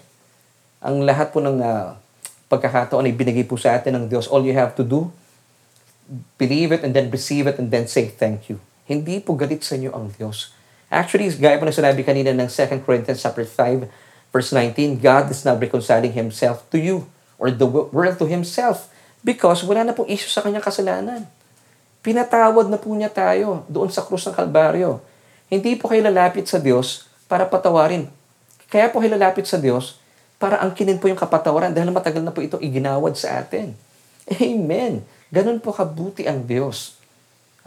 Ang 0.81 1.03
lahat 1.03 1.35
po 1.35 1.43
ng 1.43 1.59
uh, 1.59 1.93
pagkakataon 2.47 3.05
ay 3.05 3.13
binigay 3.13 3.43
po 3.43 3.59
sa 3.59 3.75
atin 3.75 3.99
ng 3.99 4.05
Diyos. 4.07 4.31
All 4.31 4.41
you 4.47 4.55
have 4.55 4.73
to 4.79 4.83
do, 4.87 5.11
believe 6.39 6.71
it 6.71 6.81
and 6.87 6.95
then 6.95 7.11
receive 7.11 7.45
it 7.45 7.59
and 7.59 7.67
then 7.67 7.85
say 7.85 8.07
thank 8.07 8.47
you. 8.47 8.57
Hindi 8.87 9.19
po 9.19 9.35
galit 9.35 9.67
sa 9.67 9.75
inyo 9.75 9.91
ang 9.91 10.15
Diyos. 10.15 10.55
Actually, 10.87 11.27
gaya 11.35 11.59
po 11.59 11.67
na 11.67 11.75
sinabi 11.75 12.07
kanina 12.07 12.31
ng 12.31 12.47
2 12.47 12.87
Corinthians 12.87 13.19
chapter 13.19 13.43
5, 13.43 13.91
verse 14.31 14.55
19, 14.55 15.03
God 15.03 15.27
is 15.27 15.43
now 15.43 15.59
reconciling 15.59 16.15
Himself 16.15 16.63
to 16.71 16.79
you 16.79 17.11
or 17.35 17.51
the 17.51 17.67
world 17.67 18.15
to 18.23 18.25
Himself 18.25 18.87
because 19.19 19.67
wala 19.67 19.83
na 19.83 19.91
pong 19.91 20.07
issue 20.07 20.31
sa 20.31 20.39
kanyang 20.39 20.63
kasalanan. 20.63 21.27
Pinatawad 22.07 22.71
na 22.71 22.79
po 22.79 22.95
niya 22.95 23.11
tayo 23.11 23.67
doon 23.67 23.91
sa 23.91 23.99
krus 23.99 24.23
ng 24.23 24.31
Kalbaryo. 24.31 25.03
Hindi 25.51 25.75
po 25.75 25.91
kayo 25.91 25.99
lalapit 26.07 26.47
sa 26.47 26.55
Diyos 26.55 27.03
para 27.27 27.43
patawarin. 27.43 28.07
Kaya 28.71 28.87
po 28.87 29.03
kayo 29.03 29.11
lalapit 29.11 29.43
sa 29.43 29.59
Diyos 29.59 29.99
para 30.39 30.63
angkinin 30.63 31.03
po 31.03 31.11
yung 31.11 31.19
kapatawaran 31.19 31.75
dahil 31.75 31.91
matagal 31.91 32.23
na 32.23 32.31
po 32.31 32.39
ito 32.39 32.55
iginawad 32.63 33.11
sa 33.19 33.43
atin. 33.43 33.75
Amen. 34.39 35.03
Ganun 35.35 35.59
po 35.59 35.75
kabuti 35.75 36.23
ang 36.23 36.47
Diyos. 36.47 36.95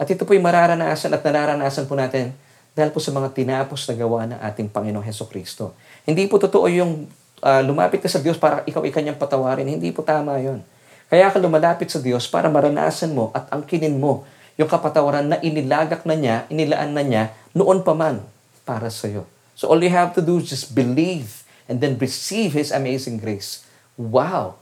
At 0.01 0.09
ito 0.09 0.25
po 0.25 0.33
yung 0.33 0.49
mararanasan 0.49 1.13
at 1.13 1.21
nararanasan 1.21 1.85
po 1.85 1.93
natin 1.93 2.33
dahil 2.73 2.89
po 2.89 2.97
sa 2.97 3.13
mga 3.13 3.37
tinapos 3.37 3.85
na 3.85 3.93
gawa 3.93 4.25
ng 4.25 4.39
ating 4.41 4.73
Panginoong 4.73 5.05
Heso 5.05 5.29
Kristo. 5.29 5.77
Hindi 6.01 6.25
po 6.25 6.41
totoo 6.41 6.65
yung 6.65 7.05
uh, 7.45 7.61
lumapit 7.61 8.01
ka 8.01 8.09
sa 8.09 8.17
Diyos 8.17 8.41
para 8.41 8.65
ikaw 8.65 8.81
ikanyang 8.89 9.21
patawarin. 9.21 9.69
Hindi 9.69 9.93
po 9.93 10.01
tama 10.01 10.41
yon. 10.41 10.65
Kaya 11.11 11.27
ka 11.27 11.43
lumalapit 11.43 11.91
sa 11.91 11.99
Diyos 11.99 12.31
para 12.31 12.47
maranasan 12.47 13.11
mo 13.11 13.35
at 13.35 13.51
angkinin 13.51 13.99
mo 13.99 14.23
yung 14.55 14.71
kapatawaran 14.71 15.27
na 15.27 15.37
inilagak 15.43 16.07
na 16.07 16.15
niya, 16.15 16.47
inilaan 16.47 16.95
na 16.95 17.03
niya 17.03 17.23
noon 17.51 17.83
pa 17.83 17.91
man 17.91 18.23
para 18.63 18.87
sa 18.87 19.11
iyo. 19.11 19.27
So 19.59 19.67
all 19.67 19.83
you 19.83 19.91
have 19.91 20.15
to 20.15 20.23
do 20.23 20.39
is 20.39 20.47
just 20.47 20.71
believe 20.71 21.43
and 21.67 21.83
then 21.83 21.99
receive 21.99 22.55
His 22.55 22.71
amazing 22.71 23.19
grace. 23.19 23.67
Wow! 23.99 24.55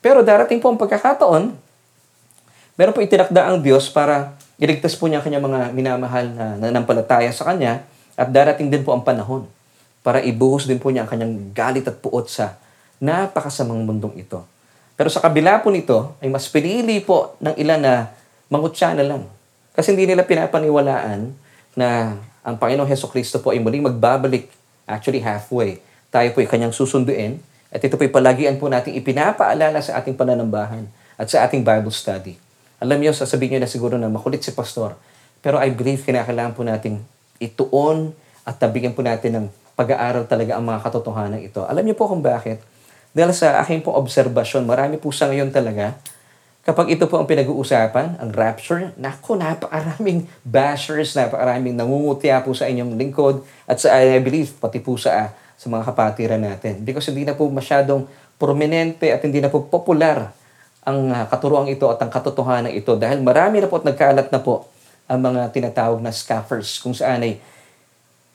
Pero 0.00 0.24
darating 0.24 0.64
po 0.64 0.72
ang 0.72 0.80
pagkakataon, 0.80 1.52
meron 2.80 2.94
po 2.96 3.04
itinakda 3.04 3.52
ang 3.52 3.60
Diyos 3.60 3.92
para 3.92 4.32
iligtas 4.56 4.96
po 4.96 5.12
niya 5.12 5.20
ang 5.20 5.28
kanyang 5.28 5.44
mga 5.44 5.60
minamahal 5.76 6.26
na 6.32 6.46
nanampalataya 6.56 7.28
sa 7.36 7.52
Kanya 7.52 7.84
at 8.16 8.32
darating 8.32 8.72
din 8.72 8.80
po 8.80 8.96
ang 8.96 9.04
panahon 9.04 9.44
para 10.00 10.24
ibuhos 10.24 10.64
din 10.64 10.80
po 10.80 10.88
niya 10.88 11.04
ang 11.04 11.10
kanyang 11.12 11.52
galit 11.52 11.84
at 11.84 12.00
puot 12.00 12.26
sa 12.32 12.56
napakasamang 12.96 13.84
mundong 13.84 14.16
ito. 14.16 14.40
Pero 14.96 15.08
sa 15.08 15.24
kabila 15.24 15.60
po 15.64 15.72
nito, 15.72 16.14
ay 16.20 16.28
mas 16.28 16.46
pinili 16.52 17.00
po 17.00 17.34
ng 17.40 17.56
ilan 17.56 17.80
na 17.80 17.94
mangutya 18.52 18.92
na 18.92 19.04
lang. 19.04 19.22
Kasi 19.72 19.96
hindi 19.96 20.04
nila 20.04 20.22
pinapaniwalaan 20.28 21.32
na 21.72 22.20
ang 22.44 22.56
Panginoong 22.60 22.90
Heso 22.90 23.08
Kristo 23.08 23.40
po 23.40 23.54
ay 23.54 23.62
muling 23.62 23.86
magbabalik, 23.88 24.50
actually 24.84 25.24
halfway. 25.24 25.80
Tayo 26.12 26.28
po 26.36 26.44
ay 26.44 26.48
kanyang 26.50 26.74
susunduin. 26.74 27.40
At 27.72 27.80
ito 27.80 27.96
po 27.96 28.04
ay 28.04 28.12
palagian 28.12 28.60
po 28.60 28.68
natin 28.68 28.92
ipinapaalala 28.92 29.80
sa 29.80 29.96
ating 29.96 30.12
pananambahan 30.12 30.84
at 31.16 31.26
sa 31.32 31.48
ating 31.48 31.64
Bible 31.64 31.94
study. 31.94 32.36
Alam 32.82 33.00
niyo, 33.00 33.16
sasabihin 33.16 33.56
niyo 33.56 33.60
na 33.64 33.70
siguro 33.70 33.96
na 33.96 34.12
makulit 34.12 34.44
si 34.44 34.52
Pastor. 34.52 34.92
Pero 35.40 35.56
I 35.56 35.72
believe 35.72 36.04
kinakailangan 36.04 36.52
po 36.52 36.66
natin 36.66 37.00
ituon 37.40 38.12
at 38.44 38.60
tabigyan 38.60 38.92
po 38.92 39.00
natin 39.00 39.30
ng 39.38 39.46
pag-aaral 39.72 40.28
talaga 40.28 40.60
ang 40.60 40.68
mga 40.68 40.84
katotohanan 40.84 41.40
ito. 41.40 41.64
Alam 41.64 41.86
niyo 41.86 41.96
po 41.96 42.10
kung 42.10 42.20
bakit? 42.20 42.60
Dahil 43.12 43.36
sa 43.36 43.60
aking 43.60 43.84
pong 43.84 44.00
obserbasyon, 44.00 44.64
marami 44.64 44.96
po 44.96 45.12
sa 45.12 45.28
ngayon 45.28 45.52
talaga, 45.52 45.92
kapag 46.64 46.96
ito 46.96 47.04
po 47.04 47.20
ang 47.20 47.28
pinag-uusapan, 47.28 48.16
ang 48.16 48.30
rapture, 48.32 48.96
naku, 48.96 49.36
napakaraming 49.36 50.24
bashers, 50.48 51.12
napakaraming 51.12 51.76
nangungutya 51.76 52.40
po 52.40 52.56
sa 52.56 52.64
inyong 52.72 52.96
lingkod, 52.96 53.44
at 53.68 53.76
sa, 53.76 54.00
I 54.00 54.16
believe, 54.24 54.56
pati 54.56 54.80
po 54.80 54.96
sa, 54.96 55.28
sa 55.60 55.66
mga 55.68 55.92
kapatiran 55.92 56.40
natin. 56.40 56.80
Because 56.80 57.04
hindi 57.12 57.28
na 57.28 57.36
po 57.36 57.44
masyadong 57.52 58.08
prominente 58.40 59.12
at 59.12 59.20
hindi 59.20 59.44
na 59.44 59.52
po 59.52 59.60
popular 59.68 60.32
ang 60.82 61.14
uh, 61.14 61.28
katuroang 61.30 61.70
ito 61.70 61.86
at 61.86 62.02
ang 62.02 62.10
katotohanan 62.10 62.74
ito 62.74 62.98
dahil 62.98 63.22
marami 63.22 63.62
na 63.62 63.70
po 63.70 63.78
at 63.78 63.86
nagkalat 63.86 64.34
na 64.34 64.42
po 64.42 64.66
ang 65.06 65.22
mga 65.22 65.54
tinatawag 65.54 66.02
na 66.02 66.10
scoffers 66.10 66.82
kung 66.82 66.90
saan 66.90 67.22
ay 67.22 67.38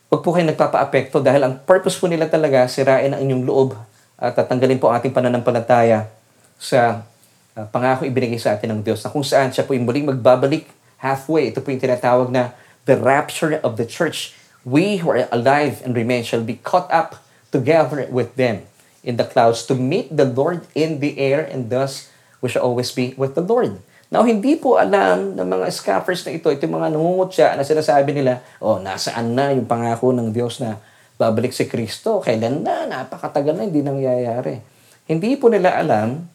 huwag 0.08 0.24
po 0.24 0.32
kayo 0.32 0.48
nagpapa-apekto 0.48 1.20
dahil 1.20 1.44
ang 1.44 1.60
purpose 1.68 2.00
po 2.00 2.08
nila 2.08 2.32
talaga 2.32 2.64
sirain 2.72 3.12
ang 3.12 3.20
inyong 3.20 3.44
loob 3.44 3.76
at 4.18 4.34
tatanggalin 4.34 4.82
po 4.82 4.90
ang 4.90 4.98
ating 4.98 5.14
pananampalataya 5.14 6.10
sa 6.58 7.06
uh, 7.54 7.66
pangako 7.70 8.10
ibinigay 8.10 8.42
sa 8.42 8.58
atin 8.58 8.74
ng 8.74 8.82
Diyos 8.82 9.06
na 9.06 9.14
kung 9.14 9.22
saan 9.22 9.54
siya 9.54 9.62
po 9.62 9.78
yung 9.78 9.86
muling 9.86 10.10
magbabalik 10.10 10.66
halfway. 10.98 11.54
Ito 11.54 11.62
po 11.62 11.70
yung 11.70 11.82
tinatawag 11.82 12.34
na 12.34 12.58
the 12.90 12.98
rapture 12.98 13.62
of 13.62 13.78
the 13.78 13.86
church. 13.86 14.34
We 14.66 15.06
who 15.06 15.14
are 15.14 15.30
alive 15.30 15.86
and 15.86 15.94
remain 15.94 16.26
shall 16.26 16.42
be 16.42 16.58
caught 16.58 16.90
up 16.90 17.22
together 17.54 18.10
with 18.10 18.34
them 18.36 18.66
in 19.06 19.16
the 19.16 19.24
clouds 19.24 19.64
to 19.70 19.78
meet 19.78 20.10
the 20.10 20.26
Lord 20.26 20.66
in 20.74 21.00
the 21.00 21.16
air 21.22 21.46
and 21.46 21.70
thus 21.70 22.10
we 22.42 22.50
shall 22.50 22.66
always 22.66 22.90
be 22.92 23.14
with 23.16 23.38
the 23.38 23.46
Lord. 23.46 23.80
Now, 24.08 24.24
hindi 24.24 24.56
po 24.56 24.80
alam 24.80 25.36
ng 25.36 25.48
mga 25.48 25.68
scoffers 25.72 26.24
na 26.24 26.32
ito, 26.32 26.48
ito 26.48 26.64
yung 26.64 26.80
mga 26.80 26.96
nangungutya 26.96 27.48
na 27.60 27.64
sinasabi 27.68 28.16
nila, 28.16 28.40
oh, 28.64 28.80
nasaan 28.80 29.36
na 29.36 29.52
yung 29.52 29.68
pangako 29.68 30.16
ng 30.16 30.32
Diyos 30.32 30.64
na 30.64 30.80
babalik 31.18 31.52
si 31.52 31.66
Kristo? 31.66 32.22
Kailan 32.22 32.62
na? 32.62 32.86
Napakatagal 32.86 33.58
na, 33.58 33.66
hindi 33.66 33.82
nangyayari. 33.82 34.62
Hindi 35.10 35.34
po 35.36 35.50
nila 35.50 35.74
alam, 35.76 36.30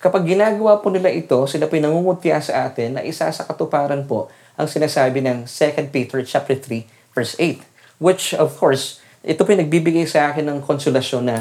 kapag 0.00 0.24
ginagawa 0.24 0.80
po 0.80 0.88
nila 0.88 1.12
ito, 1.12 1.36
sila 1.44 1.68
po 1.68 1.76
nangungutya 1.76 2.40
sa 2.40 2.66
atin 2.66 2.98
na 2.98 3.02
isa 3.04 3.28
sa 3.28 3.44
katuparan 3.44 4.08
po 4.08 4.32
ang 4.58 4.66
sinasabi 4.66 5.22
ng 5.22 5.44
2 5.46 5.94
Peter 5.94 6.18
chapter 6.24 6.56
3 6.56 7.14
verse 7.14 7.36
8. 7.36 7.62
Which, 8.02 8.32
of 8.34 8.56
course, 8.56 9.02
ito 9.26 9.42
po 9.42 9.50
yung 9.52 9.66
nagbibigay 9.66 10.06
sa 10.06 10.30
akin 10.30 10.46
ng 10.46 10.58
konsolasyon 10.62 11.24
na 11.26 11.36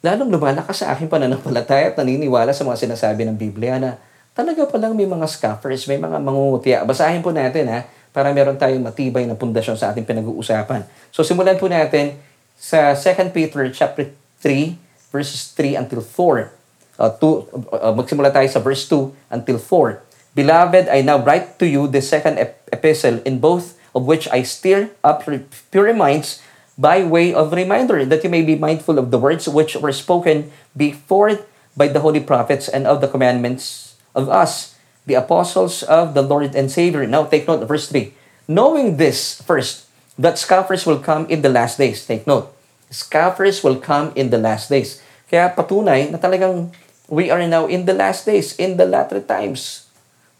lalong 0.00 0.30
lumalakas 0.30 0.86
sa 0.86 0.94
aking 0.94 1.10
pananampalataya 1.10 1.90
at 1.90 1.98
naniniwala 1.98 2.54
sa 2.54 2.62
mga 2.62 2.86
sinasabi 2.86 3.26
ng 3.26 3.34
Biblia 3.34 3.82
na 3.82 3.98
talaga 4.30 4.62
palang 4.70 4.94
may 4.94 5.10
mga 5.10 5.26
scoffers, 5.26 5.90
may 5.90 5.98
mga 5.98 6.22
mangungutya. 6.22 6.86
Basahin 6.86 7.18
po 7.18 7.34
natin 7.34 7.66
ha, 7.66 7.82
para 8.18 8.34
meron 8.34 8.58
tayong 8.58 8.82
matibay 8.82 9.22
na 9.30 9.38
pundasyon 9.38 9.78
sa 9.78 9.94
ating 9.94 10.02
pinag-uusapan. 10.02 10.82
So 11.14 11.22
simulan 11.22 11.54
po 11.54 11.70
natin 11.70 12.18
sa 12.58 12.98
2 12.98 13.30
Peter 13.30 13.62
chapter 13.70 14.10
3 14.42 14.74
verses 15.14 15.54
3 15.54 15.78
until 15.78 16.02
4. 16.02 16.50
Uh, 16.98 17.14
two, 17.14 17.46
uh, 17.70 17.94
magsimula 17.94 18.34
tayo 18.34 18.50
sa 18.50 18.58
verse 18.58 18.90
2 18.90 19.14
until 19.30 19.62
4. 19.62 20.02
Beloved, 20.34 20.90
I 20.90 21.06
now 21.06 21.22
write 21.22 21.62
to 21.62 21.66
you 21.70 21.86
the 21.86 22.02
second 22.02 22.42
ep- 22.42 22.66
epistle 22.74 23.22
in 23.22 23.38
both 23.38 23.78
of 23.94 24.02
which 24.02 24.26
I 24.34 24.42
stir 24.42 24.90
up 25.06 25.22
pure 25.70 25.94
minds 25.94 26.42
by 26.74 27.06
way 27.06 27.30
of 27.30 27.54
reminder 27.54 28.02
that 28.02 28.26
you 28.26 28.30
may 28.30 28.42
be 28.42 28.58
mindful 28.58 28.98
of 28.98 29.14
the 29.14 29.18
words 29.22 29.46
which 29.46 29.78
were 29.78 29.94
spoken 29.94 30.50
before 30.74 31.38
by 31.78 31.86
the 31.86 32.02
holy 32.02 32.22
prophets 32.22 32.66
and 32.66 32.82
of 32.82 32.98
the 32.98 33.06
commandments 33.06 33.94
of 34.14 34.26
us, 34.26 34.77
the 35.08 35.16
apostles 35.16 35.82
of 35.88 36.12
the 36.12 36.20
Lord 36.20 36.52
and 36.52 36.68
Savior. 36.68 37.08
Now 37.08 37.24
take 37.24 37.48
note, 37.48 37.64
verse 37.64 37.88
3. 37.88 38.12
Knowing 38.46 39.00
this 39.00 39.40
first, 39.42 39.88
that 40.20 40.36
scoffers 40.36 40.84
will 40.84 41.00
come 41.00 41.24
in 41.32 41.40
the 41.40 41.48
last 41.48 41.80
days. 41.80 42.04
Take 42.04 42.28
note. 42.28 42.52
Scoffers 42.92 43.64
will 43.64 43.80
come 43.80 44.12
in 44.12 44.28
the 44.28 44.40
last 44.40 44.68
days. 44.68 45.00
Kaya 45.28 45.52
patunay 45.52 46.12
na 46.12 46.20
talagang 46.20 46.72
we 47.08 47.32
are 47.32 47.40
now 47.48 47.64
in 47.64 47.88
the 47.88 47.96
last 47.96 48.28
days, 48.28 48.52
in 48.60 48.76
the 48.76 48.84
latter 48.84 49.20
times. 49.24 49.88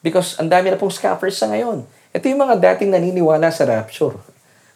Because 0.04 0.36
ang 0.36 0.52
dami 0.52 0.68
na 0.68 0.78
pong 0.78 0.92
scoffers 0.92 1.40
sa 1.40 1.48
ngayon. 1.48 1.88
Ito 2.12 2.24
yung 2.28 2.40
mga 2.40 2.56
dating 2.60 2.92
naniniwala 2.92 3.48
sa 3.52 3.68
rapture. 3.68 4.16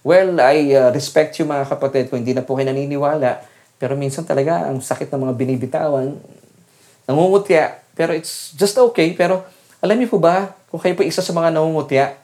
Well, 0.02 0.42
I 0.42 0.74
uh, 0.74 0.90
respect 0.90 1.38
you 1.38 1.46
mga 1.46 1.70
kapatid 1.78 2.10
kung 2.10 2.26
hindi 2.26 2.34
na 2.34 2.42
po 2.42 2.58
kayo 2.58 2.66
naniniwala. 2.68 3.44
Pero 3.78 3.94
minsan 3.94 4.26
talaga, 4.26 4.66
ang 4.66 4.82
sakit 4.82 5.10
ng 5.10 5.20
mga 5.26 5.34
binibitawan, 5.38 6.14
nangungutya, 7.06 7.82
pero 7.94 8.14
it's 8.14 8.54
just 8.54 8.78
okay. 8.78 9.14
Pero 9.14 9.42
alam 9.82 9.98
niyo 9.98 10.14
po 10.14 10.22
ba, 10.22 10.54
kung 10.70 10.78
kayo 10.78 10.94
po 10.94 11.02
isa 11.02 11.18
sa 11.18 11.34
mga 11.34 11.50
nangungutya, 11.50 12.14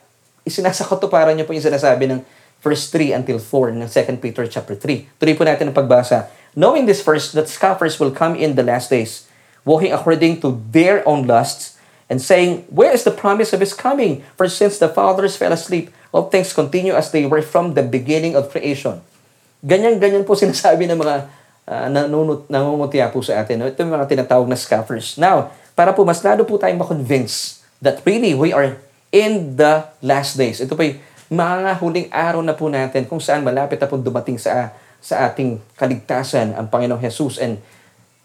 isinasakatuparan 0.47 1.35
niyo 1.35 1.43
po 1.43 1.51
yung 1.51 1.67
sinasabi 1.67 2.07
ng 2.07 2.23
verse 2.63 2.87
3 2.95 3.19
until 3.19 3.43
4 3.43 3.75
ng 3.75 3.89
2 3.91 4.23
Peter 4.23 4.47
chapter 4.47 4.79
3. 4.79 5.19
Tuloy 5.19 5.35
po 5.35 5.43
natin 5.43 5.67
ang 5.67 5.75
pagbasa. 5.75 6.31
Knowing 6.55 6.87
this 6.87 7.03
first, 7.03 7.35
that 7.35 7.51
scoffers 7.51 7.99
will 7.99 8.15
come 8.15 8.39
in 8.39 8.55
the 8.55 8.63
last 8.63 8.95
days, 8.95 9.27
walking 9.67 9.91
according 9.91 10.39
to 10.39 10.55
their 10.71 11.03
own 11.03 11.27
lusts, 11.27 11.75
and 12.07 12.23
saying, 12.23 12.63
Where 12.71 12.95
is 12.95 13.03
the 13.03 13.13
promise 13.13 13.51
of 13.51 13.59
his 13.59 13.75
coming? 13.75 14.23
For 14.39 14.47
since 14.47 14.79
the 14.79 14.89
fathers 14.89 15.35
fell 15.35 15.53
asleep, 15.53 15.91
all 16.15 16.31
things 16.31 16.55
continue 16.55 16.95
as 16.95 17.11
they 17.11 17.27
were 17.27 17.43
from 17.43 17.75
the 17.75 17.85
beginning 17.85 18.39
of 18.39 18.55
creation. 18.55 19.03
Ganyan-ganyan 19.67 20.23
po 20.23 20.39
sinasabi 20.39 20.87
ng 20.87 20.99
mga 20.99 21.15
uh, 21.69 21.87
nanunut, 21.91 22.47
nangungutya 22.47 23.11
po 23.11 23.21
sa 23.21 23.43
atin. 23.43 23.67
Ito 23.67 23.83
yung 23.83 23.93
mga 23.99 24.09
tinatawag 24.09 24.47
na 24.47 24.57
scoffers. 24.57 25.21
Now, 25.21 25.53
para 25.79 25.95
po 25.95 26.03
mas 26.03 26.19
lalo 26.27 26.43
po 26.43 26.59
tayong 26.59 26.83
makonvince 26.83 27.63
that 27.79 28.03
really 28.03 28.35
we 28.35 28.51
are 28.51 28.83
in 29.15 29.55
the 29.55 29.87
last 30.03 30.35
days. 30.35 30.59
Ito 30.59 30.75
po 30.75 30.83
yung 30.83 30.99
mga 31.31 31.79
huling 31.79 32.09
araw 32.11 32.43
na 32.43 32.59
po 32.59 32.67
natin 32.67 33.07
kung 33.07 33.23
saan 33.23 33.47
malapit 33.47 33.79
na 33.79 33.87
po 33.87 33.95
dumating 33.95 34.43
sa 34.43 34.75
sa 34.99 35.31
ating 35.31 35.63
kaligtasan 35.79 36.59
ang 36.59 36.67
Panginoong 36.67 36.99
Jesus 36.99 37.39
and 37.39 37.63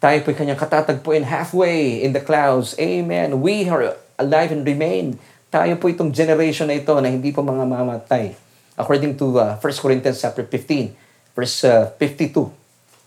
tayo 0.02 0.18
po 0.26 0.34
kanyang 0.34 0.58
katatagpuin 0.58 1.24
halfway 1.30 2.02
in 2.02 2.12
the 2.12 2.20
clouds. 2.20 2.74
Amen. 2.82 3.40
We 3.40 3.70
are 3.70 3.96
alive 4.18 4.52
and 4.52 4.66
remain. 4.66 5.16
Tayo 5.54 5.78
po 5.78 5.88
itong 5.88 6.10
generation 6.10 6.68
na 6.68 6.76
ito 6.76 6.92
na 6.98 7.08
hindi 7.08 7.30
po 7.30 7.46
mga 7.46 7.64
mamatay. 7.70 8.36
According 8.76 9.16
to 9.16 9.38
uh, 9.38 9.56
1 9.62 9.64
Corinthians 9.80 10.18
chapter 10.20 10.44
15, 10.44 11.38
verse 11.38 11.64
uh, 11.64 11.88
52. 12.02 12.50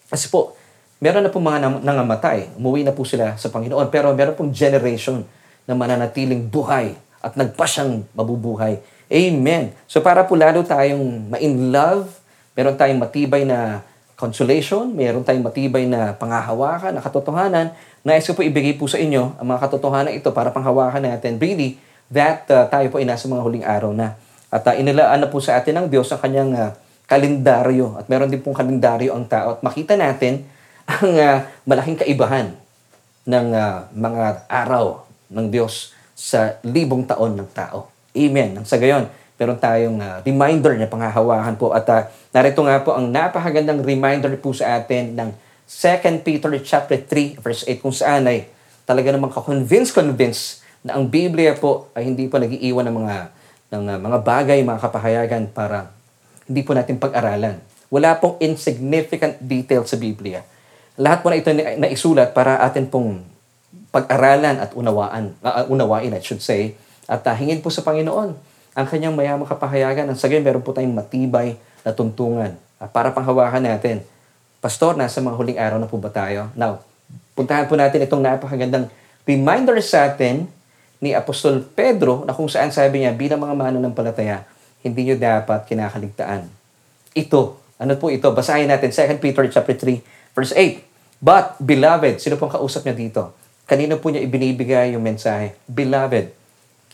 Kasi 0.09 0.31
po, 0.31 0.57
meron 1.03 1.25
na 1.25 1.31
po 1.33 1.39
mga 1.43 1.83
nangamatay. 1.85 2.57
Umuwi 2.57 2.85
na 2.87 2.93
po 2.93 3.05
sila 3.05 3.37
sa 3.37 3.53
Panginoon. 3.53 3.89
Pero 3.93 4.13
meron 4.17 4.37
pong 4.37 4.53
generation 4.53 5.25
na 5.69 5.75
mananatiling 5.75 6.47
buhay 6.47 6.95
at 7.21 7.35
nagpa 7.35 7.67
siyang 7.67 8.07
mabubuhay. 8.15 8.79
Amen. 9.07 9.75
So 9.87 10.03
para 10.03 10.27
po 10.27 10.35
lalo 10.35 10.63
tayong 10.67 11.31
ma-in 11.31 11.71
love, 11.71 12.11
meron 12.55 12.75
tayong 12.75 12.99
matibay 12.99 13.47
na 13.47 13.83
consolation, 14.17 14.89
meron 14.91 15.23
tayong 15.23 15.45
matibay 15.45 15.85
na 15.85 16.17
pangahawakan, 16.17 16.97
na 16.97 17.05
katotohanan, 17.05 17.77
nais 18.01 18.25
ko 18.25 18.33
po 18.33 18.41
ibigay 18.41 18.75
po 18.75 18.89
sa 18.89 18.97
inyo 18.97 19.37
ang 19.37 19.47
mga 19.47 19.61
katotohanan 19.69 20.15
ito 20.17 20.33
para 20.33 20.49
panghawakan 20.49 21.05
natin 21.05 21.37
really 21.37 21.77
that 22.09 22.49
uh, 22.49 22.65
tayo 22.71 22.89
po 22.89 23.03
ay 23.03 23.07
nasa 23.07 23.29
mga 23.29 23.43
huling 23.45 23.67
araw 23.67 23.93
na. 23.93 24.17
At 24.49 24.65
uh, 24.65 24.75
inilaan 24.79 25.21
na 25.21 25.29
po 25.29 25.43
sa 25.43 25.59
atin 25.59 25.85
ng 25.85 25.87
Diyos 25.91 26.09
ang 26.15 26.23
kanyang 26.23 26.51
uh, 26.55 26.71
kalendaryo. 27.11 27.99
At 27.99 28.07
meron 28.07 28.31
din 28.31 28.41
pong 28.43 28.55
kalendaryo 28.55 29.15
ang 29.15 29.27
tao. 29.27 29.59
At 29.59 29.61
makita 29.63 29.99
natin 29.99 30.47
ang 30.87 31.13
uh, 31.19 31.37
malaking 31.67 31.99
kaibahan 31.99 32.55
ng 33.27 33.47
uh, 33.51 33.91
mga 33.91 34.47
araw 34.47 35.03
ng 35.29 35.47
Diyos 35.51 35.91
sa 36.15 36.57
libong 36.63 37.03
taon 37.05 37.35
ng 37.35 37.51
tao. 37.51 37.91
Amen. 38.15 38.57
Nang 38.57 38.65
sa 38.65 38.79
gayon, 38.79 39.11
meron 39.37 39.59
tayong 39.61 39.99
uh, 40.01 40.23
reminder 40.25 40.79
na 40.79 40.89
panghahawakan 40.89 41.59
po. 41.59 41.75
At 41.75 41.87
uh, 41.91 42.09
narito 42.33 42.63
nga 42.65 42.81
po 42.81 42.97
ang 42.97 43.11
napakagandang 43.11 43.85
reminder 43.85 44.33
po 44.41 44.55
sa 44.55 44.81
atin 44.81 45.13
ng 45.13 45.31
2 45.67 46.23
Peter 46.23 46.49
chapter 46.63 46.95
3 46.95 47.43
verse 47.43 47.67
8 47.67 47.83
kung 47.83 47.91
saan 47.91 48.31
ay 48.31 48.47
talaga 48.87 49.11
namang 49.11 49.35
ka-convince 49.35 49.91
convince 49.91 50.63
na 50.87 50.95
ang 50.95 51.11
Biblia 51.11 51.59
po 51.59 51.91
ay 51.99 52.07
hindi 52.07 52.31
po 52.31 52.39
nag-iiwan 52.39 52.87
ng 52.87 52.97
mga 53.03 53.17
ng 53.75 53.85
uh, 53.91 53.99
mga 53.99 54.19
bagay, 54.23 54.59
mga 54.63 54.79
kapahayagan 54.79 55.51
para 55.51 55.91
hindi 56.47 56.63
po 56.63 56.73
natin 56.79 57.03
pag-aralan. 57.03 57.59
Wala 57.91 58.15
pong 58.23 58.39
insignificant 58.39 59.35
detail 59.43 59.83
sa 59.83 59.99
Biblia. 59.99 60.47
Lahat 60.97 61.21
po 61.21 61.29
na 61.29 61.37
ito 61.37 61.53
na 61.53 61.89
isulat 61.93 62.33
para 62.33 62.57
atin 62.65 62.89
pong 62.89 63.21
pag-aralan 63.93 64.61
at 64.61 64.73
unawaan, 64.73 65.37
uh, 65.45 65.69
unawain, 65.69 66.13
I 66.13 66.21
should 66.25 66.41
say, 66.41 66.77
at 67.05 67.25
uh, 67.25 67.37
hingin 67.37 67.61
po 67.61 67.69
sa 67.69 67.85
Panginoon 67.85 68.33
ang 68.77 68.87
kanyang 68.89 69.17
mayamang 69.17 69.49
kapahayagan. 69.49 70.09
Ang 70.09 70.17
sagay, 70.17 70.41
meron 70.41 70.61
po 70.61 70.73
tayong 70.73 70.93
matibay 70.93 71.57
na 71.85 71.93
tuntungan 71.93 72.57
uh, 72.81 72.89
para 72.89 73.13
panghawakan 73.13 73.65
natin. 73.65 74.05
Pastor, 74.61 74.97
nasa 74.97 75.21
mga 75.21 75.37
huling 75.37 75.59
araw 75.61 75.79
na 75.81 75.89
po 75.89 76.01
ba 76.01 76.09
tayo? 76.09 76.49
Now, 76.57 76.81
puntahan 77.37 77.69
po 77.69 77.77
natin 77.77 78.01
itong 78.05 78.25
napakagandang 78.25 78.89
reminder 79.29 79.77
sa 79.85 80.09
atin 80.13 80.49
ni 81.01 81.13
Apostol 81.13 81.61
Pedro 81.61 82.25
na 82.25 82.33
kung 82.33 82.49
saan 82.49 82.73
sabi 82.73 83.05
niya, 83.05 83.13
bilang 83.13 83.41
mga 83.41 83.53
mananampalataya, 83.53 84.49
hindi 84.81 85.13
nyo 85.13 85.17
dapat 85.21 85.69
kinakaligtaan. 85.69 86.49
Ito, 87.13 87.41
ano 87.77 87.93
po 88.01 88.09
ito? 88.09 88.33
Basahin 88.33 88.73
natin 88.73 88.89
2 88.89 89.21
Peter 89.21 89.45
chapter 89.53 89.77
3 89.77 90.17
verse 90.37 90.53
8. 90.53 90.85
But, 91.25 91.57
beloved, 91.57 92.21
sino 92.21 92.37
pong 92.37 92.53
kausap 92.53 92.85
niya 92.85 92.93
dito? 92.93 93.23
Kanino 93.65 93.97
po 93.97 94.13
niya 94.13 94.21
ibinibigay 94.21 94.93
yung 94.93 95.03
mensahe? 95.03 95.57
Beloved, 95.65 96.31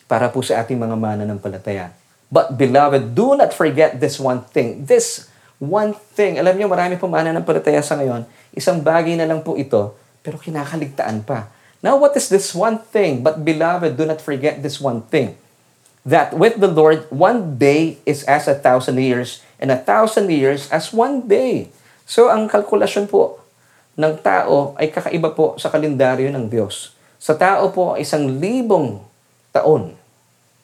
para 0.07 0.30
po 0.30 0.47
sa 0.47 0.62
ating 0.62 0.78
mga 0.78 0.95
mananampalataya. 0.95 1.90
But, 2.30 2.55
beloved, 2.55 3.12
do 3.12 3.34
not 3.34 3.51
forget 3.51 3.99
this 3.99 4.22
one 4.22 4.47
thing. 4.55 4.86
This 4.86 5.26
one 5.59 5.99
thing. 6.14 6.38
Alam 6.38 6.55
niyo, 6.55 6.70
marami 6.70 6.97
pong 6.97 7.12
mananampalataya 7.12 7.82
sa 7.82 7.99
ngayon. 7.99 8.24
Isang 8.55 8.80
bagay 8.80 9.18
na 9.18 9.26
lang 9.26 9.43
po 9.43 9.59
ito, 9.59 9.93
pero 10.22 10.38
kinakaligtaan 10.38 11.26
pa. 11.26 11.51
Now, 11.82 11.99
what 11.99 12.14
is 12.14 12.30
this 12.30 12.55
one 12.55 12.78
thing? 12.78 13.26
But, 13.26 13.43
beloved, 13.43 13.99
do 13.99 14.07
not 14.07 14.22
forget 14.22 14.62
this 14.62 14.78
one 14.78 15.03
thing 15.11 15.34
that 16.07 16.34
with 16.34 16.59
the 16.59 16.70
Lord, 16.70 17.07
one 17.11 17.59
day 17.59 17.99
is 18.07 18.26
as 18.26 18.51
a 18.51 18.55
thousand 18.55 18.99
years, 18.99 19.43
and 19.62 19.70
a 19.70 19.78
thousand 19.78 20.30
years 20.30 20.66
as 20.70 20.90
one 20.90 21.26
day. 21.30 21.70
So, 22.12 22.28
ang 22.28 22.44
kalkulasyon 22.44 23.08
po 23.08 23.40
ng 23.96 24.20
tao 24.20 24.76
ay 24.76 24.92
kakaiba 24.92 25.32
po 25.32 25.56
sa 25.56 25.72
kalendaryo 25.72 26.28
ng 26.28 26.44
Diyos. 26.44 26.92
Sa 27.16 27.32
tao 27.32 27.72
po, 27.72 27.96
isang 27.96 28.28
libong 28.36 29.00
taon 29.48 29.96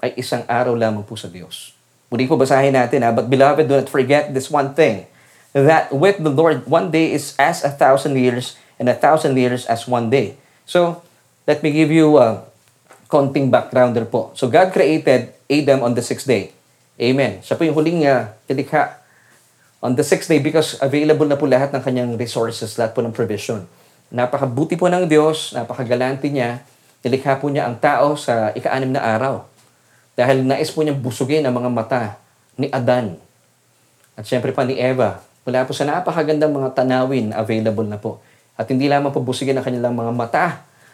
ay 0.04 0.12
isang 0.20 0.44
araw 0.44 0.76
lamang 0.76 1.00
po 1.08 1.16
sa 1.16 1.24
Diyos. 1.24 1.72
Muli 2.12 2.28
po 2.28 2.36
basahin 2.36 2.76
natin, 2.76 3.00
ha? 3.00 3.16
But 3.16 3.32
beloved, 3.32 3.64
do 3.64 3.80
not 3.80 3.88
forget 3.88 4.28
this 4.36 4.52
one 4.52 4.76
thing, 4.76 5.08
that 5.56 5.88
with 5.88 6.20
the 6.20 6.28
Lord, 6.28 6.68
one 6.68 6.92
day 6.92 7.16
is 7.16 7.32
as 7.40 7.64
a 7.64 7.72
thousand 7.72 8.20
years, 8.20 8.60
and 8.76 8.92
a 8.92 8.96
thousand 8.96 9.40
years 9.40 9.64
as 9.64 9.88
one 9.88 10.12
day. 10.12 10.36
So, 10.68 11.00
let 11.48 11.64
me 11.64 11.72
give 11.72 11.88
you 11.88 12.20
uh, 12.20 12.44
konting 13.08 13.48
backgrounder 13.48 14.04
po. 14.04 14.36
So 14.36 14.52
God 14.52 14.68
created 14.76 15.32
Adam 15.48 15.80
on 15.80 15.96
the 15.96 16.04
sixth 16.04 16.28
day. 16.28 16.52
Amen. 17.00 17.40
Siya 17.40 17.56
po 17.56 17.64
yung 17.64 17.72
huling 17.72 18.04
uh, 18.04 18.36
on 19.78 19.94
the 19.94 20.02
sixth 20.02 20.26
day 20.26 20.42
because 20.42 20.74
available 20.82 21.26
na 21.26 21.38
po 21.38 21.46
lahat 21.46 21.70
ng 21.70 21.82
kanyang 21.82 22.10
resources, 22.18 22.74
lahat 22.74 22.94
po 22.94 23.00
ng 23.02 23.14
provision. 23.14 23.62
Napakabuti 24.10 24.74
po 24.74 24.90
ng 24.90 25.06
Diyos, 25.06 25.54
napakagalante 25.54 26.26
niya, 26.32 26.64
nilikha 27.04 27.38
po 27.38 27.46
niya 27.52 27.70
ang 27.70 27.78
tao 27.78 28.18
sa 28.18 28.50
ika-anim 28.56 28.90
na 28.90 29.04
araw. 29.04 29.46
Dahil 30.18 30.42
nais 30.42 30.72
po 30.74 30.82
niyang 30.82 30.98
busugin 30.98 31.46
ang 31.46 31.54
mga 31.54 31.70
mata 31.70 32.02
ni 32.58 32.66
Adan. 32.74 33.14
At 34.18 34.26
syempre 34.26 34.50
pa 34.50 34.66
ni 34.66 34.74
Eva. 34.74 35.22
Wala 35.46 35.62
po 35.62 35.70
sa 35.70 35.86
napakagandang 35.86 36.50
mga 36.50 36.74
tanawin 36.74 37.30
available 37.30 37.86
na 37.86 38.02
po. 38.02 38.18
At 38.58 38.66
hindi 38.66 38.90
lamang 38.90 39.14
po 39.14 39.22
busugin 39.22 39.54
ang 39.54 39.62
kanilang 39.62 39.94
mga 39.94 40.10
mata. 40.10 40.46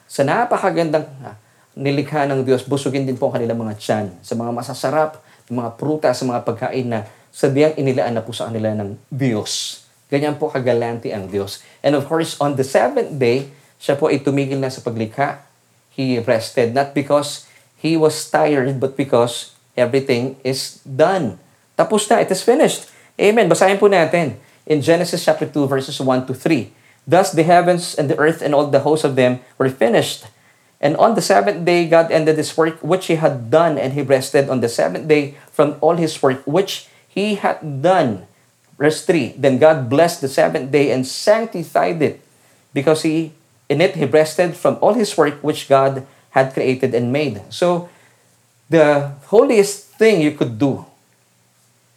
Sa 0.05 0.21
napakagandang 0.29 1.09
ah, 1.25 1.41
nilikha 1.73 2.29
ng 2.29 2.45
Diyos, 2.45 2.69
busugin 2.69 3.09
din 3.09 3.17
po 3.17 3.33
ang 3.33 3.41
kanilang 3.41 3.57
mga 3.57 3.75
tiyan. 3.81 4.07
Sa 4.21 4.37
mga 4.37 4.53
masasarap, 4.53 5.25
mga 5.49 5.71
prutas, 5.81 6.21
sa 6.21 6.29
mga 6.29 6.45
pagkain 6.45 6.85
na 6.85 7.09
sabiang 7.35 7.75
inilaan 7.75 8.15
na 8.15 8.23
po 8.23 8.31
sa 8.31 8.47
kanila 8.47 8.71
ng 8.79 8.95
Diyos. 9.11 9.83
Ganyan 10.07 10.39
po 10.39 10.47
kagalante 10.47 11.11
ang 11.11 11.27
Diyos. 11.27 11.59
And 11.83 11.99
of 11.99 12.07
course, 12.07 12.39
on 12.39 12.55
the 12.55 12.63
seventh 12.63 13.19
day, 13.19 13.51
siya 13.83 13.99
po 13.99 14.07
ay 14.07 14.23
tumigil 14.23 14.63
na 14.63 14.71
sa 14.71 14.79
paglikha. 14.79 15.43
He 15.91 16.23
rested, 16.23 16.71
not 16.71 16.95
because 16.95 17.51
he 17.75 17.99
was 17.99 18.15
tired, 18.31 18.79
but 18.79 18.95
because 18.95 19.51
everything 19.75 20.39
is 20.47 20.79
done. 20.87 21.43
Tapos 21.75 22.07
na, 22.07 22.23
it 22.23 22.31
is 22.31 22.47
finished. 22.47 22.87
Amen. 23.19 23.51
Basahin 23.51 23.83
po 23.83 23.91
natin 23.91 24.39
in 24.63 24.79
Genesis 24.79 25.27
chapter 25.27 25.51
2, 25.51 25.67
verses 25.67 25.99
1 25.99 26.31
to 26.31 26.35
3. 26.39 26.71
Thus 27.05 27.35
the 27.35 27.43
heavens 27.43 27.99
and 27.99 28.07
the 28.07 28.17
earth 28.17 28.41
and 28.41 28.55
all 28.55 28.71
the 28.71 28.87
hosts 28.87 29.05
of 29.05 29.19
them 29.19 29.43
were 29.59 29.69
finished. 29.69 30.31
And 30.79 30.95
on 30.97 31.19
the 31.19 31.25
seventh 31.25 31.67
day, 31.67 31.89
God 31.91 32.15
ended 32.15 32.39
his 32.39 32.55
work 32.55 32.79
which 32.79 33.07
he 33.11 33.17
had 33.17 33.51
done, 33.51 33.79
and 33.79 33.93
he 33.97 34.03
rested 34.03 34.49
on 34.49 34.61
the 34.61 34.69
seventh 34.69 35.09
day 35.09 35.35
from 35.51 35.77
all 35.81 35.97
his 35.97 36.21
work 36.23 36.45
which 36.45 36.89
he 37.15 37.39
had 37.39 37.63
done. 37.63 38.27
Verse 38.75 39.07
3, 39.07 39.39
Then 39.39 39.63
God 39.63 39.87
blessed 39.87 40.21
the 40.21 40.29
seventh 40.29 40.75
day 40.75 40.91
and 40.91 41.07
sanctified 41.07 42.03
it, 42.03 42.19
because 42.75 43.07
he 43.07 43.31
in 43.71 43.79
it 43.79 43.95
he 43.95 44.05
rested 44.05 44.59
from 44.59 44.77
all 44.83 44.99
his 44.99 45.15
work 45.15 45.39
which 45.41 45.71
God 45.71 46.03
had 46.35 46.53
created 46.53 46.91
and 46.93 47.15
made. 47.15 47.41
So, 47.49 47.89
the 48.67 49.15
holiest 49.31 49.95
thing 49.95 50.21
you 50.21 50.35
could 50.35 50.59
do 50.59 50.85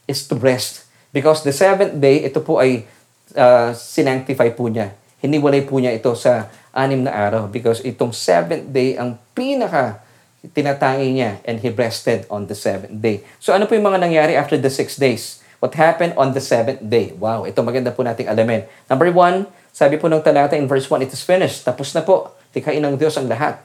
is 0.05 0.21
to 0.29 0.37
rest. 0.37 0.85
Because 1.09 1.41
the 1.41 1.51
seventh 1.51 1.97
day, 1.97 2.21
ito 2.21 2.37
po 2.45 2.61
ay 2.61 2.85
uh, 3.33 3.73
sinanctify 3.73 4.53
po 4.53 4.69
niya. 4.69 4.93
Hiniwalay 5.17 5.65
po 5.65 5.81
niya 5.81 5.97
ito 5.97 6.13
sa 6.13 6.53
anim 6.77 7.01
na 7.01 7.11
araw 7.11 7.49
because 7.49 7.81
itong 7.81 8.13
seventh 8.13 8.69
day 8.69 8.93
ang 8.93 9.17
pinaka 9.33 10.05
tinatangi 10.53 11.17
niya 11.17 11.39
and 11.43 11.59
he 11.63 11.71
rested 11.71 12.27
on 12.31 12.47
the 12.47 12.55
seventh 12.55 12.99
day. 12.99 13.23
So 13.41 13.51
ano 13.51 13.65
po 13.65 13.75
yung 13.75 13.87
mga 13.87 14.03
nangyari 14.03 14.33
after 14.35 14.55
the 14.55 14.71
six 14.71 14.95
days? 14.95 15.43
What 15.57 15.73
happened 15.73 16.13
on 16.15 16.37
the 16.37 16.43
seventh 16.43 16.85
day? 16.85 17.17
Wow, 17.17 17.49
ito 17.49 17.57
maganda 17.65 17.89
po 17.89 18.05
nating 18.05 18.29
alamin. 18.29 18.69
Number 18.85 19.09
one, 19.09 19.49
sabi 19.73 20.01
po 20.01 20.09
ng 20.09 20.25
talata 20.25 20.57
in 20.57 20.65
verse 20.65 20.89
1, 20.89 21.05
it 21.05 21.13
is 21.13 21.21
finished. 21.21 21.61
Tapos 21.61 21.93
na 21.93 22.01
po. 22.01 22.33
Tikain 22.49 22.81
ng 22.81 22.97
Diyos 22.97 23.13
ang 23.13 23.29
lahat. 23.29 23.61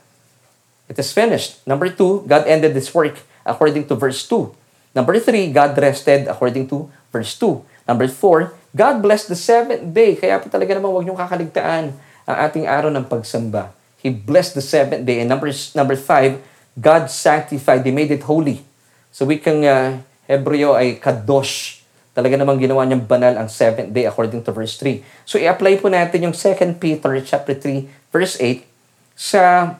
It 0.84 1.00
is 1.00 1.08
finished. 1.08 1.64
Number 1.64 1.88
two, 1.88 2.28
God 2.28 2.44
ended 2.44 2.76
this 2.76 2.92
work 2.92 3.24
according 3.48 3.88
to 3.88 3.96
verse 3.96 4.20
2. 4.28 4.52
Number 4.92 5.16
three, 5.16 5.48
God 5.48 5.72
rested 5.80 6.28
according 6.28 6.68
to 6.68 6.92
verse 7.08 7.32
2. 7.40 7.64
Number 7.88 8.04
four, 8.12 8.52
God 8.76 9.00
blessed 9.00 9.32
the 9.32 9.38
seventh 9.40 9.96
day. 9.96 10.12
Kaya 10.20 10.36
po 10.36 10.52
talaga 10.52 10.76
naman 10.76 10.92
huwag 10.92 11.08
niyong 11.08 11.16
kakaligtaan 11.16 11.96
ang 12.28 12.36
ating 12.44 12.68
araw 12.68 12.92
ng 12.92 13.08
pagsamba. 13.08 13.72
He 13.96 14.12
blessed 14.12 14.52
the 14.52 14.64
seventh 14.64 15.08
day. 15.08 15.24
And 15.24 15.32
number, 15.32 15.48
number 15.72 15.96
five, 15.96 16.44
God 16.78 17.12
sanctified. 17.12 17.84
He 17.84 17.92
made 17.92 18.12
it 18.12 18.24
holy. 18.24 18.64
So 19.12 19.28
we 19.28 19.36
can, 19.36 19.60
uh, 19.64 20.00
Hebreo 20.24 20.72
ay 20.72 20.96
kadosh. 20.96 21.84
Talaga 22.12 22.36
namang 22.36 22.60
ginawa 22.60 22.84
niyang 22.84 23.04
banal 23.04 23.36
ang 23.40 23.48
seventh 23.48 23.92
day 23.92 24.04
according 24.04 24.44
to 24.44 24.52
verse 24.52 24.76
3. 24.80 25.00
So 25.24 25.40
i-apply 25.40 25.80
po 25.80 25.88
natin 25.88 26.28
yung 26.28 26.36
2 26.36 26.76
Peter 26.76 27.12
chapter 27.24 27.56
3 27.56 27.88
verse 28.12 28.36
8 28.36 28.64
sa 29.16 29.76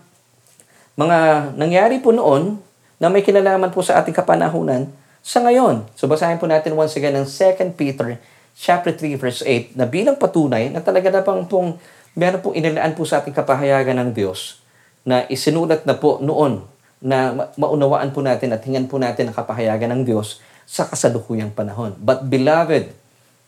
mga 0.97 1.53
nangyari 1.57 2.01
po 2.01 2.13
noon 2.13 2.61
na 3.01 3.09
may 3.13 3.25
kinalaman 3.25 3.73
po 3.73 3.85
sa 3.85 4.01
ating 4.01 4.17
kapanahunan 4.17 4.89
sa 5.21 5.45
ngayon. 5.45 5.85
So 5.97 6.09
basahin 6.09 6.41
po 6.41 6.49
natin 6.49 6.73
once 6.77 6.97
again 6.97 7.17
ang 7.17 7.29
2 7.29 7.77
Peter 7.77 8.17
chapter 8.57 8.93
3 8.93 9.17
verse 9.17 9.41
8 9.45 9.77
na 9.77 9.85
bilang 9.89 10.17
patunay 10.17 10.69
na 10.69 10.81
talaga 10.85 11.09
na 11.09 11.25
pang 11.25 11.45
pong 11.45 11.77
meron 12.13 12.41
pong 12.45 12.57
inilaan 12.57 12.93
po 12.93 13.09
sa 13.09 13.21
ating 13.21 13.33
kapahayagan 13.33 13.97
ng 13.97 14.11
Diyos 14.13 14.61
na 15.05 15.25
isinulat 15.29 15.85
na 15.89 15.97
po 15.97 16.21
noon 16.21 16.72
na 17.03 17.51
maunawaan 17.59 18.15
po 18.15 18.23
natin 18.23 18.55
at 18.55 18.63
hingan 18.63 18.87
po 18.87 18.97
natin 18.97 19.29
ang 19.29 19.35
kapahayagan 19.35 19.91
ng 19.91 20.03
Diyos 20.07 20.39
sa 20.63 20.87
kasalukuyang 20.87 21.51
panahon. 21.51 21.99
But 21.99 22.31
beloved, 22.31 22.95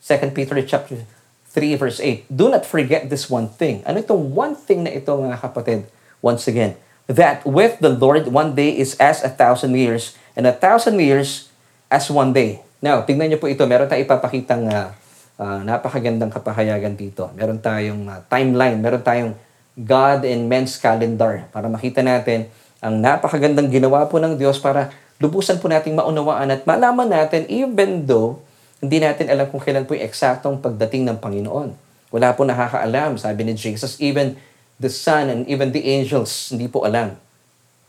2 0.03 0.35
Peter 0.35 0.59
chapter 0.67 1.07
3 1.55 1.79
verse 1.79 2.03
8, 2.03 2.27
do 2.27 2.51
not 2.51 2.67
forget 2.67 3.07
this 3.07 3.31
one 3.31 3.47
thing. 3.47 3.87
Ano 3.87 4.03
itong 4.03 4.35
one 4.35 4.59
thing 4.59 4.83
na 4.83 4.91
ito 4.91 5.15
mga 5.15 5.39
kapatid? 5.39 5.87
Once 6.19 6.51
again, 6.51 6.75
that 7.07 7.47
with 7.47 7.79
the 7.79 7.95
Lord, 7.95 8.27
one 8.27 8.59
day 8.59 8.75
is 8.75 8.99
as 8.99 9.23
a 9.23 9.31
thousand 9.31 9.79
years, 9.79 10.19
and 10.35 10.51
a 10.51 10.53
thousand 10.53 10.99
years 10.99 11.47
as 11.93 12.11
one 12.11 12.35
day. 12.35 12.59
Now, 12.83 13.07
tingnan 13.07 13.33
niyo 13.33 13.39
po 13.39 13.47
ito. 13.47 13.63
Meron 13.65 13.87
tayong 13.87 14.05
ipapakitang 14.05 14.67
uh, 14.67 14.91
uh, 15.39 15.61
napakagandang 15.63 16.33
kapahayagan 16.35 16.99
dito. 16.99 17.31
Meron 17.33 17.63
tayong 17.63 18.03
uh, 18.11 18.21
timeline. 18.27 18.83
Meron 18.83 19.01
tayong 19.01 19.33
God 19.79 20.27
and 20.27 20.47
Men's 20.47 20.77
Calendar 20.79 21.49
para 21.51 21.67
makita 21.71 22.03
natin 22.03 22.51
ang 22.85 23.01
napakagandang 23.01 23.73
ginawa 23.73 24.05
po 24.05 24.21
ng 24.21 24.37
Diyos 24.37 24.61
para 24.61 24.93
lubusan 25.17 25.57
po 25.57 25.73
nating 25.73 25.97
maunawaan 25.97 26.53
at 26.53 26.69
malaman 26.69 27.09
natin 27.09 27.49
even 27.49 28.05
though 28.05 28.45
hindi 28.85 29.01
natin 29.01 29.33
alam 29.33 29.49
kung 29.49 29.65
kailan 29.65 29.89
po 29.89 29.97
yung 29.97 30.05
eksaktong 30.05 30.61
pagdating 30.61 31.09
ng 31.09 31.17
Panginoon. 31.17 31.73
Wala 32.13 32.37
po 32.37 32.45
nakakaalam, 32.45 33.17
sabi 33.17 33.49
ni 33.49 33.57
Jesus, 33.57 33.97
even 34.05 34.37
the 34.77 34.93
Son 34.93 35.33
and 35.33 35.49
even 35.49 35.73
the 35.73 35.81
angels, 35.81 36.53
hindi 36.53 36.69
po 36.69 36.85
alam. 36.85 37.17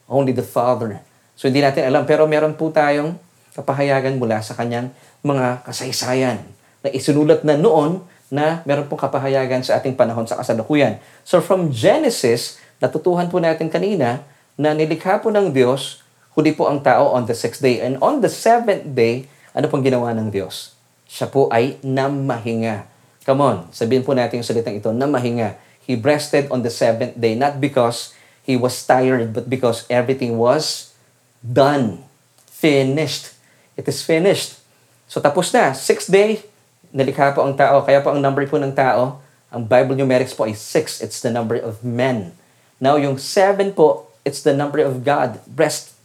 Only 0.08 0.32
the 0.32 0.48
Father. 0.48 1.04
So 1.36 1.52
hindi 1.52 1.60
natin 1.60 1.92
alam, 1.92 2.08
pero 2.08 2.24
meron 2.24 2.56
po 2.56 2.72
tayong 2.72 3.20
kapahayagan 3.52 4.16
mula 4.16 4.40
sa 4.40 4.56
kanyang 4.56 4.96
mga 5.20 5.68
kasaysayan 5.68 6.40
na 6.80 6.88
isinulat 6.96 7.44
na 7.44 7.60
noon 7.60 8.00
na 8.32 8.64
meron 8.64 8.88
pong 8.88 9.04
kapahayagan 9.04 9.60
sa 9.60 9.76
ating 9.76 10.00
panahon 10.00 10.24
sa 10.24 10.40
kasalukuyan. 10.40 11.04
So 11.28 11.44
from 11.44 11.76
Genesis, 11.76 12.64
natutuhan 12.80 13.28
po 13.28 13.44
natin 13.44 13.68
kanina 13.68 14.24
na 14.56 14.72
nilikha 14.72 15.20
po 15.20 15.32
ng 15.32 15.52
Diyos 15.52 16.04
huli 16.36 16.52
po 16.52 16.68
ang 16.68 16.84
tao 16.84 17.16
on 17.16 17.24
the 17.28 17.36
sixth 17.36 17.64
day. 17.64 17.80
And 17.80 17.96
on 18.04 18.20
the 18.20 18.32
seventh 18.32 18.92
day, 18.92 19.32
ano 19.56 19.72
pong 19.72 19.88
ginawa 19.88 20.12
ng 20.12 20.32
Diyos? 20.32 20.76
Siya 21.08 21.32
po 21.32 21.48
ay 21.48 21.80
namahinga. 21.80 22.92
Come 23.24 23.42
on, 23.42 23.58
sabihin 23.72 24.04
po 24.04 24.12
natin 24.12 24.44
yung 24.44 24.48
salitang 24.48 24.76
ito, 24.76 24.92
namahinga. 24.92 25.56
He 25.86 25.96
rested 25.96 26.52
on 26.52 26.62
the 26.62 26.70
seventh 26.70 27.16
day, 27.16 27.34
not 27.34 27.64
because 27.64 28.14
he 28.44 28.60
was 28.60 28.76
tired, 28.84 29.32
but 29.32 29.48
because 29.48 29.88
everything 29.88 30.38
was 30.38 30.94
done. 31.40 32.04
Finished. 32.46 33.34
It 33.80 33.88
is 33.88 34.04
finished. 34.04 34.60
So 35.08 35.24
tapos 35.24 35.56
na. 35.56 35.72
Sixth 35.72 36.12
day, 36.12 36.44
nalikha 36.92 37.32
po 37.34 37.46
ang 37.46 37.56
tao. 37.56 37.82
Kaya 37.86 38.04
po 38.04 38.12
ang 38.14 38.20
number 38.20 38.44
po 38.50 38.60
ng 38.60 38.74
tao, 38.76 39.22
ang 39.54 39.64
Bible 39.64 39.96
numerics 39.96 40.36
po 40.36 40.44
ay 40.44 40.58
six. 40.58 41.00
It's 41.00 41.24
the 41.24 41.32
number 41.32 41.56
of 41.56 41.80
men. 41.86 42.36
Now, 42.76 43.00
yung 43.00 43.16
seven 43.16 43.72
po, 43.72 44.12
it's 44.28 44.42
the 44.42 44.58
number 44.58 44.82
of 44.82 45.06
God. 45.06 45.40
Rest 45.54 45.96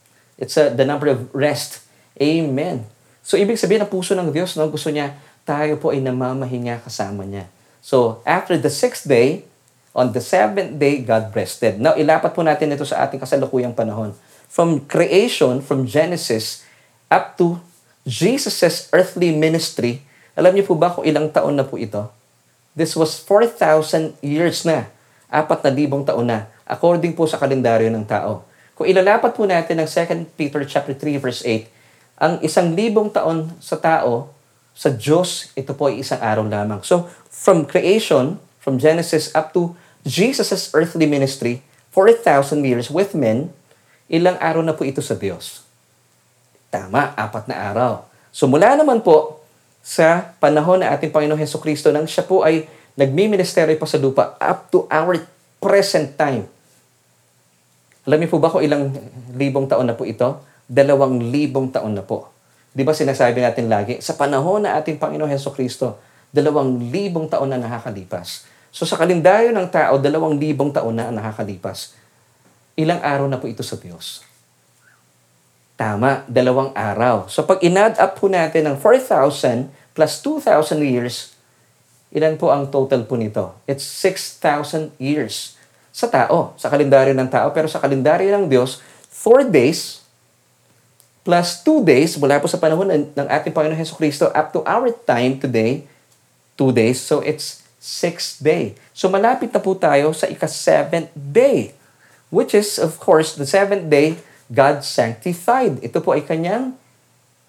It's 0.40 0.56
a, 0.56 0.72
the 0.72 0.88
number 0.88 1.12
of 1.12 1.28
rest. 1.36 1.84
Amen. 2.16 2.88
So, 3.20 3.36
ibig 3.36 3.60
sabihin 3.60 3.84
ng 3.84 3.92
puso 3.92 4.16
ng 4.16 4.32
Diyos, 4.32 4.56
no, 4.56 4.72
gusto 4.72 4.88
niya, 4.88 5.12
tayo 5.44 5.76
po 5.76 5.92
ay 5.92 6.00
namamahinga 6.00 6.80
kasama 6.80 7.28
niya. 7.28 7.44
So, 7.84 8.24
after 8.24 8.56
the 8.56 8.72
sixth 8.72 9.04
day, 9.04 9.44
on 9.92 10.16
the 10.16 10.24
seventh 10.24 10.80
day, 10.80 11.04
God 11.04 11.28
rested. 11.36 11.76
Now, 11.76 11.92
ilapat 11.92 12.32
po 12.32 12.40
natin 12.40 12.72
ito 12.72 12.88
sa 12.88 13.04
ating 13.04 13.20
kasalukuyang 13.20 13.76
panahon. 13.76 14.16
From 14.48 14.88
creation, 14.88 15.60
from 15.60 15.84
Genesis, 15.84 16.64
up 17.12 17.36
to 17.36 17.60
Jesus' 18.08 18.88
earthly 18.96 19.36
ministry, 19.36 20.00
alam 20.32 20.56
niyo 20.56 20.72
po 20.72 20.74
ba 20.74 20.88
kung 20.88 21.04
ilang 21.04 21.28
taon 21.28 21.60
na 21.60 21.68
po 21.68 21.76
ito? 21.76 22.08
This 22.72 22.96
was 22.96 23.20
4,000 23.20 24.16
years 24.24 24.64
na. 24.64 24.88
Apat 25.28 25.68
na 25.68 25.70
libong 25.70 26.08
taon 26.08 26.32
na. 26.32 26.48
According 26.70 27.18
po 27.18 27.26
sa 27.26 27.42
kalendaryo 27.42 27.90
ng 27.90 28.06
tao. 28.06 28.46
Kung 28.78 28.86
ilalapat 28.86 29.34
po 29.34 29.42
natin 29.42 29.82
ang 29.82 29.90
2 29.90 30.38
Peter 30.38 30.62
chapter 30.62 30.94
3 30.94 31.18
verse 31.18 31.42
8, 31.42 31.66
ang 32.22 32.34
isang 32.46 32.70
libong 32.78 33.10
taon 33.10 33.50
sa 33.58 33.74
tao, 33.74 34.30
sa 34.70 34.88
Diyos, 34.94 35.50
ito 35.58 35.74
po 35.74 35.90
ay 35.90 36.00
isang 36.00 36.22
araw 36.22 36.46
lamang. 36.46 36.80
So, 36.86 37.10
from 37.26 37.66
creation, 37.66 38.38
from 38.62 38.78
Genesis 38.78 39.34
up 39.34 39.50
to 39.52 39.74
Jesus' 40.06 40.70
earthly 40.72 41.10
ministry, 41.10 41.60
4,000 41.90 42.62
years 42.62 42.86
with 42.88 43.18
men, 43.18 43.50
ilang 44.06 44.38
araw 44.38 44.62
na 44.62 44.72
po 44.72 44.86
ito 44.86 45.02
sa 45.02 45.18
Diyos? 45.18 45.66
Tama, 46.70 47.18
apat 47.18 47.50
na 47.50 47.58
araw. 47.74 48.06
So 48.30 48.46
mula 48.46 48.78
naman 48.78 49.02
po 49.02 49.42
sa 49.82 50.34
panahon 50.38 50.86
na 50.86 50.94
ating 50.94 51.10
Panginoong 51.10 51.40
Heso 51.40 51.58
Kristo 51.58 51.90
nang 51.90 52.06
siya 52.06 52.22
po 52.22 52.46
ay 52.46 52.70
nagmi-ministeryo 52.94 53.74
pa 53.74 53.86
sa 53.90 53.98
lupa 53.98 54.38
up 54.38 54.70
to 54.70 54.86
our 54.86 55.18
present 55.58 56.14
time 56.14 56.46
Alam 58.08 58.16
niyo 58.24 58.32
po 58.32 58.40
ba 58.40 58.48
kung 58.48 58.64
ilang 58.64 58.96
libong 59.36 59.68
taon 59.68 59.84
na 59.84 59.92
po 59.92 60.08
ito? 60.08 60.40
Dalawang 60.64 61.20
libong 61.20 61.68
taon 61.68 61.92
na 61.92 62.00
po. 62.00 62.32
Di 62.72 62.80
ba 62.86 62.96
sinasabi 62.96 63.44
natin 63.44 63.68
lagi, 63.68 64.00
sa 64.00 64.16
panahon 64.16 64.64
na 64.64 64.78
ating 64.80 64.96
Panginoon 64.96 65.28
Heso 65.28 65.52
Kristo, 65.52 66.00
dalawang 66.32 66.88
libong 66.88 67.28
taon 67.28 67.52
na 67.52 67.60
nakakalipas. 67.60 68.46
So 68.70 68.86
sa 68.86 68.96
kalendaryo 68.96 69.50
ng 69.52 69.68
tao, 69.68 69.98
dalawang 69.98 70.38
libong 70.38 70.72
taon 70.72 70.96
na 70.96 71.10
nakakalipas. 71.10 71.92
Ilang 72.78 73.02
araw 73.02 73.26
na 73.26 73.36
po 73.36 73.50
ito 73.50 73.60
sa 73.66 73.76
Diyos? 73.76 74.24
Tama, 75.76 76.24
dalawang 76.30 76.72
araw. 76.72 77.28
So 77.28 77.44
pag 77.44 77.60
in-add 77.60 77.98
up 78.00 78.16
po 78.16 78.30
natin 78.30 78.64
ng 78.70 78.76
4,000 78.78 79.68
plus 79.92 80.22
2,000 80.24 80.80
years, 80.80 81.34
ilan 82.14 82.38
po 82.40 82.48
ang 82.48 82.70
total 82.72 83.04
po 83.04 83.18
nito? 83.18 83.52
It's 83.68 83.84
6,000 83.84 84.96
years 84.96 85.59
sa 85.90 86.06
tao, 86.06 86.54
sa 86.54 86.70
kalendaryo 86.70 87.14
ng 87.14 87.28
tao. 87.28 87.50
Pero 87.50 87.66
sa 87.66 87.82
kalendaryo 87.82 88.30
ng 88.38 88.46
Diyos, 88.46 88.82
4 89.10 89.50
days 89.50 90.00
plus 91.20 91.60
2 91.62 91.84
days 91.84 92.16
mula 92.16 92.40
po 92.40 92.48
sa 92.48 92.56
panahon 92.56 92.88
ng 93.12 93.26
ating 93.28 93.52
Panginoon 93.52 93.76
Heso 93.76 93.94
Kristo 93.94 94.32
up 94.32 94.50
to 94.56 94.64
our 94.64 94.88
time 95.04 95.36
today, 95.36 95.84
2 96.56 96.72
days. 96.72 96.98
So 97.02 97.20
it's 97.20 97.60
6th 97.80 98.40
day. 98.40 98.76
So 98.96 99.08
malapit 99.12 99.52
na 99.52 99.60
po 99.60 99.76
tayo 99.76 100.12
sa 100.16 100.28
ika-7th 100.28 101.12
day, 101.14 101.76
which 102.32 102.56
is, 102.56 102.80
of 102.80 102.96
course, 103.00 103.36
the 103.36 103.48
7th 103.48 103.88
day, 103.88 104.20
God 104.50 104.82
sanctified. 104.82 105.78
Ito 105.80 106.02
po 106.02 106.16
ay 106.16 106.24
kanyang 106.24 106.74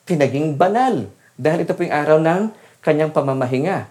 pinaging 0.06 0.56
banal. 0.56 1.10
Dahil 1.36 1.66
ito 1.66 1.74
po 1.74 1.82
yung 1.82 1.96
araw 1.96 2.18
ng 2.22 2.54
kanyang 2.86 3.10
pamamahinga. 3.10 3.90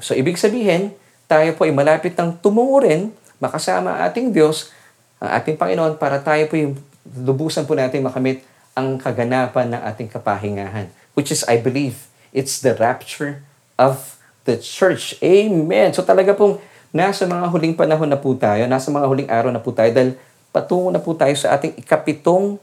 So, 0.00 0.14
ibig 0.14 0.38
sabihin, 0.38 0.94
tayo 1.26 1.52
po 1.56 1.66
ay 1.66 1.74
malapit 1.74 2.14
ng 2.16 2.38
tumungo 2.40 2.84
rin 2.84 3.10
makasama 3.42 3.98
ating 4.06 4.30
Diyos, 4.30 4.70
ang 5.18 5.34
ating 5.42 5.58
Panginoon, 5.58 5.98
para 5.98 6.22
tayo 6.22 6.46
po 6.46 6.54
yung 6.54 6.78
lubusan 7.26 7.66
po 7.66 7.74
natin 7.74 8.06
makamit 8.06 8.46
ang 8.78 8.94
kaganapan 9.02 9.74
ng 9.74 9.82
ating 9.82 10.08
kapahingahan. 10.08 10.86
Which 11.18 11.34
is, 11.34 11.42
I 11.50 11.58
believe, 11.58 12.06
it's 12.30 12.62
the 12.62 12.78
rapture 12.78 13.42
of 13.74 14.14
the 14.46 14.54
church. 14.56 15.18
Amen. 15.18 15.90
So 15.90 16.06
talaga 16.06 16.38
pong 16.38 16.62
nasa 16.94 17.26
mga 17.26 17.50
huling 17.50 17.74
panahon 17.74 18.06
na 18.06 18.16
po 18.16 18.32
tayo, 18.38 18.62
nasa 18.70 18.94
mga 18.94 19.06
huling 19.10 19.28
araw 19.28 19.50
na 19.50 19.58
po 19.58 19.74
tayo, 19.74 19.90
dahil 19.90 20.14
patungo 20.54 20.94
na 20.94 21.02
po 21.02 21.12
tayo 21.18 21.34
sa 21.34 21.58
ating 21.58 21.74
ikapitong 21.82 22.56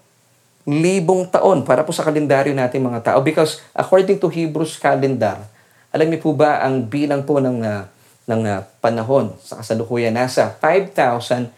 libong 0.69 1.25
taon 1.25 1.65
para 1.65 1.81
po 1.81 1.89
sa 1.89 2.05
kalendaryo 2.05 2.53
natin 2.53 2.85
mga 2.85 3.01
tao. 3.13 3.19
Because 3.19 3.59
according 3.75 4.21
to 4.21 4.29
Hebrews 4.29 4.77
calendar, 4.77 5.41
alam 5.89 6.07
niyo 6.07 6.21
po 6.21 6.31
ba 6.37 6.61
ang 6.61 6.85
bilang 6.85 7.25
po 7.25 7.41
ng 7.41 7.57
uh, 7.65 7.89
ng 8.29 8.45
uh, 8.45 8.61
panahon 8.77 9.33
sa 9.41 9.57
kasalukuyan 9.57 10.13
nasa 10.13 10.53
5,781 10.61 11.49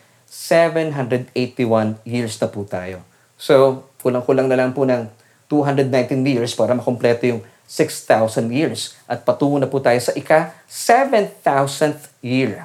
years 2.08 2.40
na 2.40 2.48
po 2.48 2.64
tayo. 2.64 3.04
So, 3.36 3.84
kulang-kulang 4.00 4.48
na 4.48 4.56
lang 4.56 4.72
po 4.72 4.88
ng 4.88 5.12
219 5.52 6.24
years 6.24 6.56
para 6.56 6.72
makompleto 6.72 7.28
yung 7.28 7.44
6,000 7.68 8.48
years. 8.52 8.96
At 9.04 9.28
patungo 9.28 9.60
na 9.60 9.68
po 9.68 9.84
tayo 9.84 10.00
sa 10.00 10.16
ika 10.16 10.56
7,000th 10.72 12.16
year. 12.24 12.64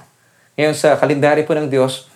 Ngayon 0.54 0.74
sa 0.78 0.94
kalendaryo 0.94 1.42
po 1.42 1.58
ng 1.58 1.66
Diyos, 1.66 2.06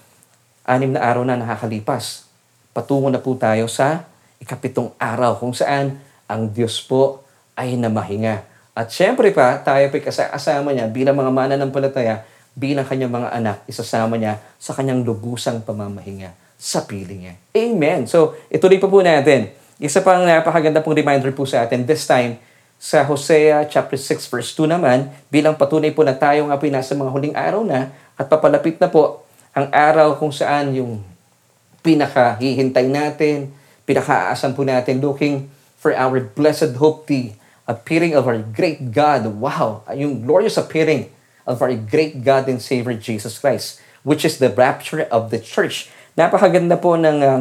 anim 0.62 0.94
na 0.94 1.02
araw 1.02 1.26
na 1.26 1.34
nakakalipas. 1.34 2.30
Patungo 2.70 3.10
na 3.10 3.18
po 3.18 3.34
tayo 3.34 3.66
sa 3.66 4.06
ikapitong 4.38 4.94
araw 4.98 5.42
kung 5.42 5.50
saan 5.50 5.98
ang 6.30 6.46
Diyos 6.50 6.78
po 6.82 7.26
ay 7.58 7.74
namahinga. 7.74 8.49
At 8.80 8.88
syempre 8.88 9.28
pa, 9.28 9.60
tayo 9.60 9.92
pa 9.92 10.00
kasama 10.08 10.72
niya 10.72 10.88
bilang 10.88 11.12
mga 11.12 11.28
mananampalataya, 11.28 12.24
bilang 12.56 12.88
kanyang 12.88 13.12
mga 13.12 13.28
anak, 13.28 13.56
isasama 13.68 14.16
niya 14.16 14.40
sa 14.56 14.72
kanyang 14.72 15.04
lubusang 15.04 15.60
pamamahinga 15.60 16.32
sa 16.56 16.88
piling 16.88 17.28
niya. 17.28 17.34
Amen. 17.52 18.08
So, 18.08 18.40
ituloy 18.48 18.80
pa 18.80 18.88
po 18.88 19.04
natin. 19.04 19.52
Isa 19.76 20.00
pang 20.00 20.24
napakaganda 20.24 20.80
pong 20.80 20.96
reminder 20.96 21.28
po 21.36 21.44
sa 21.44 21.68
atin, 21.68 21.84
this 21.84 22.08
time, 22.08 22.40
sa 22.80 23.04
Hosea 23.04 23.68
chapter 23.68 24.00
6 24.00 24.32
verse 24.32 24.56
2 24.56 24.64
naman, 24.64 25.12
bilang 25.28 25.52
patunay 25.52 25.92
po 25.92 26.00
na 26.00 26.16
tayo 26.16 26.48
nga 26.48 26.56
po 26.56 26.64
nasa 26.72 26.96
mga 26.96 27.12
huling 27.12 27.36
araw 27.36 27.60
na 27.60 27.92
at 28.16 28.24
papalapit 28.32 28.80
na 28.80 28.88
po 28.88 29.28
ang 29.52 29.68
araw 29.68 30.16
kung 30.16 30.32
saan 30.32 30.72
yung 30.72 31.04
pinakahihintay 31.84 32.88
natin, 32.88 33.52
pinakaaasan 33.84 34.56
po 34.56 34.64
natin, 34.64 34.96
looking 35.04 35.52
for 35.76 35.92
our 35.92 36.24
blessed 36.32 36.72
hope, 36.80 37.04
the 37.04 37.36
appearing 37.66 38.16
of 38.16 38.28
our 38.28 38.38
great 38.38 38.92
God. 38.92 39.26
Wow! 39.40 39.84
Yung 39.92 40.24
glorious 40.24 40.56
appearing 40.56 41.10
of 41.46 41.60
our 41.60 41.74
great 41.74 42.22
God 42.22 42.48
and 42.48 42.62
Savior 42.62 42.94
Jesus 42.94 43.38
Christ, 43.38 43.80
which 44.06 44.24
is 44.24 44.38
the 44.38 44.52
rapture 44.52 45.04
of 45.10 45.34
the 45.34 45.40
church. 45.40 45.90
Napakaganda 46.14 46.78
po 46.78 46.94
ng, 46.94 47.18
uh, 47.20 47.40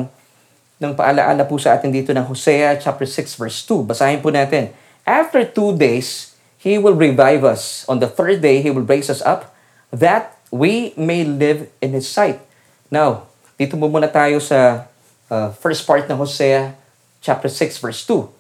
ng 0.80 0.92
paalaala 0.96 1.46
po 1.46 1.60
sa 1.62 1.78
atin 1.78 1.92
dito 1.94 2.10
ng 2.16 2.26
Hosea 2.26 2.80
chapter 2.80 3.06
6 3.06 3.36
verse 3.36 3.62
2. 3.68 3.86
Basahin 3.86 4.24
po 4.24 4.32
natin. 4.34 4.72
After 5.06 5.44
two 5.46 5.76
days, 5.76 6.36
He 6.60 6.76
will 6.76 6.96
revive 6.96 7.48
us. 7.48 7.88
On 7.88 8.04
the 8.04 8.10
third 8.10 8.44
day, 8.44 8.60
He 8.60 8.70
will 8.70 8.86
raise 8.86 9.08
us 9.08 9.24
up, 9.24 9.56
that 9.90 10.38
we 10.52 10.94
may 11.00 11.24
live 11.24 11.70
in 11.80 11.96
His 11.96 12.10
sight. 12.10 12.42
Now, 12.90 13.30
dito 13.60 13.78
mo 13.78 13.92
muna 13.92 14.10
tayo 14.10 14.42
sa 14.42 14.90
uh, 15.30 15.50
first 15.60 15.86
part 15.86 16.08
ng 16.10 16.18
Hosea 16.18 16.74
chapter 17.22 17.52
6 17.52 17.78
verse 17.84 18.02
2. 18.08 18.39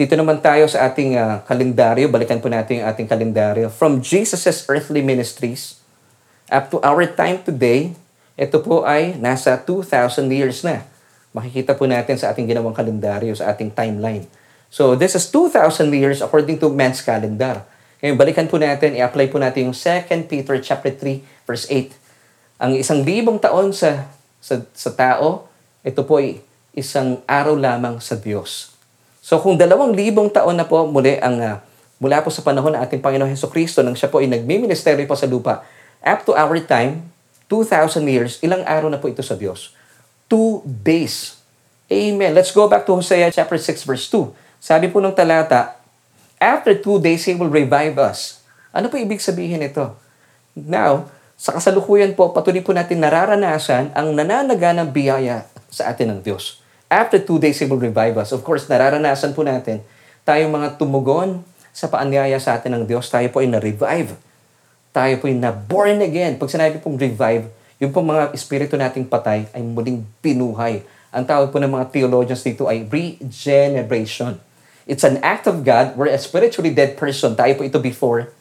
Dito 0.00 0.16
naman 0.16 0.40
tayo 0.40 0.64
sa 0.64 0.88
ating 0.88 1.12
uh, 1.20 1.44
kalendaryo. 1.44 2.08
Balikan 2.08 2.40
po 2.40 2.48
natin 2.48 2.80
yung 2.80 2.88
ating 2.88 3.04
kalendaryo. 3.04 3.68
From 3.68 4.00
Jesus' 4.00 4.64
earthly 4.64 5.04
ministries 5.04 5.76
up 6.48 6.72
to 6.72 6.80
our 6.80 7.04
time 7.04 7.44
today, 7.44 7.92
ito 8.32 8.56
po 8.64 8.88
ay 8.88 9.20
nasa 9.20 9.60
2,000 9.60 10.24
years 10.32 10.64
na. 10.64 10.88
Makikita 11.36 11.76
po 11.76 11.84
natin 11.84 12.16
sa 12.16 12.32
ating 12.32 12.48
ginawang 12.48 12.72
kalendaryo, 12.72 13.36
sa 13.36 13.52
ating 13.52 13.76
timeline. 13.76 14.24
So, 14.72 14.96
this 14.96 15.12
is 15.12 15.28
2,000 15.28 15.92
years 15.92 16.24
according 16.24 16.56
to 16.64 16.72
man's 16.72 17.04
calendar. 17.04 17.60
Ngayon, 18.00 18.16
balikan 18.16 18.48
po 18.48 18.56
natin, 18.56 18.96
i-apply 18.96 19.28
po 19.28 19.36
natin 19.36 19.68
yung 19.68 19.76
2 19.76 20.32
Peter 20.32 20.56
chapter 20.64 20.96
3, 20.96 21.44
verse 21.44 21.68
8. 21.68 21.92
Ang 22.56 22.72
isang 22.80 23.04
libong 23.04 23.36
taon 23.36 23.76
sa, 23.76 24.08
sa, 24.40 24.64
sa 24.72 24.96
tao, 24.96 25.44
ito 25.84 26.00
po 26.08 26.24
ay 26.24 26.40
isang 26.72 27.20
araw 27.28 27.52
lamang 27.52 28.00
sa 28.00 28.16
Diyos. 28.16 28.79
So 29.30 29.38
kung 29.38 29.54
dalawang 29.54 29.94
libong 29.94 30.26
taon 30.26 30.58
na 30.58 30.66
po 30.66 30.82
muli 30.90 31.14
ang 31.22 31.38
uh, 31.38 31.62
mula 32.02 32.18
po 32.18 32.34
sa 32.34 32.42
panahon 32.42 32.74
ng 32.74 32.82
ating 32.82 32.98
Panginoon 32.98 33.30
Heso 33.30 33.46
Kristo 33.46 33.78
nang 33.78 33.94
siya 33.94 34.10
po 34.10 34.18
ay 34.18 34.26
nagmi-ministeryo 34.26 35.06
po 35.06 35.14
sa 35.14 35.30
lupa, 35.30 35.62
up 36.02 36.26
to 36.26 36.34
our 36.34 36.58
time, 36.66 37.06
2,000 37.46 38.10
years, 38.10 38.42
ilang 38.42 38.66
araw 38.66 38.90
na 38.90 38.98
po 38.98 39.06
ito 39.06 39.22
sa 39.22 39.38
Diyos? 39.38 39.70
Two 40.26 40.66
days. 40.66 41.38
Amen. 41.86 42.34
Let's 42.34 42.50
go 42.50 42.66
back 42.66 42.82
to 42.90 42.98
Hosea 42.98 43.30
chapter 43.30 43.54
6 43.54 43.86
verse 43.86 44.10
2. 44.10 44.34
Sabi 44.58 44.90
po 44.90 44.98
ng 44.98 45.14
talata, 45.14 45.78
After 46.42 46.74
two 46.74 46.98
days, 46.98 47.22
He 47.22 47.38
will 47.38 47.54
revive 47.54 48.02
us. 48.02 48.42
Ano 48.74 48.90
po 48.90 48.98
ibig 48.98 49.22
sabihin 49.22 49.62
ito? 49.62 49.94
Now, 50.58 51.06
sa 51.38 51.54
kasalukuyan 51.54 52.18
po, 52.18 52.34
patuloy 52.34 52.66
po 52.66 52.74
natin 52.74 52.98
nararanasan 52.98 53.94
ang 53.94 54.10
nananaga 54.10 54.74
ng 54.74 54.90
biyaya 54.90 55.46
sa 55.70 55.92
atin 55.92 56.18
ng 56.18 56.20
Diyos. 56.26 56.59
After 56.90 57.22
two 57.22 57.38
days, 57.38 57.62
He 57.62 57.70
will 57.70 57.78
revive 57.78 58.18
us. 58.18 58.34
Of 58.34 58.42
course, 58.42 58.66
nararanasan 58.66 59.30
po 59.30 59.46
natin, 59.46 59.78
tayong 60.26 60.50
mga 60.50 60.74
tumugon 60.74 61.46
sa 61.70 61.86
paanyaya 61.86 62.34
sa 62.42 62.58
atin 62.58 62.74
ng 62.74 62.82
Diyos, 62.82 63.06
tayo 63.06 63.30
po 63.30 63.38
ay 63.38 63.46
na-revive. 63.46 64.18
Tayo 64.90 65.14
po 65.22 65.30
ay 65.30 65.38
na-born 65.38 66.02
again. 66.02 66.34
Pag 66.34 66.50
sinabi 66.50 66.82
pong 66.82 66.98
revive, 66.98 67.46
yung 67.78 67.94
pong 67.94 68.10
mga 68.10 68.34
espiritu 68.34 68.74
nating 68.74 69.06
patay 69.06 69.46
ay 69.54 69.62
muling 69.62 70.02
pinuhay. 70.18 70.82
Ang 71.14 71.24
tawag 71.30 71.54
po 71.54 71.62
ng 71.62 71.70
mga 71.70 71.94
theologians 71.94 72.42
dito 72.42 72.66
ay 72.66 72.82
regeneration. 72.90 74.42
It's 74.90 75.06
an 75.06 75.22
act 75.22 75.46
of 75.46 75.62
God 75.62 75.94
where 75.94 76.10
a 76.10 76.18
spiritually 76.18 76.74
dead 76.74 76.98
person, 76.98 77.38
tayo 77.38 77.54
po 77.54 77.62
ito 77.62 77.78
before, 77.78 78.34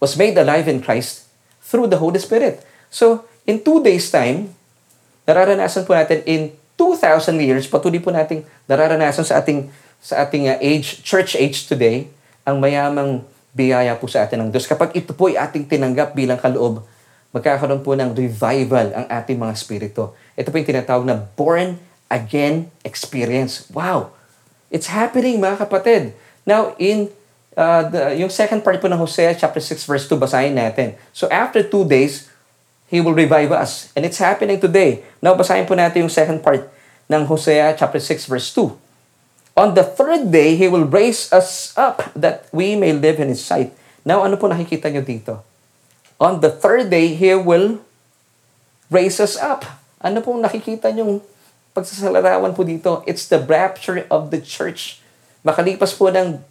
was 0.00 0.16
made 0.16 0.40
alive 0.40 0.64
in 0.72 0.80
Christ 0.80 1.28
through 1.60 1.92
the 1.92 2.00
Holy 2.00 2.16
Spirit. 2.16 2.64
So, 2.88 3.28
in 3.44 3.60
two 3.60 3.84
days' 3.84 4.08
time, 4.08 4.56
nararanasan 5.28 5.84
po 5.84 5.92
natin 5.92 6.24
in 6.24 6.56
2,000 6.80 7.36
years, 7.44 7.68
patuloy 7.68 8.00
po 8.00 8.08
nating 8.08 8.40
nararanasan 8.64 9.28
sa 9.28 9.44
ating 9.44 9.68
sa 10.00 10.24
ating 10.24 10.48
uh, 10.48 10.56
age, 10.64 11.04
church 11.04 11.36
age 11.36 11.68
today, 11.68 12.08
ang 12.48 12.56
mayamang 12.56 13.20
biyaya 13.52 13.92
po 14.00 14.08
sa 14.08 14.24
atin 14.24 14.40
ng 14.40 14.48
Diyos. 14.48 14.64
Kapag 14.64 14.96
ito 14.96 15.12
po 15.12 15.28
ay 15.28 15.36
ating 15.36 15.68
tinanggap 15.68 16.16
bilang 16.16 16.40
kaloob, 16.40 16.80
magkakaroon 17.36 17.84
po 17.84 17.92
ng 17.92 18.16
revival 18.16 18.96
ang 18.96 19.06
ating 19.12 19.36
mga 19.36 19.54
spirito. 19.60 20.16
Ito 20.40 20.48
po 20.48 20.56
yung 20.56 20.70
tinatawag 20.72 21.04
na 21.04 21.20
born 21.36 21.76
again 22.08 22.72
experience. 22.80 23.68
Wow! 23.70 24.16
It's 24.72 24.88
happening, 24.88 25.36
mga 25.36 25.68
kapatid. 25.68 26.16
Now, 26.48 26.72
in 26.80 27.12
uh, 27.58 27.84
the, 27.90 28.16
yung 28.16 28.32
second 28.32 28.64
part 28.64 28.80
po 28.80 28.88
ng 28.88 28.96
Hosea 28.96 29.36
chapter 29.36 29.60
6 29.60 29.84
verse 29.84 30.08
2, 30.08 30.16
basahin 30.16 30.56
natin. 30.56 30.96
So, 31.12 31.28
after 31.28 31.60
two 31.60 31.84
days, 31.84 32.29
He 32.90 32.98
will 32.98 33.14
revive 33.14 33.54
us. 33.54 33.94
And 33.94 34.02
it's 34.02 34.18
happening 34.18 34.58
today. 34.58 35.06
Now, 35.22 35.38
basahin 35.38 35.70
po 35.70 35.78
natin 35.78 36.04
yung 36.04 36.12
second 36.12 36.42
part 36.42 36.66
ng 37.06 37.22
Hosea 37.30 37.78
chapter 37.78 38.02
6 38.02 38.26
verse 38.26 38.50
2. 38.50 38.74
On 39.54 39.78
the 39.78 39.86
third 39.86 40.34
day, 40.34 40.58
He 40.58 40.66
will 40.66 40.84
raise 40.84 41.30
us 41.30 41.70
up 41.78 42.10
that 42.18 42.50
we 42.50 42.74
may 42.74 42.90
live 42.90 43.22
in 43.22 43.30
His 43.30 43.46
sight. 43.46 43.70
Now, 44.02 44.26
ano 44.26 44.34
po 44.34 44.50
nakikita 44.50 44.90
nyo 44.90 45.06
dito? 45.06 45.38
On 46.18 46.42
the 46.42 46.50
third 46.50 46.90
day, 46.90 47.14
He 47.14 47.30
will 47.38 47.78
raise 48.90 49.22
us 49.22 49.38
up. 49.38 49.62
Ano 50.02 50.18
po 50.18 50.34
nakikita 50.34 50.90
nyo 50.90 51.22
pagsasalarawan 51.70 52.52
po 52.52 52.66
dito, 52.66 53.06
it's 53.06 53.30
the 53.30 53.38
rapture 53.38 54.02
of 54.10 54.34
the 54.34 54.42
church. 54.42 54.98
Makalipas 55.46 55.94
po 55.94 56.10
ng, 56.10 56.42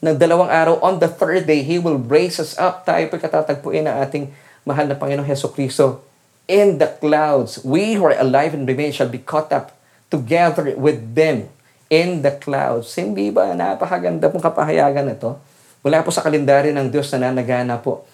ng 0.00 0.16
dalawang 0.16 0.48
araw, 0.48 0.80
on 0.80 0.98
the 0.98 1.10
third 1.10 1.44
day, 1.44 1.60
He 1.60 1.76
will 1.76 2.00
raise 2.00 2.40
us 2.40 2.56
up. 2.56 2.88
Tayo 2.88 3.06
po 3.12 3.20
katatagpuin 3.20 3.84
ng 3.84 3.96
ating 4.00 4.24
mahal 4.64 4.88
na 4.88 4.96
Panginoong 4.96 5.28
Heso 5.28 5.52
Kristo. 5.52 6.02
In 6.44 6.76
the 6.76 6.88
clouds, 7.00 7.60
we 7.64 7.96
who 7.96 8.04
are 8.04 8.16
alive 8.20 8.52
and 8.52 8.68
remain 8.68 8.92
shall 8.92 9.08
be 9.08 9.20
caught 9.20 9.48
up 9.52 9.72
together 10.12 10.76
with 10.76 11.00
them 11.16 11.48
in 11.88 12.20
the 12.20 12.32
clouds. 12.36 12.92
Hindi 12.96 13.32
ba 13.32 13.52
napakaganda 13.56 14.28
pong 14.28 14.44
kapahayagan 14.44 15.08
na 15.08 15.16
to? 15.16 15.36
Mula 15.84 16.04
po 16.04 16.12
sa 16.12 16.24
kalendaryo 16.24 16.72
ng 16.72 16.88
Diyos 16.88 17.12
na 17.12 17.28
nanagana 17.28 17.80
po 17.80 18.04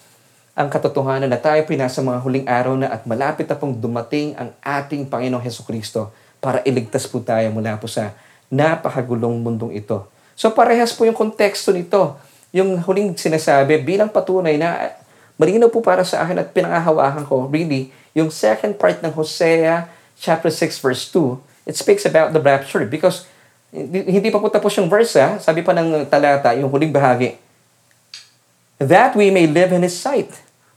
ang 0.58 0.66
katotohanan 0.66 1.30
na 1.30 1.38
tayo 1.38 1.62
pinasa 1.64 2.02
mga 2.02 2.20
huling 2.20 2.46
araw 2.50 2.74
na 2.74 2.90
at 2.90 3.06
malapit 3.06 3.46
na 3.46 3.56
pong 3.56 3.78
dumating 3.78 4.34
ang 4.34 4.50
ating 4.60 5.06
Panginoong 5.06 5.40
Heso 5.40 5.62
Kristo 5.62 6.10
para 6.42 6.60
iligtas 6.66 7.06
po 7.06 7.22
tayo 7.22 7.48
mula 7.54 7.78
po 7.78 7.86
sa 7.86 8.12
napakagulong 8.50 9.40
mundong 9.40 9.72
ito. 9.78 10.04
So 10.34 10.50
parehas 10.50 10.90
po 10.92 11.06
yung 11.06 11.14
konteksto 11.14 11.70
nito. 11.70 12.18
Yung 12.50 12.82
huling 12.82 13.14
sinasabi 13.14 13.78
bilang 13.78 14.10
patunay 14.10 14.58
na 14.58 14.99
malinaw 15.40 15.72
po 15.72 15.80
para 15.80 16.04
sa 16.04 16.20
akin 16.20 16.36
at 16.44 16.52
pinangahawakan 16.52 17.24
ko, 17.24 17.48
really, 17.48 17.88
yung 18.12 18.28
second 18.28 18.76
part 18.76 19.00
ng 19.00 19.08
Hosea 19.16 19.88
chapter 20.20 20.52
6 20.52 20.84
verse 20.84 21.08
2, 21.08 21.40
it 21.64 21.80
speaks 21.80 22.04
about 22.04 22.36
the 22.36 22.42
rapture 22.44 22.84
because 22.84 23.24
hindi 23.72 24.28
pa 24.28 24.36
po 24.36 24.52
tapos 24.52 24.76
yung 24.76 24.92
verse, 24.92 25.16
ha? 25.16 25.40
sabi 25.40 25.64
pa 25.64 25.72
ng 25.72 26.04
talata, 26.12 26.52
yung 26.58 26.68
huling 26.68 26.92
bahagi, 26.92 27.40
that 28.76 29.16
we 29.16 29.32
may 29.32 29.48
live 29.48 29.72
in 29.72 29.80
His 29.80 29.96
sight. 29.96 30.28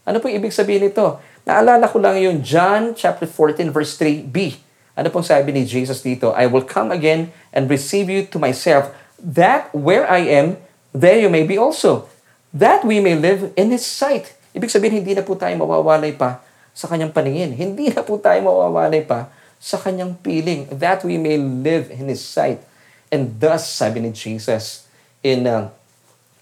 Ano 0.08 0.22
po 0.22 0.32
ibig 0.32 0.54
sabihin 0.54 0.88
nito? 0.88 1.20
Naalala 1.44 1.84
ko 1.90 2.00
lang 2.00 2.16
yung 2.16 2.40
John 2.40 2.96
chapter 2.96 3.28
14 3.28 3.68
verse 3.68 4.00
3b. 4.00 4.60
Ano 4.94 5.10
pong 5.10 5.26
sabi 5.26 5.50
ni 5.50 5.66
Jesus 5.66 6.00
dito? 6.00 6.30
I 6.32 6.46
will 6.46 6.64
come 6.64 6.94
again 6.94 7.34
and 7.50 7.66
receive 7.66 8.06
you 8.06 8.24
to 8.30 8.38
myself, 8.38 8.94
that 9.18 9.68
where 9.74 10.06
I 10.06 10.24
am, 10.24 10.56
there 10.94 11.18
you 11.18 11.28
may 11.28 11.42
be 11.42 11.58
also. 11.58 12.06
That 12.54 12.86
we 12.86 13.02
may 13.02 13.18
live 13.18 13.50
in 13.58 13.74
His 13.74 13.82
sight. 13.82 14.33
Ibig 14.54 14.70
sabihin, 14.70 15.02
hindi 15.02 15.18
na 15.18 15.26
po 15.26 15.34
tayo 15.34 15.52
mawawalay 15.58 16.14
pa 16.14 16.40
sa 16.70 16.86
kanyang 16.86 17.10
paningin. 17.10 17.50
Hindi 17.52 17.90
na 17.90 18.06
po 18.06 18.16
tayo 18.22 18.38
mawawalay 18.46 19.02
pa 19.02 19.28
sa 19.58 19.76
kanyang 19.76 20.14
piling. 20.22 20.70
That 20.70 21.02
we 21.02 21.18
may 21.18 21.36
live 21.36 21.90
in 21.90 22.06
His 22.06 22.22
sight. 22.22 22.62
And 23.10 23.34
thus, 23.42 23.66
sabi 23.66 23.98
ni 23.98 24.14
Jesus 24.14 24.86
in, 25.26 25.50
uh, 25.50 25.74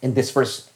in 0.05 0.13
this 0.13 0.29
verse, 0.29 0.69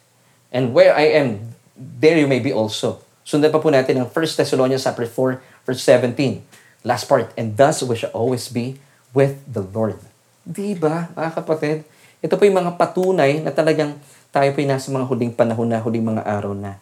And 0.49 0.71
where 0.71 0.95
I 0.95 1.11
am, 1.11 1.53
there 1.75 2.17
you 2.17 2.25
may 2.25 2.39
be 2.39 2.55
also. 2.55 3.03
Sundan 3.27 3.51
pa 3.51 3.59
po 3.59 3.67
natin 3.67 3.99
ang 3.99 4.07
1 4.07 4.39
Thessalonians 4.39 4.87
chapter 4.87 5.03
4, 5.03 5.67
verse 5.67 5.83
17. 5.83 6.39
Last 6.87 7.05
part, 7.11 7.35
and 7.35 7.59
thus 7.59 7.83
we 7.83 7.99
shall 7.99 8.15
always 8.15 8.47
be 8.47 8.79
with 9.11 9.43
the 9.43 9.59
Lord. 9.59 9.99
Di 10.47 10.71
ba, 10.79 11.11
mga 11.11 11.43
kapatid? 11.43 11.83
Ito 12.23 12.39
po 12.39 12.47
yung 12.47 12.63
mga 12.63 12.79
patunay 12.79 13.43
na 13.43 13.51
talagang 13.51 13.99
tayo 14.31 14.47
po 14.55 14.63
yung 14.63 14.71
nasa 14.71 14.87
mga 14.87 15.07
huling 15.11 15.33
panahon 15.35 15.67
na, 15.67 15.83
huling 15.83 16.07
mga 16.07 16.23
araw 16.23 16.55
na. 16.55 16.79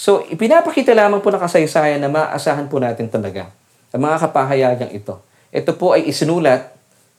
So, 0.00 0.24
ipinapakita 0.32 0.96
lamang 0.96 1.20
po 1.20 1.28
na 1.28 1.36
kasaysayan 1.36 2.00
na 2.00 2.08
maasahan 2.08 2.72
po 2.72 2.80
natin 2.80 3.12
talaga 3.12 3.52
ang 3.92 4.00
mga 4.00 4.16
kapahayagang 4.24 4.96
ito. 4.96 5.20
Ito 5.52 5.76
po 5.76 5.92
ay 5.92 6.08
isinulat 6.08 6.72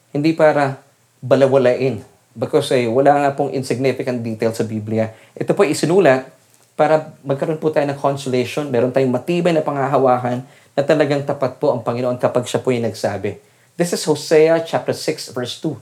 hindi 0.09 0.33
para 0.33 0.81
balawalain 1.21 2.01
because 2.33 2.73
ay 2.73 2.89
wala 2.89 3.21
nga 3.21 3.37
pong 3.37 3.53
insignificant 3.53 4.25
detail 4.25 4.49
sa 4.57 4.65
Biblia. 4.65 5.13
Ito 5.37 5.53
po 5.53 5.61
isinulat 5.61 6.25
para 6.73 7.13
magkaroon 7.21 7.61
po 7.61 7.69
tayo 7.69 7.85
ng 7.85 8.01
consolation, 8.01 8.65
meron 8.73 8.89
tayong 8.89 9.13
matibay 9.13 9.53
na 9.53 9.61
panghahawakan 9.61 10.41
na 10.73 10.81
talagang 10.81 11.21
tapat 11.21 11.61
po 11.61 11.69
ang 11.69 11.85
Panginoon 11.85 12.17
kapag 12.17 12.49
siya 12.49 12.65
po 12.65 12.73
yung 12.73 12.89
nagsabi. 12.89 13.37
This 13.77 13.93
is 13.93 14.01
Hosea 14.09 14.57
chapter 14.65 14.97
6 14.97 15.37
verse 15.37 15.61
2. 15.61 15.77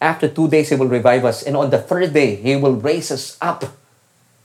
After 0.00 0.32
two 0.32 0.48
days, 0.48 0.72
He 0.72 0.80
will 0.80 0.88
revive 0.88 1.28
us, 1.28 1.44
and 1.44 1.54
on 1.54 1.68
the 1.68 1.78
third 1.78 2.10
day, 2.10 2.40
He 2.40 2.56
will 2.56 2.74
raise 2.74 3.12
us 3.12 3.36
up. 3.38 3.81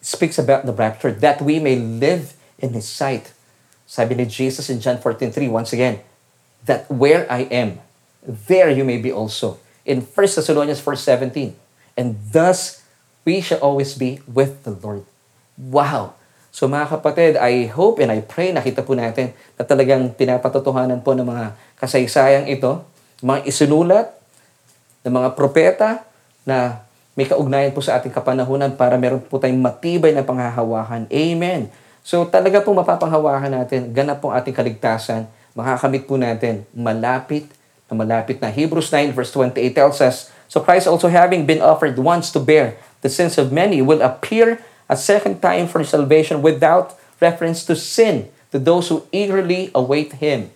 Speaks 0.08 0.40
about 0.40 0.64
the 0.64 0.72
rapture, 0.72 1.12
that 1.12 1.44
we 1.44 1.60
may 1.60 1.76
live 1.76 2.32
in 2.64 2.72
His 2.72 2.88
sight. 2.88 3.36
Sabi 3.84 4.16
ni 4.16 4.24
Jesus 4.24 4.72
in 4.72 4.80
John 4.80 5.04
14.3, 5.04 5.36
once 5.52 5.76
again, 5.76 6.00
that 6.64 6.88
where 6.88 7.28
I 7.28 7.44
am, 7.52 7.84
there 8.24 8.72
you 8.72 8.88
may 8.88 9.04
be 9.04 9.12
also 9.12 9.60
in 9.84 10.08
1 10.08 10.16
Thessalonians 10.16 10.80
4.17. 10.80 11.60
And 12.00 12.16
thus, 12.32 12.88
we 13.28 13.44
shall 13.44 13.60
always 13.60 14.00
be 14.00 14.24
with 14.24 14.64
the 14.64 14.72
Lord. 14.80 15.04
Wow! 15.60 16.16
So 16.56 16.72
mga 16.72 16.88
kapatid, 16.88 17.36
I 17.36 17.68
hope 17.68 18.00
and 18.00 18.08
I 18.08 18.24
pray 18.24 18.56
nakita 18.56 18.88
po 18.88 18.96
natin 18.96 19.36
na 19.60 19.68
talagang 19.68 20.16
pinapatotohanan 20.16 21.04
po 21.04 21.12
ng 21.20 21.28
mga 21.28 21.52
kasaysayang 21.84 22.48
ito, 22.48 22.80
mga 23.20 23.44
isinulat 23.44 24.16
ng 25.04 25.12
mga 25.12 25.30
propeta 25.36 26.08
na 26.48 26.87
may 27.18 27.26
kaugnayan 27.26 27.74
po 27.74 27.82
sa 27.82 27.98
ating 27.98 28.14
kapanahunan 28.14 28.78
para 28.78 28.94
meron 28.94 29.18
po 29.18 29.42
tayong 29.42 29.58
matibay 29.58 30.14
na 30.14 30.22
panghahawakan. 30.22 31.10
Amen. 31.10 31.74
So 32.06 32.30
talaga 32.30 32.62
po 32.62 32.78
mapapanghawakan 32.78 33.58
natin, 33.58 33.90
ganap 33.90 34.22
po 34.22 34.30
ating 34.30 34.54
kaligtasan, 34.54 35.26
makakamit 35.58 36.06
po 36.06 36.16
natin, 36.16 36.62
malapit 36.78 37.50
na 37.90 37.98
malapit 37.98 38.38
na. 38.38 38.54
Hebrews 38.54 38.94
9 38.94 39.18
verse 39.18 39.34
28 39.34 39.74
tells 39.74 39.98
us, 39.98 40.30
So 40.46 40.62
Christ 40.62 40.86
also 40.86 41.10
having 41.10 41.44
been 41.44 41.60
offered 41.60 41.98
once 41.98 42.30
to 42.32 42.40
bear 42.40 42.78
the 43.02 43.10
sins 43.10 43.36
of 43.42 43.52
many 43.52 43.82
will 43.82 44.00
appear 44.00 44.62
a 44.88 44.96
second 44.96 45.42
time 45.42 45.68
for 45.68 45.84
salvation 45.84 46.46
without 46.46 46.96
reference 47.20 47.66
to 47.66 47.76
sin 47.76 48.30
to 48.54 48.60
those 48.60 48.88
who 48.88 49.04
eagerly 49.12 49.72
await 49.76 50.22
Him. 50.24 50.54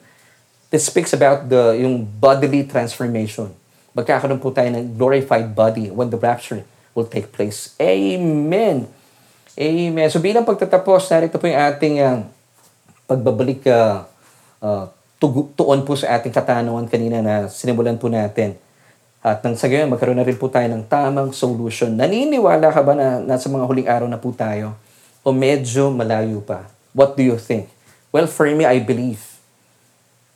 This 0.72 0.88
speaks 0.88 1.12
about 1.12 1.51
the 1.51 1.76
yung 1.76 2.07
bodily 2.07 2.64
transformation. 2.64 3.51
Magkakaroon 3.92 4.39
po 4.39 4.56
tayo 4.56 4.72
ng 4.72 4.96
glorified 4.96 5.52
body 5.52 5.92
when 5.92 6.08
the 6.08 6.20
rapture 6.20 6.64
will 6.96 7.08
take 7.08 7.32
place. 7.32 7.76
Amen. 7.80 8.88
Amen. 9.60 10.08
So 10.08 10.24
bilang 10.24 10.48
pagtatapos, 10.48 11.12
narito 11.12 11.36
po 11.36 11.48
yung 11.48 11.60
ating 11.60 11.96
uh, 12.00 12.24
pagbabalik 13.04 13.68
uh, 13.68 14.08
uh, 14.64 14.88
tuon 15.20 15.84
po 15.84 15.94
sa 16.00 16.16
ating 16.18 16.32
katanungan 16.32 16.88
kanina 16.88 17.20
na 17.20 17.52
sinimulan 17.52 18.00
po 18.00 18.08
natin. 18.08 18.56
At 19.22 19.46
nang 19.46 19.54
sa 19.54 19.70
gayon, 19.70 19.92
magkaroon 19.92 20.18
na 20.18 20.26
rin 20.26 20.39
po 20.39 20.50
tayo 20.50 20.66
ng 20.66 20.88
tamang 20.89 21.30
solution. 21.30 21.94
Naniniwala 21.94 22.74
ka 22.74 22.82
ba 22.82 22.98
na 22.98 23.22
nasa 23.22 23.52
mga 23.54 23.70
huling 23.70 23.89
araw 23.92 24.08
na 24.10 24.18
po 24.18 24.34
tayo? 24.34 24.74
O 25.22 25.30
medyo 25.30 25.94
malayo 25.94 26.42
pa? 26.42 26.66
What 26.96 27.14
do 27.14 27.22
you 27.22 27.38
think? 27.38 27.70
Well, 28.10 28.26
for 28.26 28.50
me, 28.50 28.66
I 28.66 28.82
believe 28.82 29.31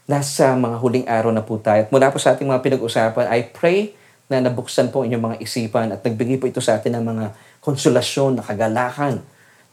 nasa 0.06 0.53
mga 0.53 0.78
huling 0.78 1.06
araw 1.10 1.34
na 1.34 1.41
po 1.41 1.58
tayo. 1.58 1.86
At 1.86 1.89
mula 1.89 2.14
po 2.14 2.22
sa 2.22 2.38
ating 2.38 2.45
mga 2.45 2.62
pinag-usapan, 2.62 3.26
I 3.30 3.49
pray 3.49 3.97
na 4.30 4.41
nabuksan 4.41 4.89
po 4.89 5.06
inyong 5.06 5.34
mga 5.34 5.38
isipan 5.41 5.93
at 5.93 6.01
nagbigay 6.01 6.41
po 6.41 6.49
ito 6.49 6.62
sa 6.62 6.78
atin 6.78 6.97
ng 6.97 7.06
mga 7.06 7.26
konsolasyon, 7.62 8.41
nakagalakan. 8.41 9.22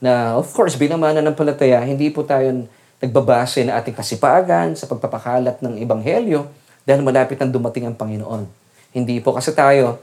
Na 0.01 0.37
of 0.37 0.49
course, 0.53 0.77
bilang 0.77 1.01
mananampalataya, 1.01 1.85
hindi 1.85 2.09
po 2.09 2.25
tayo 2.25 2.65
nagbabase 3.01 3.65
na 3.65 3.81
ating 3.81 3.97
kasipagan 3.97 4.73
sa 4.77 4.89
pagpapakalat 4.89 5.61
ng 5.61 5.81
Ebanghelyo 5.85 6.49
dahil 6.85 7.01
malapit 7.05 7.37
nang 7.41 7.53
dumating 7.53 7.89
ang 7.89 7.97
Panginoon. 7.97 8.49
Hindi 8.93 9.21
po 9.21 9.37
kasi 9.37 9.53
tayo 9.53 10.01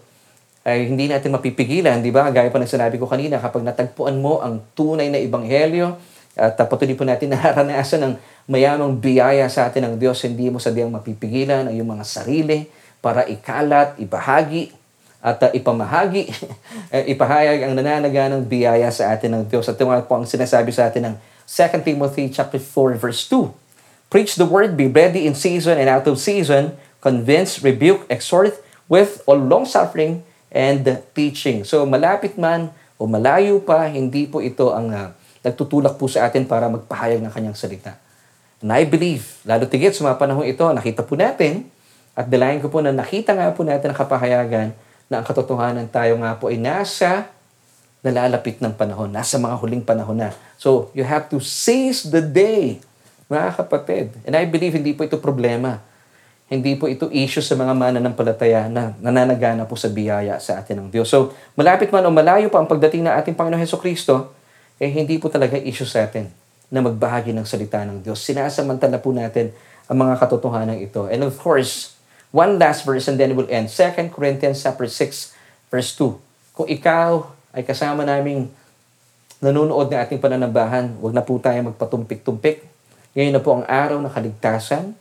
ay 0.65 0.91
hindi 0.91 1.07
natin 1.07 1.33
mapipigilan, 1.33 2.03
di 2.03 2.11
ba? 2.11 2.27
Gaya 2.29 2.51
pa 2.51 2.59
ng 2.59 2.69
sinabi 2.69 2.99
ko 2.99 3.07
kanina, 3.07 3.39
kapag 3.39 3.63
natagpuan 3.63 4.19
mo 4.19 4.43
ang 4.43 4.61
tunay 4.75 5.07
na 5.09 5.17
Ebanghelyo 5.17 5.95
at 6.39 6.55
uh, 6.55 6.63
patuloy 6.63 6.95
po 6.95 7.03
natin 7.03 7.31
naranasan 7.35 7.99
ng 8.07 8.13
mayamang 8.47 8.95
biyaya 8.95 9.43
sa 9.51 9.67
atin 9.67 9.91
ng 9.91 9.95
Diyos, 9.99 10.23
hindi 10.23 10.47
mo 10.47 10.57
sadyang 10.57 10.87
mapipigilan 10.87 11.67
ang 11.67 11.75
iyong 11.75 11.99
mga 11.99 12.05
sarili 12.07 12.71
para 13.03 13.27
ikalat, 13.27 13.99
ibahagi, 13.99 14.71
at 15.19 15.35
uh, 15.43 15.51
ipamahagi, 15.51 16.31
ipahayag 17.13 17.67
ang 17.67 17.75
nananaganang 17.75 18.47
biyaya 18.47 18.87
sa 18.87 19.11
atin 19.11 19.35
ng 19.35 19.43
Diyos. 19.51 19.67
At 19.67 19.75
ito 19.75 19.83
po 19.83 20.13
ang 20.15 20.23
sinasabi 20.23 20.71
sa 20.71 20.87
atin 20.87 21.11
ng 21.11 21.15
2 21.43 21.83
Timothy 21.83 22.31
chapter 22.31 22.55
4 22.55 22.95
verse 22.95 23.27
2. 23.27 23.51
Preach 24.07 24.39
the 24.39 24.47
word, 24.47 24.79
be 24.79 24.87
ready 24.87 25.27
in 25.27 25.35
season 25.35 25.75
and 25.75 25.91
out 25.91 26.07
of 26.07 26.17
season, 26.17 26.73
convince, 27.03 27.61
rebuke, 27.61 28.07
exhort 28.07 28.57
with 28.87 29.21
all 29.27 29.37
long 29.37 29.67
suffering 29.67 30.23
and 30.49 30.87
teaching. 31.13 31.67
So 31.67 31.83
malapit 31.85 32.39
man 32.39 32.71
o 32.95 33.05
malayo 33.05 33.59
pa, 33.59 33.91
hindi 33.91 34.25
po 34.25 34.39
ito 34.39 34.71
ang 34.71 34.87
uh, 34.89 35.13
nagtutulak 35.43 35.95
po 35.95 36.07
sa 36.11 36.27
atin 36.27 36.43
para 36.43 36.67
magpahayag 36.67 37.23
ng 37.23 37.31
kanyang 37.31 37.55
salita. 37.55 37.95
And 38.59 38.75
I 38.75 38.83
believe, 38.83 39.39
lalo 39.47 39.63
tigit 39.65 39.95
sa 39.95 40.03
mga 40.11 40.19
panahon 40.19 40.43
ito, 40.43 40.67
nakita 40.67 41.03
po 41.07 41.15
natin, 41.15 41.67
at 42.11 42.27
dalayan 42.27 42.59
ko 42.59 42.67
po 42.67 42.83
na 42.83 42.91
nakita 42.91 43.31
nga 43.31 43.47
po 43.55 43.63
natin 43.63 43.95
ang 43.95 43.97
kapahayagan 43.97 44.75
na 45.07 45.23
ang 45.23 45.25
katotohanan 45.25 45.87
tayo 45.87 46.19
nga 46.19 46.35
po 46.35 46.51
ay 46.51 46.59
nasa 46.59 47.31
nalalapit 48.03 48.59
ng 48.59 48.75
panahon, 48.75 49.11
nasa 49.11 49.39
mga 49.39 49.55
huling 49.59 49.83
panahon 49.83 50.19
na. 50.19 50.29
So, 50.55 50.91
you 50.95 51.03
have 51.07 51.31
to 51.31 51.39
seize 51.39 52.07
the 52.07 52.23
day, 52.23 52.83
mga 53.31 53.63
kapatid. 53.63 54.15
And 54.23 54.35
I 54.35 54.43
believe 54.47 54.75
hindi 54.75 54.91
po 54.95 55.03
ito 55.07 55.19
problema. 55.19 55.79
Hindi 56.49 56.73
po 56.79 56.89
ito 56.89 57.11
issue 57.13 57.45
sa 57.45 57.53
mga 57.53 57.77
mananampalataya 57.77 58.71
na 58.71 58.95
nananagana 58.97 59.69
po 59.69 59.77
sa 59.77 59.91
biyaya 59.91 60.41
sa 60.41 60.57
atin 60.57 60.81
ng 60.81 60.87
Diyos. 60.89 61.05
So, 61.11 61.35
malapit 61.53 61.93
man 61.93 62.03
o 62.07 62.09
malayo 62.09 62.49
pa 62.49 62.57
ang 62.57 62.67
pagdating 62.67 63.05
ng 63.05 63.13
ating 63.21 63.35
Panginoon 63.37 63.61
Heso 63.61 63.77
Kristo, 63.77 64.33
eh 64.79 64.87
hindi 64.87 65.19
po 65.19 65.27
talaga 65.27 65.59
issue 65.59 65.85
sa 65.85 66.07
atin 66.07 66.31
na 66.71 66.79
magbahagi 66.79 67.35
ng 67.35 67.43
salita 67.43 67.83
ng 67.83 67.99
Diyos. 67.99 68.23
Sinasamantala 68.23 68.97
po 69.03 69.11
natin 69.11 69.51
ang 69.91 69.97
mga 69.99 70.15
katotohanan 70.21 70.79
ito. 70.79 71.11
And 71.11 71.27
of 71.27 71.35
course, 71.35 71.99
one 72.31 72.55
last 72.55 72.87
verse 72.87 73.11
and 73.11 73.19
then 73.19 73.35
we'll 73.35 73.49
end. 73.51 73.67
2 73.67 74.13
Corinthians 74.13 74.63
chapter 74.63 74.87
6 74.87 75.35
verse 75.67 75.91
2. 75.97 76.15
Kung 76.55 76.67
ikaw 76.71 77.27
ay 77.51 77.67
kasama 77.67 78.07
naming 78.07 78.47
nanonood 79.43 79.91
ng 79.91 79.99
ating 79.99 80.21
pananambahan, 80.21 80.95
huwag 81.01 81.11
na 81.11 81.25
po 81.25 81.35
tayo 81.41 81.59
magpatumpik-tumpik. 81.73 82.63
Ngayon 83.17 83.33
na 83.35 83.41
po 83.41 83.49
ang 83.57 83.65
araw 83.65 83.97
ng 83.99 84.11
kaligtasan. 84.13 84.95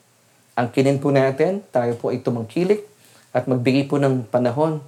Ang 0.59 0.69
kinin 0.75 0.99
po 0.99 1.15
natin, 1.15 1.63
tayo 1.71 1.95
po 1.95 2.11
ay 2.11 2.19
tumangkilik 2.19 2.83
at 3.31 3.47
magbigay 3.47 3.87
po 3.87 4.01
ng 4.01 4.27
panahon 4.27 4.83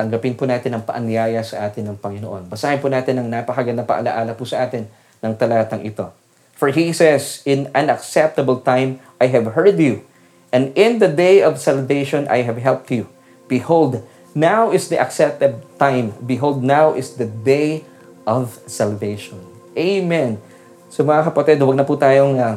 tanggapin 0.00 0.32
po 0.32 0.48
natin 0.48 0.72
ang 0.72 0.80
paanyaya 0.88 1.44
sa 1.44 1.68
atin 1.68 1.92
ng 1.92 1.96
Panginoon. 2.00 2.48
Basahin 2.48 2.80
po 2.80 2.88
natin 2.88 3.20
ang 3.20 3.28
napakaganda 3.28 3.84
paalaala 3.84 4.32
po 4.32 4.48
sa 4.48 4.64
atin 4.64 4.88
ng 5.20 5.32
talatang 5.36 5.84
ito. 5.84 6.08
For 6.56 6.72
he 6.72 6.96
says, 6.96 7.44
In 7.44 7.68
an 7.76 7.92
acceptable 7.92 8.64
time 8.64 8.96
I 9.20 9.28
have 9.28 9.52
heard 9.52 9.76
you, 9.76 10.00
and 10.48 10.72
in 10.72 11.04
the 11.04 11.12
day 11.12 11.44
of 11.44 11.60
salvation 11.60 12.24
I 12.32 12.48
have 12.48 12.56
helped 12.56 12.88
you. 12.88 13.12
Behold, 13.44 14.00
now 14.32 14.72
is 14.72 14.88
the 14.88 14.96
accepted 14.96 15.60
time. 15.76 16.16
Behold, 16.24 16.64
now 16.64 16.96
is 16.96 17.20
the 17.20 17.28
day 17.28 17.84
of 18.24 18.56
salvation. 18.64 19.44
Amen. 19.76 20.40
So 20.88 21.04
mga 21.04 21.28
kapatid, 21.28 21.60
huwag 21.60 21.76
na 21.76 21.84
po 21.84 22.00
tayong 22.00 22.40
uh, 22.40 22.56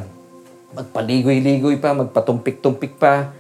magpaligoy-ligoy 0.74 1.78
pa, 1.84 1.91
magpatumpik-tumpik 1.91 2.96
pa, 2.98 3.36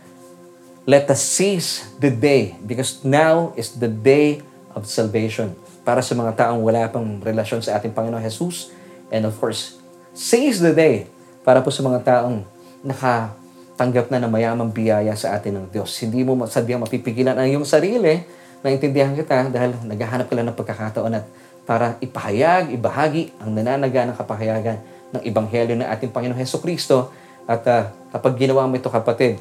let 0.83 1.07
us 1.07 1.23
seize 1.23 1.87
the 1.99 2.11
day 2.11 2.55
because 2.67 3.03
now 3.07 3.55
is 3.55 3.79
the 3.79 3.87
day 3.87 4.43
of 4.75 4.83
salvation 4.83 5.55
para 5.83 6.03
sa 6.03 6.15
mga 6.15 6.35
taong 6.35 6.59
wala 6.63 6.87
pang 6.91 7.19
relasyon 7.23 7.63
sa 7.63 7.79
ating 7.79 7.95
Panginoon 7.95 8.23
Jesus. 8.23 8.71
And 9.11 9.27
of 9.27 9.35
course, 9.39 9.79
seize 10.11 10.59
the 10.59 10.75
day 10.75 11.07
para 11.43 11.63
po 11.63 11.71
sa 11.71 11.83
mga 11.83 12.03
taong 12.03 12.43
nakatanggap 12.83 14.11
na 14.11 14.19
ng 14.23 14.31
mayamang 14.31 14.71
biyaya 14.71 15.15
sa 15.15 15.35
atin 15.35 15.63
ng 15.63 15.65
Diyos. 15.71 15.91
Hindi 16.03 16.23
mo 16.23 16.39
sadyang 16.43 16.83
mapipigilan 16.83 17.35
ang 17.35 17.47
iyong 17.47 17.67
sarili, 17.67 18.23
naintindihan 18.63 19.15
kita 19.15 19.51
dahil 19.51 19.75
naghahanap 19.87 20.27
ka 20.27 20.33
lang 20.35 20.47
ng 20.51 20.57
pagkakataon 20.57 21.13
at 21.19 21.25
para 21.63 21.95
ipahayag, 22.03 22.75
ibahagi 22.75 23.31
ang 23.39 23.55
nananaga 23.55 24.03
ng 24.03 24.15
kapahayagan 24.19 24.77
ng 25.15 25.21
Ebanghelyo 25.23 25.79
ng 25.79 25.87
ating 25.87 26.11
Panginoon 26.11 26.35
Heso 26.35 26.59
Kristo. 26.59 27.15
At 27.47 27.63
uh, 27.67 27.87
kapag 28.11 28.35
ginawa 28.35 28.67
mo 28.67 28.75
ito 28.75 28.91
kapatid, 28.91 29.39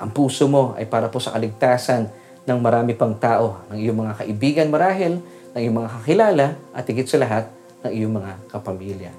ang 0.00 0.10
puso 0.12 0.48
mo 0.48 0.72
ay 0.78 0.88
para 0.88 1.08
po 1.12 1.20
sa 1.20 1.34
kaligtasan 1.34 2.08
ng 2.42 2.58
marami 2.58 2.92
pang 2.96 3.14
tao, 3.14 3.62
ng 3.70 3.78
iyong 3.78 3.98
mga 4.02 4.14
kaibigan 4.24 4.66
marahil, 4.72 5.22
ng 5.54 5.60
iyong 5.60 5.76
mga 5.78 5.90
kakilala, 6.00 6.46
at 6.74 6.84
higit 6.88 7.06
sa 7.06 7.18
lahat, 7.22 7.44
ng 7.86 7.92
iyong 7.92 8.14
mga 8.18 8.30
kapamilya. 8.50 9.12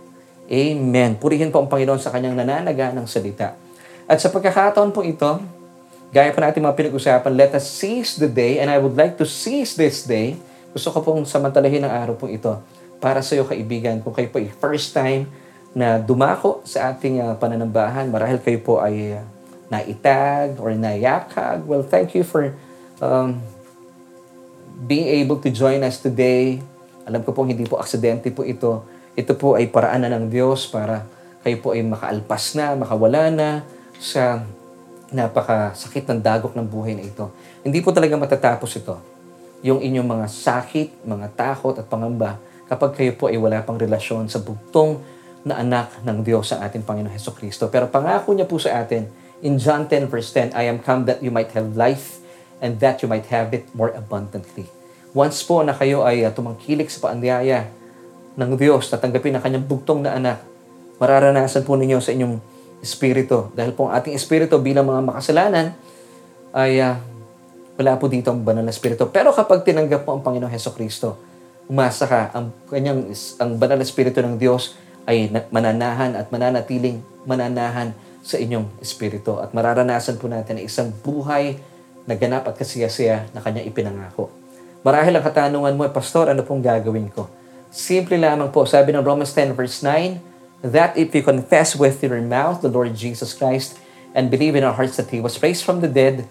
Amen. 0.47 1.15
Purihin 1.15 1.49
po 1.51 1.63
ang 1.63 1.71
Panginoon 1.71 1.99
sa 2.03 2.11
kanyang 2.11 2.35
nananaga 2.35 2.91
ng 2.91 3.07
salita. 3.07 3.55
At 4.03 4.19
sa 4.19 4.27
pagkakataon 4.27 4.91
po 4.91 5.07
ito, 5.07 5.39
gaya 6.11 6.29
pa 6.35 6.39
natin 6.43 6.67
mga 6.67 6.75
pinag-usapan, 6.75 7.31
let 7.31 7.55
us 7.55 7.63
seize 7.63 8.19
the 8.19 8.27
day, 8.27 8.59
and 8.59 8.67
I 8.67 8.75
would 8.75 8.99
like 8.99 9.15
to 9.17 9.25
seize 9.25 9.79
this 9.79 10.03
day. 10.03 10.35
Gusto 10.75 10.91
ko 10.91 10.99
pong 10.99 11.23
samantalahin 11.23 11.87
ang 11.87 11.93
araw 11.95 12.15
pong 12.19 12.35
ito 12.35 12.51
para 12.99 13.23
sa 13.23 13.39
iyo 13.39 13.47
kaibigan. 13.47 14.03
Kung 14.03 14.11
kayo 14.11 14.27
po 14.27 14.43
first 14.59 14.91
time 14.91 15.31
na 15.71 15.97
dumako 15.97 16.59
sa 16.67 16.91
ating 16.91 17.23
uh, 17.23 17.33
pananambahan, 17.39 18.11
marahil 18.11 18.37
kayo 18.43 18.59
po 18.59 18.83
ay 18.83 19.15
uh, 19.15 19.32
naitag 19.73 20.61
or 20.61 20.69
nayakag. 20.77 21.65
Well, 21.65 21.81
thank 21.81 22.13
you 22.13 22.21
for 22.21 22.53
um, 23.01 23.41
being 24.85 25.09
able 25.21 25.41
to 25.41 25.49
join 25.49 25.81
us 25.81 25.97
today. 25.97 26.61
Alam 27.09 27.25
ko 27.25 27.33
po 27.33 27.41
hindi 27.43 27.65
po 27.65 27.81
aksidente 27.81 28.29
po 28.29 28.45
ito. 28.45 28.85
Ito 29.17 29.33
po 29.33 29.57
ay 29.57 29.69
paraan 29.69 30.05
na 30.05 30.13
ng 30.13 30.29
Diyos 30.29 30.69
para 30.69 31.09
kayo 31.41 31.59
po 31.59 31.75
ay 31.75 31.83
makaalpas 31.83 32.55
na, 32.55 32.77
makawala 32.77 33.27
na 33.33 33.49
sa 33.99 34.45
napakasakit 35.13 36.09
ng 36.09 36.19
dagok 36.23 36.55
ng 36.57 36.65
buhay 36.65 36.97
na 36.97 37.03
ito. 37.05 37.29
Hindi 37.61 37.83
po 37.83 37.93
talaga 37.93 38.17
matatapos 38.17 38.71
ito. 38.79 38.95
Yung 39.61 39.79
inyong 39.79 40.07
mga 40.07 40.27
sakit, 40.27 41.05
mga 41.05 41.27
takot 41.35 41.75
at 41.77 41.85
pangamba 41.85 42.39
kapag 42.65 42.97
kayo 42.97 43.13
po 43.13 43.29
ay 43.29 43.37
wala 43.37 43.61
pang 43.61 43.77
relasyon 43.77 44.31
sa 44.31 44.41
bugtong 44.41 44.97
na 45.43 45.59
anak 45.59 45.99
ng 46.01 46.23
Diyos 46.23 46.55
ang 46.55 46.63
ating 46.63 46.87
Panginoon 46.87 47.11
Heso 47.11 47.35
Kristo. 47.35 47.67
Pero 47.67 47.91
pangako 47.91 48.31
niya 48.31 48.47
po 48.47 48.57
sa 48.57 48.79
atin, 48.79 49.05
in 49.43 49.59
John 49.59 49.91
10 49.91 50.07
verse 50.07 50.31
10, 50.31 50.55
I 50.55 50.71
am 50.71 50.79
come 50.79 51.03
that 51.05 51.19
you 51.19 51.29
might 51.29 51.51
have 51.51 51.75
life 51.75 52.23
and 52.63 52.79
that 52.79 53.03
you 53.03 53.11
might 53.11 53.27
have 53.27 53.51
it 53.51 53.67
more 53.75 53.91
abundantly. 53.91 54.71
Once 55.11 55.43
po 55.43 55.61
na 55.61 55.75
kayo 55.75 56.07
ay 56.07 56.23
uh, 56.23 56.31
tumangkilik 56.31 56.87
sa 56.87 57.11
paanyaya 57.11 57.67
ng 58.39 58.55
Diyos, 58.57 58.89
tatanggapin 58.89 59.35
ang 59.35 59.43
kanyang 59.43 59.67
bugtong 59.67 60.01
na 60.01 60.15
anak, 60.15 60.41
mararanasan 60.97 61.67
po 61.67 61.75
ninyo 61.77 61.99
sa 61.99 62.15
inyong 62.15 62.39
espiritu. 62.81 63.51
Dahil 63.53 63.75
po 63.75 63.91
ang 63.91 63.99
ating 63.99 64.15
espiritu 64.15 64.57
bilang 64.57 64.89
mga 64.89 65.11
makasalanan 65.11 65.75
ay 66.55 66.81
uh, 66.81 66.97
wala 67.77 67.99
po 67.99 68.07
dito 68.07 68.31
ang 68.31 68.41
banal 68.41 68.63
na 68.63 68.73
espiritu. 68.73 69.11
Pero 69.11 69.35
kapag 69.35 69.67
tinanggap 69.67 70.07
mo 70.07 70.17
ang 70.17 70.21
Panginoong 70.23 70.49
Heso 70.49 70.71
Kristo, 70.73 71.19
umasa 71.67 72.07
ka, 72.07 72.31
ang, 72.31 72.55
kanyang, 72.71 73.11
ang 73.37 73.51
banal 73.59 73.77
na 73.77 73.85
espiritu 73.85 74.23
ng 74.23 74.39
Diyos 74.39 74.79
ay 75.03 75.27
mananahan 75.51 76.15
at 76.15 76.31
mananatiling 76.31 77.03
mananahan 77.27 77.91
sa 78.23 78.39
inyong 78.39 78.79
espiritu 78.79 79.37
at 79.43 79.51
mararanasan 79.51 80.15
po 80.15 80.31
natin 80.31 80.57
ang 80.57 80.65
isang 80.65 80.89
buhay 81.03 81.59
na 82.07 82.15
ganap 82.15 82.47
at 82.47 82.55
kasiyasiya 82.55 83.35
na 83.35 83.43
kanya 83.43 83.59
ipinangako. 83.59 84.31
Marahil 84.83 85.15
ang 85.15 85.23
katanungan 85.23 85.75
mo, 85.75 85.83
Pastor, 85.91 86.31
ano 86.31 86.43
pong 86.43 86.63
gagawin 86.63 87.11
ko? 87.11 87.27
Simple 87.67 88.15
lamang 88.15 88.47
po, 88.51 88.63
sabi 88.63 88.95
ng 88.95 89.03
Romans 89.03 89.31
10 89.35 89.55
verse 89.55 89.83
9, 89.83 90.19
that 90.63 90.95
if 90.95 91.11
you 91.11 91.19
confess 91.19 91.75
with 91.75 91.99
your 91.99 92.15
mouth 92.23 92.63
the 92.63 92.71
Lord 92.71 92.95
Jesus 92.95 93.35
Christ 93.35 93.75
and 94.15 94.31
believe 94.31 94.55
in 94.55 94.63
our 94.63 94.75
hearts 94.75 94.95
that 94.95 95.11
He 95.11 95.19
was 95.19 95.35
raised 95.43 95.67
from 95.67 95.83
the 95.83 95.91
dead, 95.91 96.23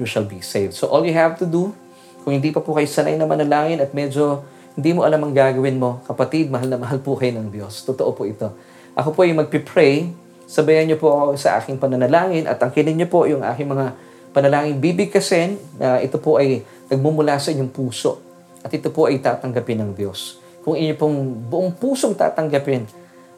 you 0.00 0.08
shall 0.08 0.24
be 0.24 0.40
saved. 0.40 0.72
So 0.72 0.88
all 0.88 1.04
you 1.04 1.12
have 1.12 1.36
to 1.44 1.46
do, 1.46 1.76
kung 2.24 2.40
hindi 2.40 2.48
pa 2.48 2.64
po 2.64 2.72
kayo 2.72 2.88
sanay 2.88 3.20
na 3.20 3.28
manalangin 3.28 3.84
at 3.84 3.92
medyo 3.92 4.48
hindi 4.74 4.96
mo 4.96 5.04
alam 5.04 5.20
ang 5.20 5.36
gagawin 5.36 5.76
mo, 5.76 6.00
kapatid, 6.08 6.48
mahal 6.48 6.72
na 6.72 6.80
mahal 6.80 6.98
po 6.98 7.20
kayo 7.20 7.36
ng 7.36 7.52
Diyos. 7.52 7.84
Totoo 7.84 8.10
po 8.16 8.24
ito. 8.24 8.48
Ako 8.96 9.12
po 9.12 9.22
ay 9.22 9.36
magpipray 9.36 10.23
Sabayan 10.44 10.88
niyo 10.88 11.00
po 11.00 11.12
ako 11.12 11.40
sa 11.40 11.56
aking 11.60 11.80
pananalangin 11.80 12.44
at 12.44 12.60
angkinin 12.60 12.96
niyo 12.96 13.08
po 13.08 13.24
yung 13.24 13.40
aking 13.40 13.68
mga 13.68 13.96
panalangin 14.34 14.76
bibigkasin 14.82 15.56
na 15.80 16.02
ito 16.02 16.20
po 16.20 16.36
ay 16.36 16.60
nagmumula 16.90 17.40
sa 17.40 17.54
inyong 17.54 17.72
puso 17.72 18.20
at 18.60 18.72
ito 18.72 18.92
po 18.92 19.08
ay 19.08 19.20
tatanggapin 19.20 19.80
ng 19.80 19.90
Diyos. 19.96 20.40
Kung 20.64 20.76
inyo 20.76 20.94
pong 20.96 21.16
buong 21.48 21.76
pusong 21.76 22.16
tatanggapin 22.16 22.88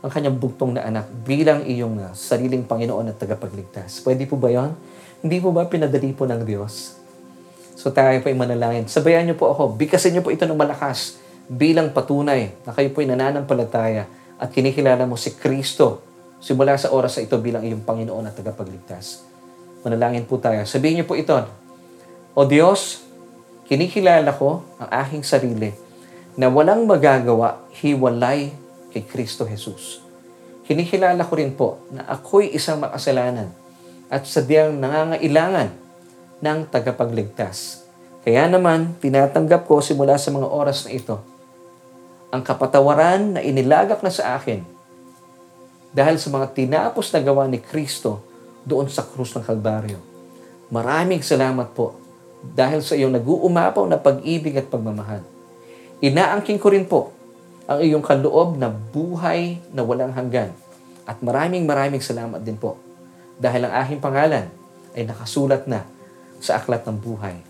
ang 0.06 0.10
kanyang 0.14 0.38
bugtong 0.38 0.78
na 0.78 0.86
anak 0.86 1.10
bilang 1.26 1.66
iyong 1.66 1.98
uh, 1.98 2.14
sariling 2.14 2.62
Panginoon 2.62 3.10
at 3.10 3.18
tagapagligtas. 3.18 4.06
Pwede 4.06 4.22
po 4.28 4.38
ba 4.38 4.54
yon? 4.54 4.70
Hindi 5.18 5.42
po 5.42 5.50
ba 5.50 5.66
pinadali 5.66 6.14
po 6.14 6.30
ng 6.30 6.46
Diyos? 6.46 6.94
So 7.74 7.90
tayo 7.90 8.14
po 8.22 8.30
ay 8.30 8.38
manalangin. 8.38 8.86
Sabayan 8.86 9.26
niyo 9.26 9.34
po 9.34 9.50
ako. 9.50 9.74
Bigkasin 9.74 10.14
niyo 10.14 10.22
po 10.22 10.30
ito 10.30 10.46
ng 10.46 10.54
malakas 10.54 11.18
bilang 11.50 11.90
patunay 11.90 12.54
na 12.62 12.70
kayo 12.70 12.90
po 12.94 13.02
ay 13.02 13.10
nananampalataya 13.10 14.06
at 14.38 14.48
kinikilala 14.54 15.10
mo 15.10 15.18
si 15.18 15.34
Kristo 15.34 16.02
Simula 16.46 16.78
sa 16.78 16.94
oras 16.94 17.18
sa 17.18 17.26
ito 17.26 17.34
bilang 17.42 17.66
iyong 17.66 17.82
Panginoon 17.82 18.30
at 18.30 18.38
tagapagligtas. 18.38 19.26
Manalangin 19.82 20.22
po 20.30 20.38
tayo. 20.38 20.62
Sabihin 20.62 21.02
niyo 21.02 21.06
po 21.10 21.18
ito, 21.18 21.34
O 22.38 22.46
Diyos, 22.46 23.02
kinikilala 23.66 24.30
ko 24.30 24.62
ang 24.78 24.86
aking 24.94 25.26
sarili 25.26 25.74
na 26.38 26.46
walang 26.46 26.86
magagawa 26.86 27.66
hiwalay 27.82 28.54
kay 28.94 29.02
Kristo 29.02 29.42
Jesus. 29.42 29.98
Kinikilala 30.70 31.26
ko 31.26 31.34
rin 31.34 31.50
po 31.50 31.82
na 31.90 32.06
ako'y 32.06 32.54
isang 32.54 32.78
makasalanan 32.78 33.50
at 34.06 34.22
sadyang 34.22 34.78
nangangailangan 34.78 35.74
ng 36.46 36.58
tagapagligtas. 36.70 37.82
Kaya 38.22 38.46
naman, 38.46 38.94
tinatanggap 39.02 39.66
ko 39.66 39.82
simula 39.82 40.14
sa 40.14 40.30
mga 40.30 40.46
oras 40.46 40.86
na 40.86 40.94
ito 40.94 41.18
ang 42.30 42.46
kapatawaran 42.46 43.34
na 43.34 43.40
inilagak 43.42 43.98
na 44.06 44.14
sa 44.14 44.38
akin 44.38 44.75
dahil 45.96 46.20
sa 46.20 46.28
mga 46.28 46.52
tinapos 46.52 47.08
na 47.08 47.24
gawa 47.24 47.48
ni 47.48 47.56
Kristo 47.56 48.20
doon 48.68 48.92
sa 48.92 49.00
krus 49.00 49.32
ng 49.32 49.40
Kalbaryo. 49.40 49.96
Maraming 50.68 51.24
salamat 51.24 51.72
po 51.72 51.96
dahil 52.44 52.84
sa 52.84 52.92
iyong 52.92 53.16
nag-uumapaw 53.16 53.88
na 53.88 53.96
pag-ibig 53.96 54.60
at 54.60 54.68
pagmamahal. 54.68 55.24
Inaangking 56.04 56.60
ko 56.60 56.68
rin 56.68 56.84
po 56.84 57.16
ang 57.64 57.80
iyong 57.80 58.04
kaloob 58.04 58.60
na 58.60 58.68
buhay 58.68 59.56
na 59.72 59.80
walang 59.80 60.12
hanggan. 60.12 60.52
At 61.08 61.24
maraming 61.24 61.64
maraming 61.64 62.04
salamat 62.04 62.44
din 62.44 62.60
po 62.60 62.76
dahil 63.40 63.64
ang 63.64 63.74
aking 63.80 64.04
pangalan 64.04 64.52
ay 64.92 65.02
nakasulat 65.08 65.64
na 65.64 65.88
sa 66.44 66.60
aklat 66.60 66.84
ng 66.84 66.98
buhay. 67.00 67.40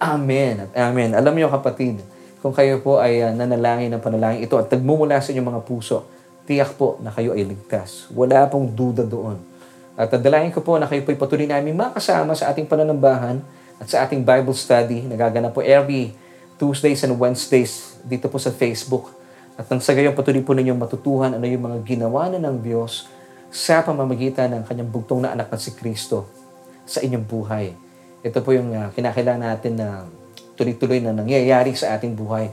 Amen 0.00 0.64
at 0.64 0.70
amen. 0.88 1.12
Alam 1.12 1.36
niyo 1.36 1.52
kapatid, 1.52 2.00
kung 2.40 2.56
kayo 2.56 2.80
po 2.80 2.98
ay 2.98 3.22
uh, 3.22 3.30
nanalangin 3.30 3.92
ng 3.94 4.02
panalangin 4.02 4.42
ito 4.42 4.58
at 4.58 4.66
nagmumula 4.66 5.20
sa 5.22 5.30
inyong 5.30 5.48
mga 5.54 5.62
puso, 5.62 6.08
tiyak 6.48 6.74
po 6.74 6.98
na 7.00 7.14
kayo 7.14 7.34
ay 7.34 7.46
ligtas. 7.46 8.10
Wala 8.10 8.46
pong 8.50 8.72
duda 8.74 9.06
doon. 9.06 9.38
At 9.94 10.08
dadalayan 10.08 10.50
ko 10.50 10.64
po 10.64 10.80
na 10.80 10.88
kayo 10.88 11.04
po'y 11.04 11.18
patuloy 11.18 11.44
namin 11.44 11.76
makasama 11.76 12.32
sa 12.32 12.50
ating 12.50 12.64
pananambahan 12.64 13.38
at 13.76 13.86
sa 13.86 14.02
ating 14.06 14.24
Bible 14.24 14.56
study. 14.56 15.04
Nagaganap 15.04 15.52
po 15.52 15.60
every 15.60 16.16
Tuesdays 16.56 17.02
and 17.04 17.18
Wednesdays 17.18 17.98
dito 18.06 18.26
po 18.30 18.40
sa 18.40 18.54
Facebook. 18.54 19.12
At 19.58 19.68
nang 19.68 19.84
sa 19.84 19.92
gayon 19.92 20.16
patuloy 20.16 20.40
po 20.40 20.56
ninyong 20.56 20.80
matutuhan 20.80 21.36
ano 21.36 21.44
yung 21.44 21.68
mga 21.68 21.78
ginawa 21.84 22.32
na 22.32 22.40
ng 22.40 22.64
Diyos 22.64 23.06
sa 23.52 23.84
pamamagitan 23.84 24.48
ng 24.48 24.64
kanyang 24.64 24.88
bugtong 24.88 25.20
na 25.20 25.36
anak 25.36 25.52
na 25.52 25.60
si 25.60 25.76
Kristo 25.76 26.24
sa 26.88 27.04
inyong 27.04 27.26
buhay. 27.28 27.76
Ito 28.24 28.40
po 28.40 28.56
yung 28.56 28.72
uh, 28.72 28.88
kinakailangan 28.96 29.42
natin 29.44 29.76
na 29.76 30.08
tuloy-tuloy 30.56 31.04
na 31.04 31.12
nangyayari 31.12 31.76
sa 31.76 31.98
ating 31.98 32.16
buhay. 32.16 32.48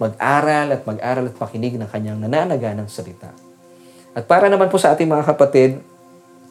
Mag-aral 0.00 0.72
at 0.72 0.82
mag-aral 0.88 1.28
at 1.28 1.36
makinig 1.36 1.76
ng 1.76 1.86
kanyang 1.92 2.18
nananaganang 2.24 2.88
salita. 2.88 3.36
At 4.16 4.24
para 4.24 4.48
naman 4.48 4.72
po 4.72 4.80
sa 4.80 4.96
ating 4.96 5.06
mga 5.06 5.28
kapatid 5.28 5.84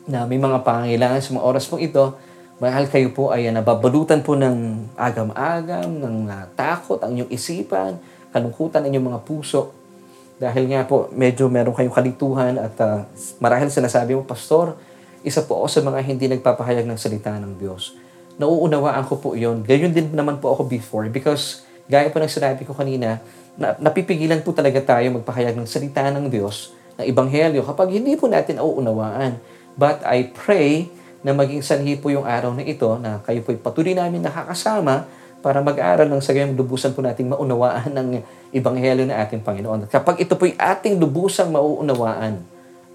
na 0.06 0.24
may 0.30 0.38
mga 0.38 0.62
pangangailangan 0.62 1.20
sa 1.20 1.30
mga 1.36 1.45
oras 1.45 1.66
po 1.66 1.82
ito, 1.82 2.16
mahal 2.62 2.86
kayo 2.88 3.10
po 3.12 3.34
ay 3.34 3.50
nababalutan 3.50 4.22
po 4.22 4.38
ng 4.38 4.88
agam-agam, 4.95 5.89
ng 5.89 6.16
uh, 6.28 6.45
takot 6.54 7.02
ang 7.02 7.16
inyong 7.16 7.32
isipan, 7.34 8.00
kalungkutan 8.32 8.86
ang 8.86 8.93
inyong 8.93 9.08
mga 9.16 9.22
puso. 9.26 9.74
Dahil 10.39 10.72
nga 10.72 10.88
po, 10.88 11.12
medyo 11.12 11.52
meron 11.52 11.76
kayong 11.76 11.91
kalituhan 11.91 12.56
at 12.56 12.76
uh, 12.80 13.04
marahil 13.43 13.68
sinasabi 13.68 14.16
mo, 14.16 14.24
Pastor, 14.24 14.80
isa 15.20 15.43
po 15.43 15.60
ako 15.60 15.68
sa 15.68 15.82
mga 15.84 16.00
hindi 16.06 16.26
nagpapahayag 16.32 16.88
ng 16.88 16.95
salita 16.95 17.36
ng 17.36 17.60
Diyos. 17.60 17.95
Nauunawaan 18.39 19.04
ko 19.04 19.20
po 19.20 19.36
yon. 19.36 19.68
Gayon 19.68 19.91
din 19.91 20.16
naman 20.16 20.39
po 20.39 20.56
ako 20.56 20.64
before 20.64 21.12
because 21.12 21.68
gaya 21.91 22.08
po 22.08 22.24
ng 22.24 22.32
sinabi 22.32 22.64
ko 22.64 22.72
kanina, 22.72 23.20
na, 23.60 23.76
napipigilan 23.76 24.39
po 24.39 24.55
talaga 24.55 24.80
tayo 24.80 25.20
magpahayag 25.20 25.60
ng 25.60 25.68
salita 25.68 26.07
ng 26.07 26.32
Diyos, 26.32 26.72
ng 26.95 27.05
Ebanghelyo, 27.05 27.68
kapag 27.68 27.91
hindi 27.91 28.16
po 28.16 28.32
natin 28.32 28.57
nauunawaan. 28.57 29.36
But 29.76 30.01
I 30.07 30.32
pray 30.32 30.88
na 31.20 31.36
maging 31.36 31.60
sanhi 31.60 31.99
po 31.99 32.07
yung 32.07 32.24
araw 32.24 32.55
na 32.55 32.64
ito 32.64 32.88
na 32.95 33.20
kayo 33.28 33.43
po 33.43 33.51
patuloy 33.60 33.91
namin 33.91 34.24
nakakasama 34.24 35.03
para 35.43 35.60
mag-aral 35.60 36.07
ng 36.07 36.24
sagayang 36.24 36.55
lubusan 36.55 36.95
po 36.95 37.03
nating 37.03 37.32
maunawaan 37.36 37.91
ng 37.91 38.07
Ebanghelyo 38.55 39.07
na 39.07 39.24
ating 39.24 39.43
Panginoon. 39.43 39.91
Kapag 39.91 40.24
ito 40.24 40.36
po'y 40.39 40.55
ating 40.55 40.99
lubusang 40.99 41.51
mauunawaan 41.51 42.39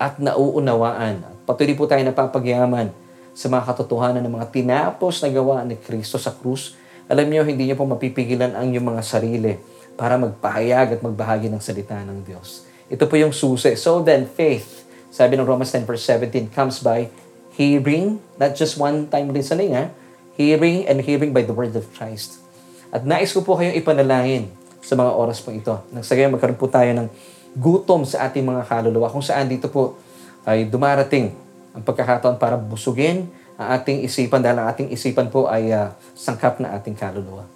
at 0.00 0.16
nauunawaan, 0.20 1.24
at 1.24 1.36
patuloy 1.44 1.76
po 1.76 1.84
tayo 1.88 2.00
napapagyaman 2.04 2.92
sa 3.36 3.46
mga 3.48 3.62
katotohanan 3.68 4.24
ng 4.24 4.34
mga 4.40 4.48
tinapos 4.52 5.24
na 5.24 5.28
gawa 5.32 5.64
ni 5.64 5.76
Kristo 5.76 6.20
sa 6.20 6.32
krus, 6.32 6.76
alam 7.04 7.28
niyo, 7.28 7.44
hindi 7.44 7.68
niyo 7.68 7.76
po 7.76 7.84
mapipigilan 7.84 8.56
ang 8.56 8.72
inyong 8.72 8.96
mga 8.96 9.02
sarili 9.04 9.52
para 9.94 10.18
magpahayag 10.18 10.98
at 10.98 11.00
magbahagi 11.00 11.50
ng 11.50 11.62
salita 11.62 11.98
ng 12.02 12.26
Diyos. 12.26 12.66
Ito 12.90 13.06
po 13.06 13.14
yung 13.16 13.32
susi. 13.32 13.74
So 13.78 14.02
then, 14.02 14.26
faith, 14.26 14.84
sabi 15.14 15.38
ng 15.38 15.46
Romans 15.46 15.70
10 15.70 15.86
verse 15.86 16.04
17, 16.06 16.50
comes 16.50 16.82
by 16.82 17.08
hearing, 17.54 18.18
not 18.36 18.58
just 18.58 18.76
one-time 18.76 19.30
listening, 19.30 19.72
ha? 19.72 19.90
hearing 20.34 20.82
and 20.90 21.02
hearing 21.06 21.30
by 21.30 21.46
the 21.46 21.54
word 21.54 21.74
of 21.78 21.86
Christ. 21.94 22.42
At 22.90 23.06
nais 23.06 23.30
ko 23.30 23.42
po 23.42 23.58
kayong 23.58 23.78
ipanalangin 23.78 24.50
sa 24.82 24.98
mga 24.98 25.14
oras 25.14 25.38
po 25.40 25.54
ito. 25.54 25.74
Nang 25.94 26.02
sa 26.02 26.18
magkaroon 26.18 26.58
po 26.58 26.66
tayo 26.66 26.90
ng 26.94 27.08
gutom 27.54 28.02
sa 28.02 28.26
ating 28.26 28.42
mga 28.42 28.66
kaluluwa 28.66 29.06
kung 29.10 29.22
saan 29.22 29.46
dito 29.46 29.70
po 29.70 29.94
ay 30.42 30.66
dumarating 30.66 31.30
ang 31.74 31.82
pagkakataon 31.82 32.36
para 32.38 32.58
busugin 32.58 33.30
ang 33.54 33.78
ating 33.78 34.02
isipan 34.02 34.42
dahil 34.42 34.58
ang 34.58 34.66
ating 34.70 34.90
isipan 34.90 35.30
po 35.30 35.46
ay 35.46 35.70
uh, 35.70 35.94
sangkap 36.18 36.58
na 36.58 36.74
ating 36.74 36.98
kaluluwa. 36.98 37.46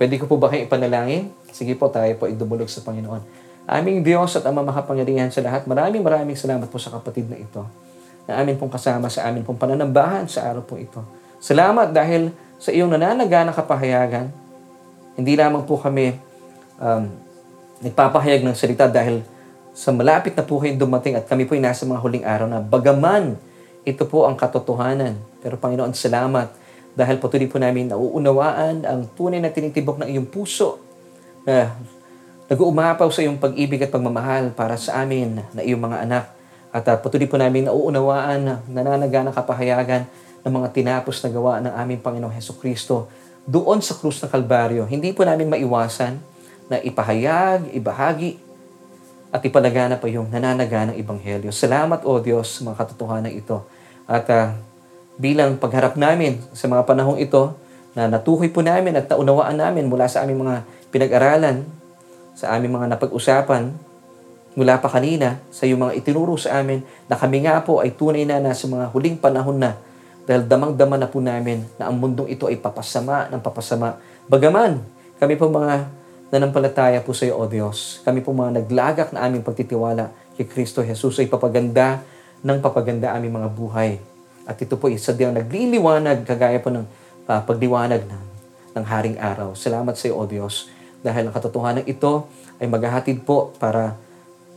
Pwede 0.00 0.16
ko 0.16 0.24
po 0.24 0.40
ba 0.40 0.48
kayong 0.48 0.64
ipanalangin? 0.64 1.28
Sige 1.52 1.76
po, 1.76 1.92
tayo 1.92 2.08
po 2.16 2.24
idumulog 2.24 2.72
sa 2.72 2.80
Panginoon. 2.80 3.20
Aming 3.68 4.00
Diyos 4.00 4.32
at 4.32 4.48
Ama 4.48 4.64
makapangyarihan 4.64 5.28
sa 5.28 5.44
lahat, 5.44 5.68
maraming 5.68 6.00
maraming 6.00 6.40
salamat 6.40 6.72
po 6.72 6.80
sa 6.80 6.88
kapatid 6.88 7.28
na 7.28 7.36
ito 7.36 7.60
na 8.24 8.40
amin 8.40 8.56
pong 8.56 8.72
kasama 8.72 9.12
sa 9.12 9.28
amin 9.28 9.44
pong 9.44 9.60
pananambahan 9.60 10.24
sa 10.24 10.48
araw 10.48 10.64
po 10.64 10.80
ito. 10.80 11.04
Salamat 11.36 11.92
dahil 11.92 12.32
sa 12.56 12.72
iyong 12.72 12.88
nananaganang 12.88 13.52
kapahayagan, 13.52 14.32
hindi 15.20 15.36
lamang 15.36 15.68
po 15.68 15.76
kami 15.76 16.16
um, 16.80 17.04
nagpapahayag 17.84 18.40
ng 18.40 18.56
salita 18.56 18.88
dahil 18.88 19.20
sa 19.76 19.92
malapit 19.92 20.32
na 20.32 20.48
po 20.48 20.64
kayong 20.64 20.80
dumating 20.80 21.20
at 21.20 21.28
kami 21.28 21.44
po 21.44 21.52
ay 21.52 21.60
nasa 21.60 21.84
mga 21.84 22.00
huling 22.00 22.24
araw 22.24 22.48
na 22.48 22.64
bagaman 22.64 23.36
ito 23.84 24.08
po 24.08 24.24
ang 24.24 24.32
katotohanan. 24.32 25.20
Pero 25.44 25.60
Panginoon, 25.60 25.92
salamat 25.92 26.59
dahil 27.00 27.16
patuloy 27.16 27.48
po 27.48 27.56
namin 27.56 27.88
nauunawaan 27.88 28.84
ang 28.84 29.08
tunay 29.16 29.40
na 29.40 29.48
tinitibok 29.48 29.96
ng 30.04 30.08
iyong 30.12 30.28
puso 30.28 30.76
na 31.48 31.72
nag-uumapaw 32.52 33.08
sa 33.08 33.24
iyong 33.24 33.40
pag-ibig 33.40 33.80
at 33.80 33.88
pagmamahal 33.88 34.52
para 34.52 34.76
sa 34.76 35.00
amin 35.00 35.40
na 35.56 35.64
iyong 35.64 35.80
mga 35.80 36.04
anak. 36.04 36.24
At 36.68 36.84
uh, 36.84 37.00
patuloy 37.00 37.24
po 37.24 37.40
namin 37.40 37.72
nauunawaan, 37.72 38.68
nananaga 38.68 39.24
ng 39.24 39.32
kapahayagan 39.32 40.04
ng 40.44 40.52
mga 40.52 40.68
tinapos 40.76 41.24
na 41.24 41.28
gawa 41.32 41.64
ng 41.64 41.72
aming 41.72 42.00
Panginoong 42.04 42.36
Heso 42.36 42.52
Kristo 42.60 43.08
doon 43.48 43.80
sa 43.80 43.96
krus 43.96 44.20
ng 44.20 44.28
Kalbaryo. 44.28 44.84
Hindi 44.84 45.16
po 45.16 45.24
namin 45.24 45.48
maiwasan 45.48 46.20
na 46.68 46.76
ipahayag, 46.84 47.72
ibahagi, 47.72 48.38
at 49.30 49.40
ipalagana 49.46 49.94
pa 49.96 50.10
yung 50.10 50.26
nananaga 50.26 50.90
ng 50.90 50.98
Ebanghelyo. 50.98 51.54
Salamat, 51.54 52.02
O 52.02 52.18
Diyos, 52.18 52.58
sa 52.58 52.66
mga 52.66 52.76
katotohanan 52.82 53.30
ito. 53.30 53.62
At 54.10 54.26
uh, 54.26 54.58
bilang 55.20 55.60
pagharap 55.60 56.00
namin 56.00 56.40
sa 56.56 56.64
mga 56.64 56.88
panahong 56.88 57.20
ito, 57.20 57.52
na 57.92 58.08
natuhoy 58.08 58.48
po 58.48 58.64
namin 58.64 58.96
at 58.96 59.10
naunawaan 59.10 59.60
namin 59.60 59.84
mula 59.84 60.08
sa 60.08 60.24
aming 60.24 60.46
mga 60.46 60.64
pinag-aralan, 60.88 61.66
sa 62.32 62.56
aming 62.56 62.80
mga 62.80 62.96
napag-usapan, 62.96 63.74
mula 64.56 64.80
pa 64.80 64.88
kanina, 64.88 65.38
sa 65.52 65.68
iyong 65.68 65.90
mga 65.90 65.94
itinuro 66.00 66.34
sa 66.40 66.62
amin, 66.62 66.80
na 67.06 67.14
kami 67.20 67.44
nga 67.44 67.60
po 67.60 67.84
ay 67.84 67.92
tunay 67.92 68.24
na 68.24 68.40
nasa 68.40 68.64
mga 68.66 68.88
huling 68.90 69.20
panahon 69.20 69.60
na 69.60 69.76
dahil 70.24 70.46
damang-dama 70.46 70.96
na 70.96 71.10
po 71.10 71.18
namin 71.18 71.66
na 71.76 71.90
ang 71.90 71.98
mundong 71.98 72.30
ito 72.30 72.46
ay 72.46 72.56
papasama 72.58 73.26
ng 73.28 73.42
papasama. 73.42 73.98
Bagaman, 74.30 74.78
kami 75.18 75.34
po 75.34 75.50
mga 75.50 75.90
nanampalataya 76.30 77.02
po 77.02 77.10
sa 77.10 77.26
iyo, 77.26 77.36
O 77.36 77.50
Diyos. 77.50 77.98
Kami 78.06 78.22
po 78.22 78.30
mga 78.30 78.62
naglagak 78.62 79.10
na 79.10 79.26
aming 79.26 79.42
pagtitiwala 79.42 80.14
kay 80.38 80.46
Kristo 80.46 80.86
Jesus 80.86 81.18
ay 81.18 81.26
papaganda 81.26 82.00
ng 82.40 82.58
papaganda 82.62 83.10
aming 83.12 83.42
mga 83.42 83.48
buhay. 83.50 84.09
At 84.50 84.58
ito 84.58 84.74
po 84.74 84.90
isa 84.90 85.14
diyang 85.14 85.38
nagliliwanag 85.38 86.26
kagaya 86.26 86.58
po 86.58 86.74
ng 86.74 86.82
uh, 87.30 87.40
pagliwanag 87.46 88.02
ng, 88.02 88.24
ng 88.74 88.84
haring 88.84 89.16
araw. 89.22 89.54
Salamat 89.54 89.94
sa 89.94 90.10
iyo, 90.10 90.18
O 90.18 90.26
Diyos, 90.26 90.66
dahil 91.06 91.30
ang 91.30 91.34
katotohanan 91.34 91.86
ito 91.86 92.26
ay 92.58 92.66
maghahatid 92.66 93.22
po 93.22 93.54
para 93.62 93.94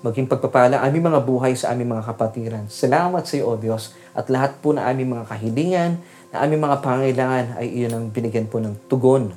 maging 0.02 0.26
pagpapala 0.26 0.82
aming 0.82 1.14
mga 1.14 1.22
buhay 1.22 1.54
sa 1.54 1.72
aming 1.78 1.94
mga 1.94 2.10
kapatiran. 2.10 2.66
Salamat 2.74 3.22
sa 3.30 3.38
iyo, 3.38 3.54
O 3.54 3.62
Diyos, 3.62 3.94
at 4.18 4.34
lahat 4.34 4.58
po 4.58 4.74
na 4.74 4.90
aming 4.90 5.14
mga 5.14 5.30
kahilingan, 5.30 6.02
na 6.34 6.42
aming 6.42 6.66
mga 6.66 6.82
pangailangan 6.82 7.46
ay 7.62 7.70
iyon 7.70 7.94
ang 7.94 8.06
binigyan 8.10 8.50
po 8.50 8.58
ng 8.58 8.90
tugon 8.90 9.30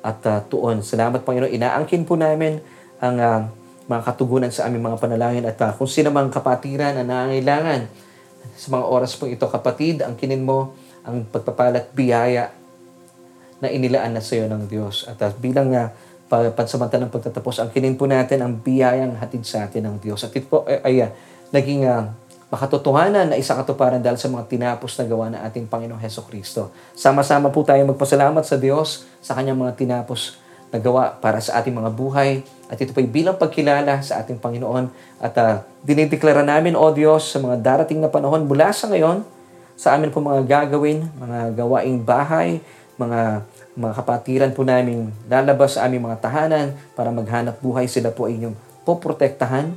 at 0.00 0.24
uh, 0.24 0.40
tuon. 0.48 0.80
Salamat 0.80 1.20
Panginoon. 1.20 1.52
Inaangkin 1.52 2.08
po 2.08 2.16
namin 2.16 2.64
ang 3.04 3.16
uh, 3.20 3.40
mga 3.84 4.02
katugunan 4.08 4.48
sa 4.48 4.64
aming 4.64 4.88
mga 4.88 4.96
panalangin 4.96 5.44
at 5.44 5.60
uh, 5.60 5.76
kung 5.76 5.84
sino 5.84 6.08
mang 6.08 6.32
kapatiran 6.32 6.96
na 6.96 7.04
nangangailangan 7.04 8.07
sa 8.58 8.74
mga 8.74 8.84
oras 8.90 9.14
po 9.14 9.30
ito, 9.30 9.46
kapatid, 9.46 10.02
ang 10.02 10.18
kinin 10.18 10.42
mo 10.42 10.74
ang 11.06 11.22
pagpapalat 11.30 11.94
biyaya 11.94 12.50
na 13.62 13.70
inilaan 13.70 14.18
na 14.18 14.22
sa 14.22 14.34
iyo 14.34 14.50
ng 14.50 14.66
Diyos. 14.66 15.06
At 15.06 15.22
uh, 15.22 15.30
bilang 15.38 15.70
uh, 15.70 15.94
pansamantalang 16.28 17.08
pagtatapos, 17.14 17.62
ang 17.62 17.70
kinin 17.70 17.94
po 17.94 18.10
natin 18.10 18.42
ang 18.42 18.58
biyayang 18.58 19.14
hatid 19.22 19.46
sa 19.46 19.70
atin 19.70 19.86
ng 19.86 19.96
Diyos. 20.02 20.26
At 20.26 20.34
ito 20.34 20.50
po 20.50 20.66
ay, 20.66 20.82
ay 20.82 20.94
uh, 21.06 21.10
naging 21.54 21.86
uh, 21.86 22.10
makatotohanan 22.50 23.30
na 23.30 23.36
isang 23.38 23.60
katuparan 23.62 24.02
dahil 24.02 24.18
sa 24.18 24.26
mga 24.26 24.50
tinapos 24.50 24.98
na 24.98 25.04
gawa 25.06 25.30
ng 25.30 25.40
ating 25.46 25.64
Panginoong 25.70 26.02
Heso 26.02 26.26
Kristo. 26.26 26.74
Sama-sama 26.98 27.54
po 27.54 27.62
tayo 27.62 27.80
magpasalamat 27.86 28.42
sa 28.42 28.58
Diyos 28.58 29.06
sa 29.22 29.38
kanyang 29.38 29.60
mga 29.60 29.78
tinapos 29.78 30.40
na 30.68 30.78
gawa 30.80 31.16
para 31.16 31.40
sa 31.40 31.60
ating 31.60 31.72
mga 31.72 31.90
buhay. 31.92 32.44
At 32.68 32.76
ito 32.80 32.92
po'y 32.92 33.08
bilang 33.08 33.40
pagkilala 33.40 34.04
sa 34.04 34.20
ating 34.20 34.36
Panginoon. 34.36 34.92
At 35.20 35.34
uh, 35.40 35.64
dinideklara 35.84 36.44
namin, 36.44 36.76
O 36.76 36.92
Diyos, 36.92 37.28
sa 37.28 37.40
mga 37.40 37.56
darating 37.60 38.00
na 38.00 38.12
panahon 38.12 38.44
mula 38.44 38.72
sa 38.72 38.88
ngayon, 38.88 39.24
sa 39.78 39.94
amin 39.94 40.10
po 40.10 40.18
mga 40.18 40.44
gagawin, 40.44 41.06
mga 41.16 41.54
gawaing 41.54 42.02
bahay, 42.02 42.58
mga 42.98 43.46
mga 43.78 43.94
kapatiran 43.94 44.50
po 44.50 44.66
namin 44.66 45.14
lalabas 45.30 45.78
sa 45.78 45.86
aming 45.86 46.02
mga 46.02 46.18
tahanan 46.18 46.74
para 46.98 47.14
maghanap 47.14 47.62
buhay 47.62 47.86
sila 47.86 48.10
po 48.10 48.26
ay 48.26 48.34
inyong 48.34 48.58
poprotektahan 48.82 49.70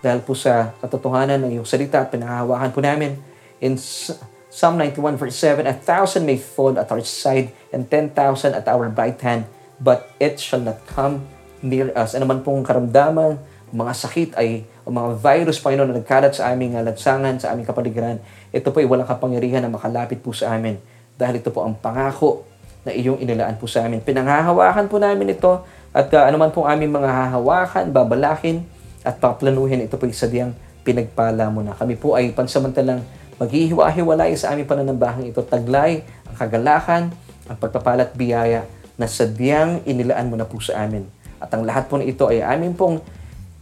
dahil 0.00 0.24
po 0.24 0.34
sa 0.34 0.72
katotohanan 0.82 1.38
ng 1.46 1.60
iyong 1.60 1.68
salita, 1.68 2.02
pinahahawakan 2.08 2.70
po 2.74 2.80
namin 2.82 3.14
in 3.62 3.78
Psalm 3.78 4.74
91 4.76 5.14
verse 5.16 5.38
7, 5.38 5.62
A 5.64 5.72
thousand 5.72 6.26
may 6.26 6.36
fall 6.36 6.74
at 6.74 6.90
our 6.90 7.00
side 7.06 7.54
and 7.70 7.86
10,000 7.86 8.12
at 8.52 8.66
our 8.66 8.90
right 8.90 9.20
hand, 9.22 9.46
but 9.82 10.06
it 10.22 10.38
shall 10.38 10.62
not 10.62 10.78
come 10.86 11.26
near 11.58 11.90
us. 11.98 12.14
Ano 12.14 12.30
man 12.30 12.46
pong 12.46 12.62
karamdaman, 12.62 13.42
mga 13.74 13.92
sakit 13.98 14.30
ay, 14.38 14.62
o 14.86 14.94
mga 14.94 15.18
virus, 15.18 15.58
Panginoon, 15.58 15.90
na 15.90 15.98
nagkalat 15.98 16.38
sa 16.38 16.54
aming 16.54 16.78
lansangan, 16.78 17.42
sa 17.42 17.50
aming 17.50 17.66
kapaligiran, 17.66 18.22
ito 18.54 18.70
po 18.70 18.78
ay 18.78 18.86
walang 18.86 19.10
kapangyarihan 19.10 19.66
na 19.66 19.70
makalapit 19.70 20.22
po 20.22 20.30
sa 20.30 20.54
amin. 20.54 20.78
Dahil 21.18 21.42
ito 21.42 21.50
po 21.50 21.66
ang 21.66 21.74
pangako 21.74 22.46
na 22.86 22.94
iyong 22.94 23.18
inilaan 23.18 23.58
po 23.58 23.66
sa 23.66 23.82
amin. 23.82 23.98
Pinanghahawakan 24.02 24.86
po 24.86 25.02
namin 25.02 25.34
ito 25.34 25.66
at 25.90 26.08
uh, 26.14 26.30
anuman 26.30 26.54
pong 26.54 26.70
aming 26.70 26.94
mga 26.94 27.10
hahawakan, 27.10 27.90
babalakin, 27.90 28.62
at 29.02 29.18
paplanuhin 29.18 29.82
ito 29.82 29.98
po 29.98 30.06
isa 30.06 30.30
diyang 30.30 30.54
pinagpala 30.86 31.50
mo 31.50 31.62
na. 31.62 31.74
Kami 31.74 31.98
po 31.98 32.14
ay 32.14 32.30
pansamantalang 32.30 33.02
maghihiwa-hiwalay 33.38 34.38
sa 34.38 34.54
aming 34.54 34.66
pananambahang 34.66 35.26
ito. 35.26 35.42
Taglay 35.42 36.06
ang 36.26 36.36
kagalakan, 36.38 37.02
ang 37.50 37.56
pagpapalat 37.58 38.14
biyaya 38.14 38.62
na 38.96 39.08
sadyang 39.08 39.84
inilaan 39.88 40.28
mo 40.28 40.36
na 40.36 40.48
po 40.48 40.60
sa 40.60 40.84
amin. 40.84 41.08
At 41.42 41.50
ang 41.52 41.66
lahat 41.66 41.90
po 41.90 41.98
na 41.98 42.06
ito 42.06 42.28
ay 42.30 42.44
amin 42.44 42.76
pong 42.76 43.02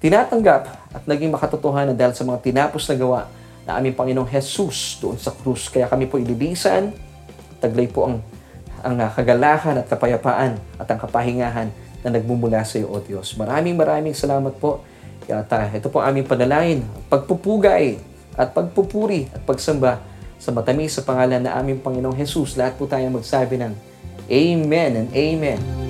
tinatanggap 0.00 0.62
at 0.96 1.02
naging 1.04 1.32
makatotohanan 1.32 1.96
dahil 1.96 2.12
sa 2.16 2.24
mga 2.24 2.40
tinapos 2.40 2.88
na 2.88 2.96
gawa 2.96 3.20
na 3.68 3.76
aming 3.76 3.96
Panginoong 3.96 4.28
Jesus 4.28 5.00
doon 5.00 5.16
sa 5.20 5.32
krus. 5.32 5.68
Kaya 5.68 5.86
kami 5.86 6.08
po 6.08 6.16
ililisan, 6.16 6.92
taglay 7.60 7.86
po 7.86 8.08
ang, 8.08 8.16
ang 8.80 8.96
uh, 8.96 9.10
kagalakan 9.12 9.84
at 9.84 9.86
kapayapaan 9.88 10.56
at 10.80 10.88
ang 10.88 10.98
kapahingahan 11.00 11.68
na 12.00 12.08
nagmumula 12.08 12.64
sa 12.64 12.80
iyo, 12.80 12.88
O 12.88 13.00
Diyos. 13.00 13.36
Maraming 13.36 13.76
maraming 13.76 14.16
salamat 14.16 14.56
po. 14.56 14.80
At 15.28 15.52
uh, 15.52 15.68
ito 15.70 15.92
po 15.92 16.00
aming 16.00 16.26
panalangin, 16.26 16.80
pagpupugay 17.12 18.00
at 18.34 18.56
pagpupuri 18.56 19.28
at 19.30 19.44
pagsamba 19.44 20.00
sa 20.40 20.50
matamis 20.50 20.96
sa 20.96 21.04
pangalan 21.04 21.44
na 21.44 21.60
aming 21.60 21.84
Panginoong 21.84 22.16
Jesus. 22.16 22.56
Lahat 22.56 22.72
po 22.80 22.88
tayo 22.88 23.04
magsabi 23.12 23.60
ng 23.60 23.89
Amen 24.30 24.96
and 24.96 25.14
Amen. 25.14 25.89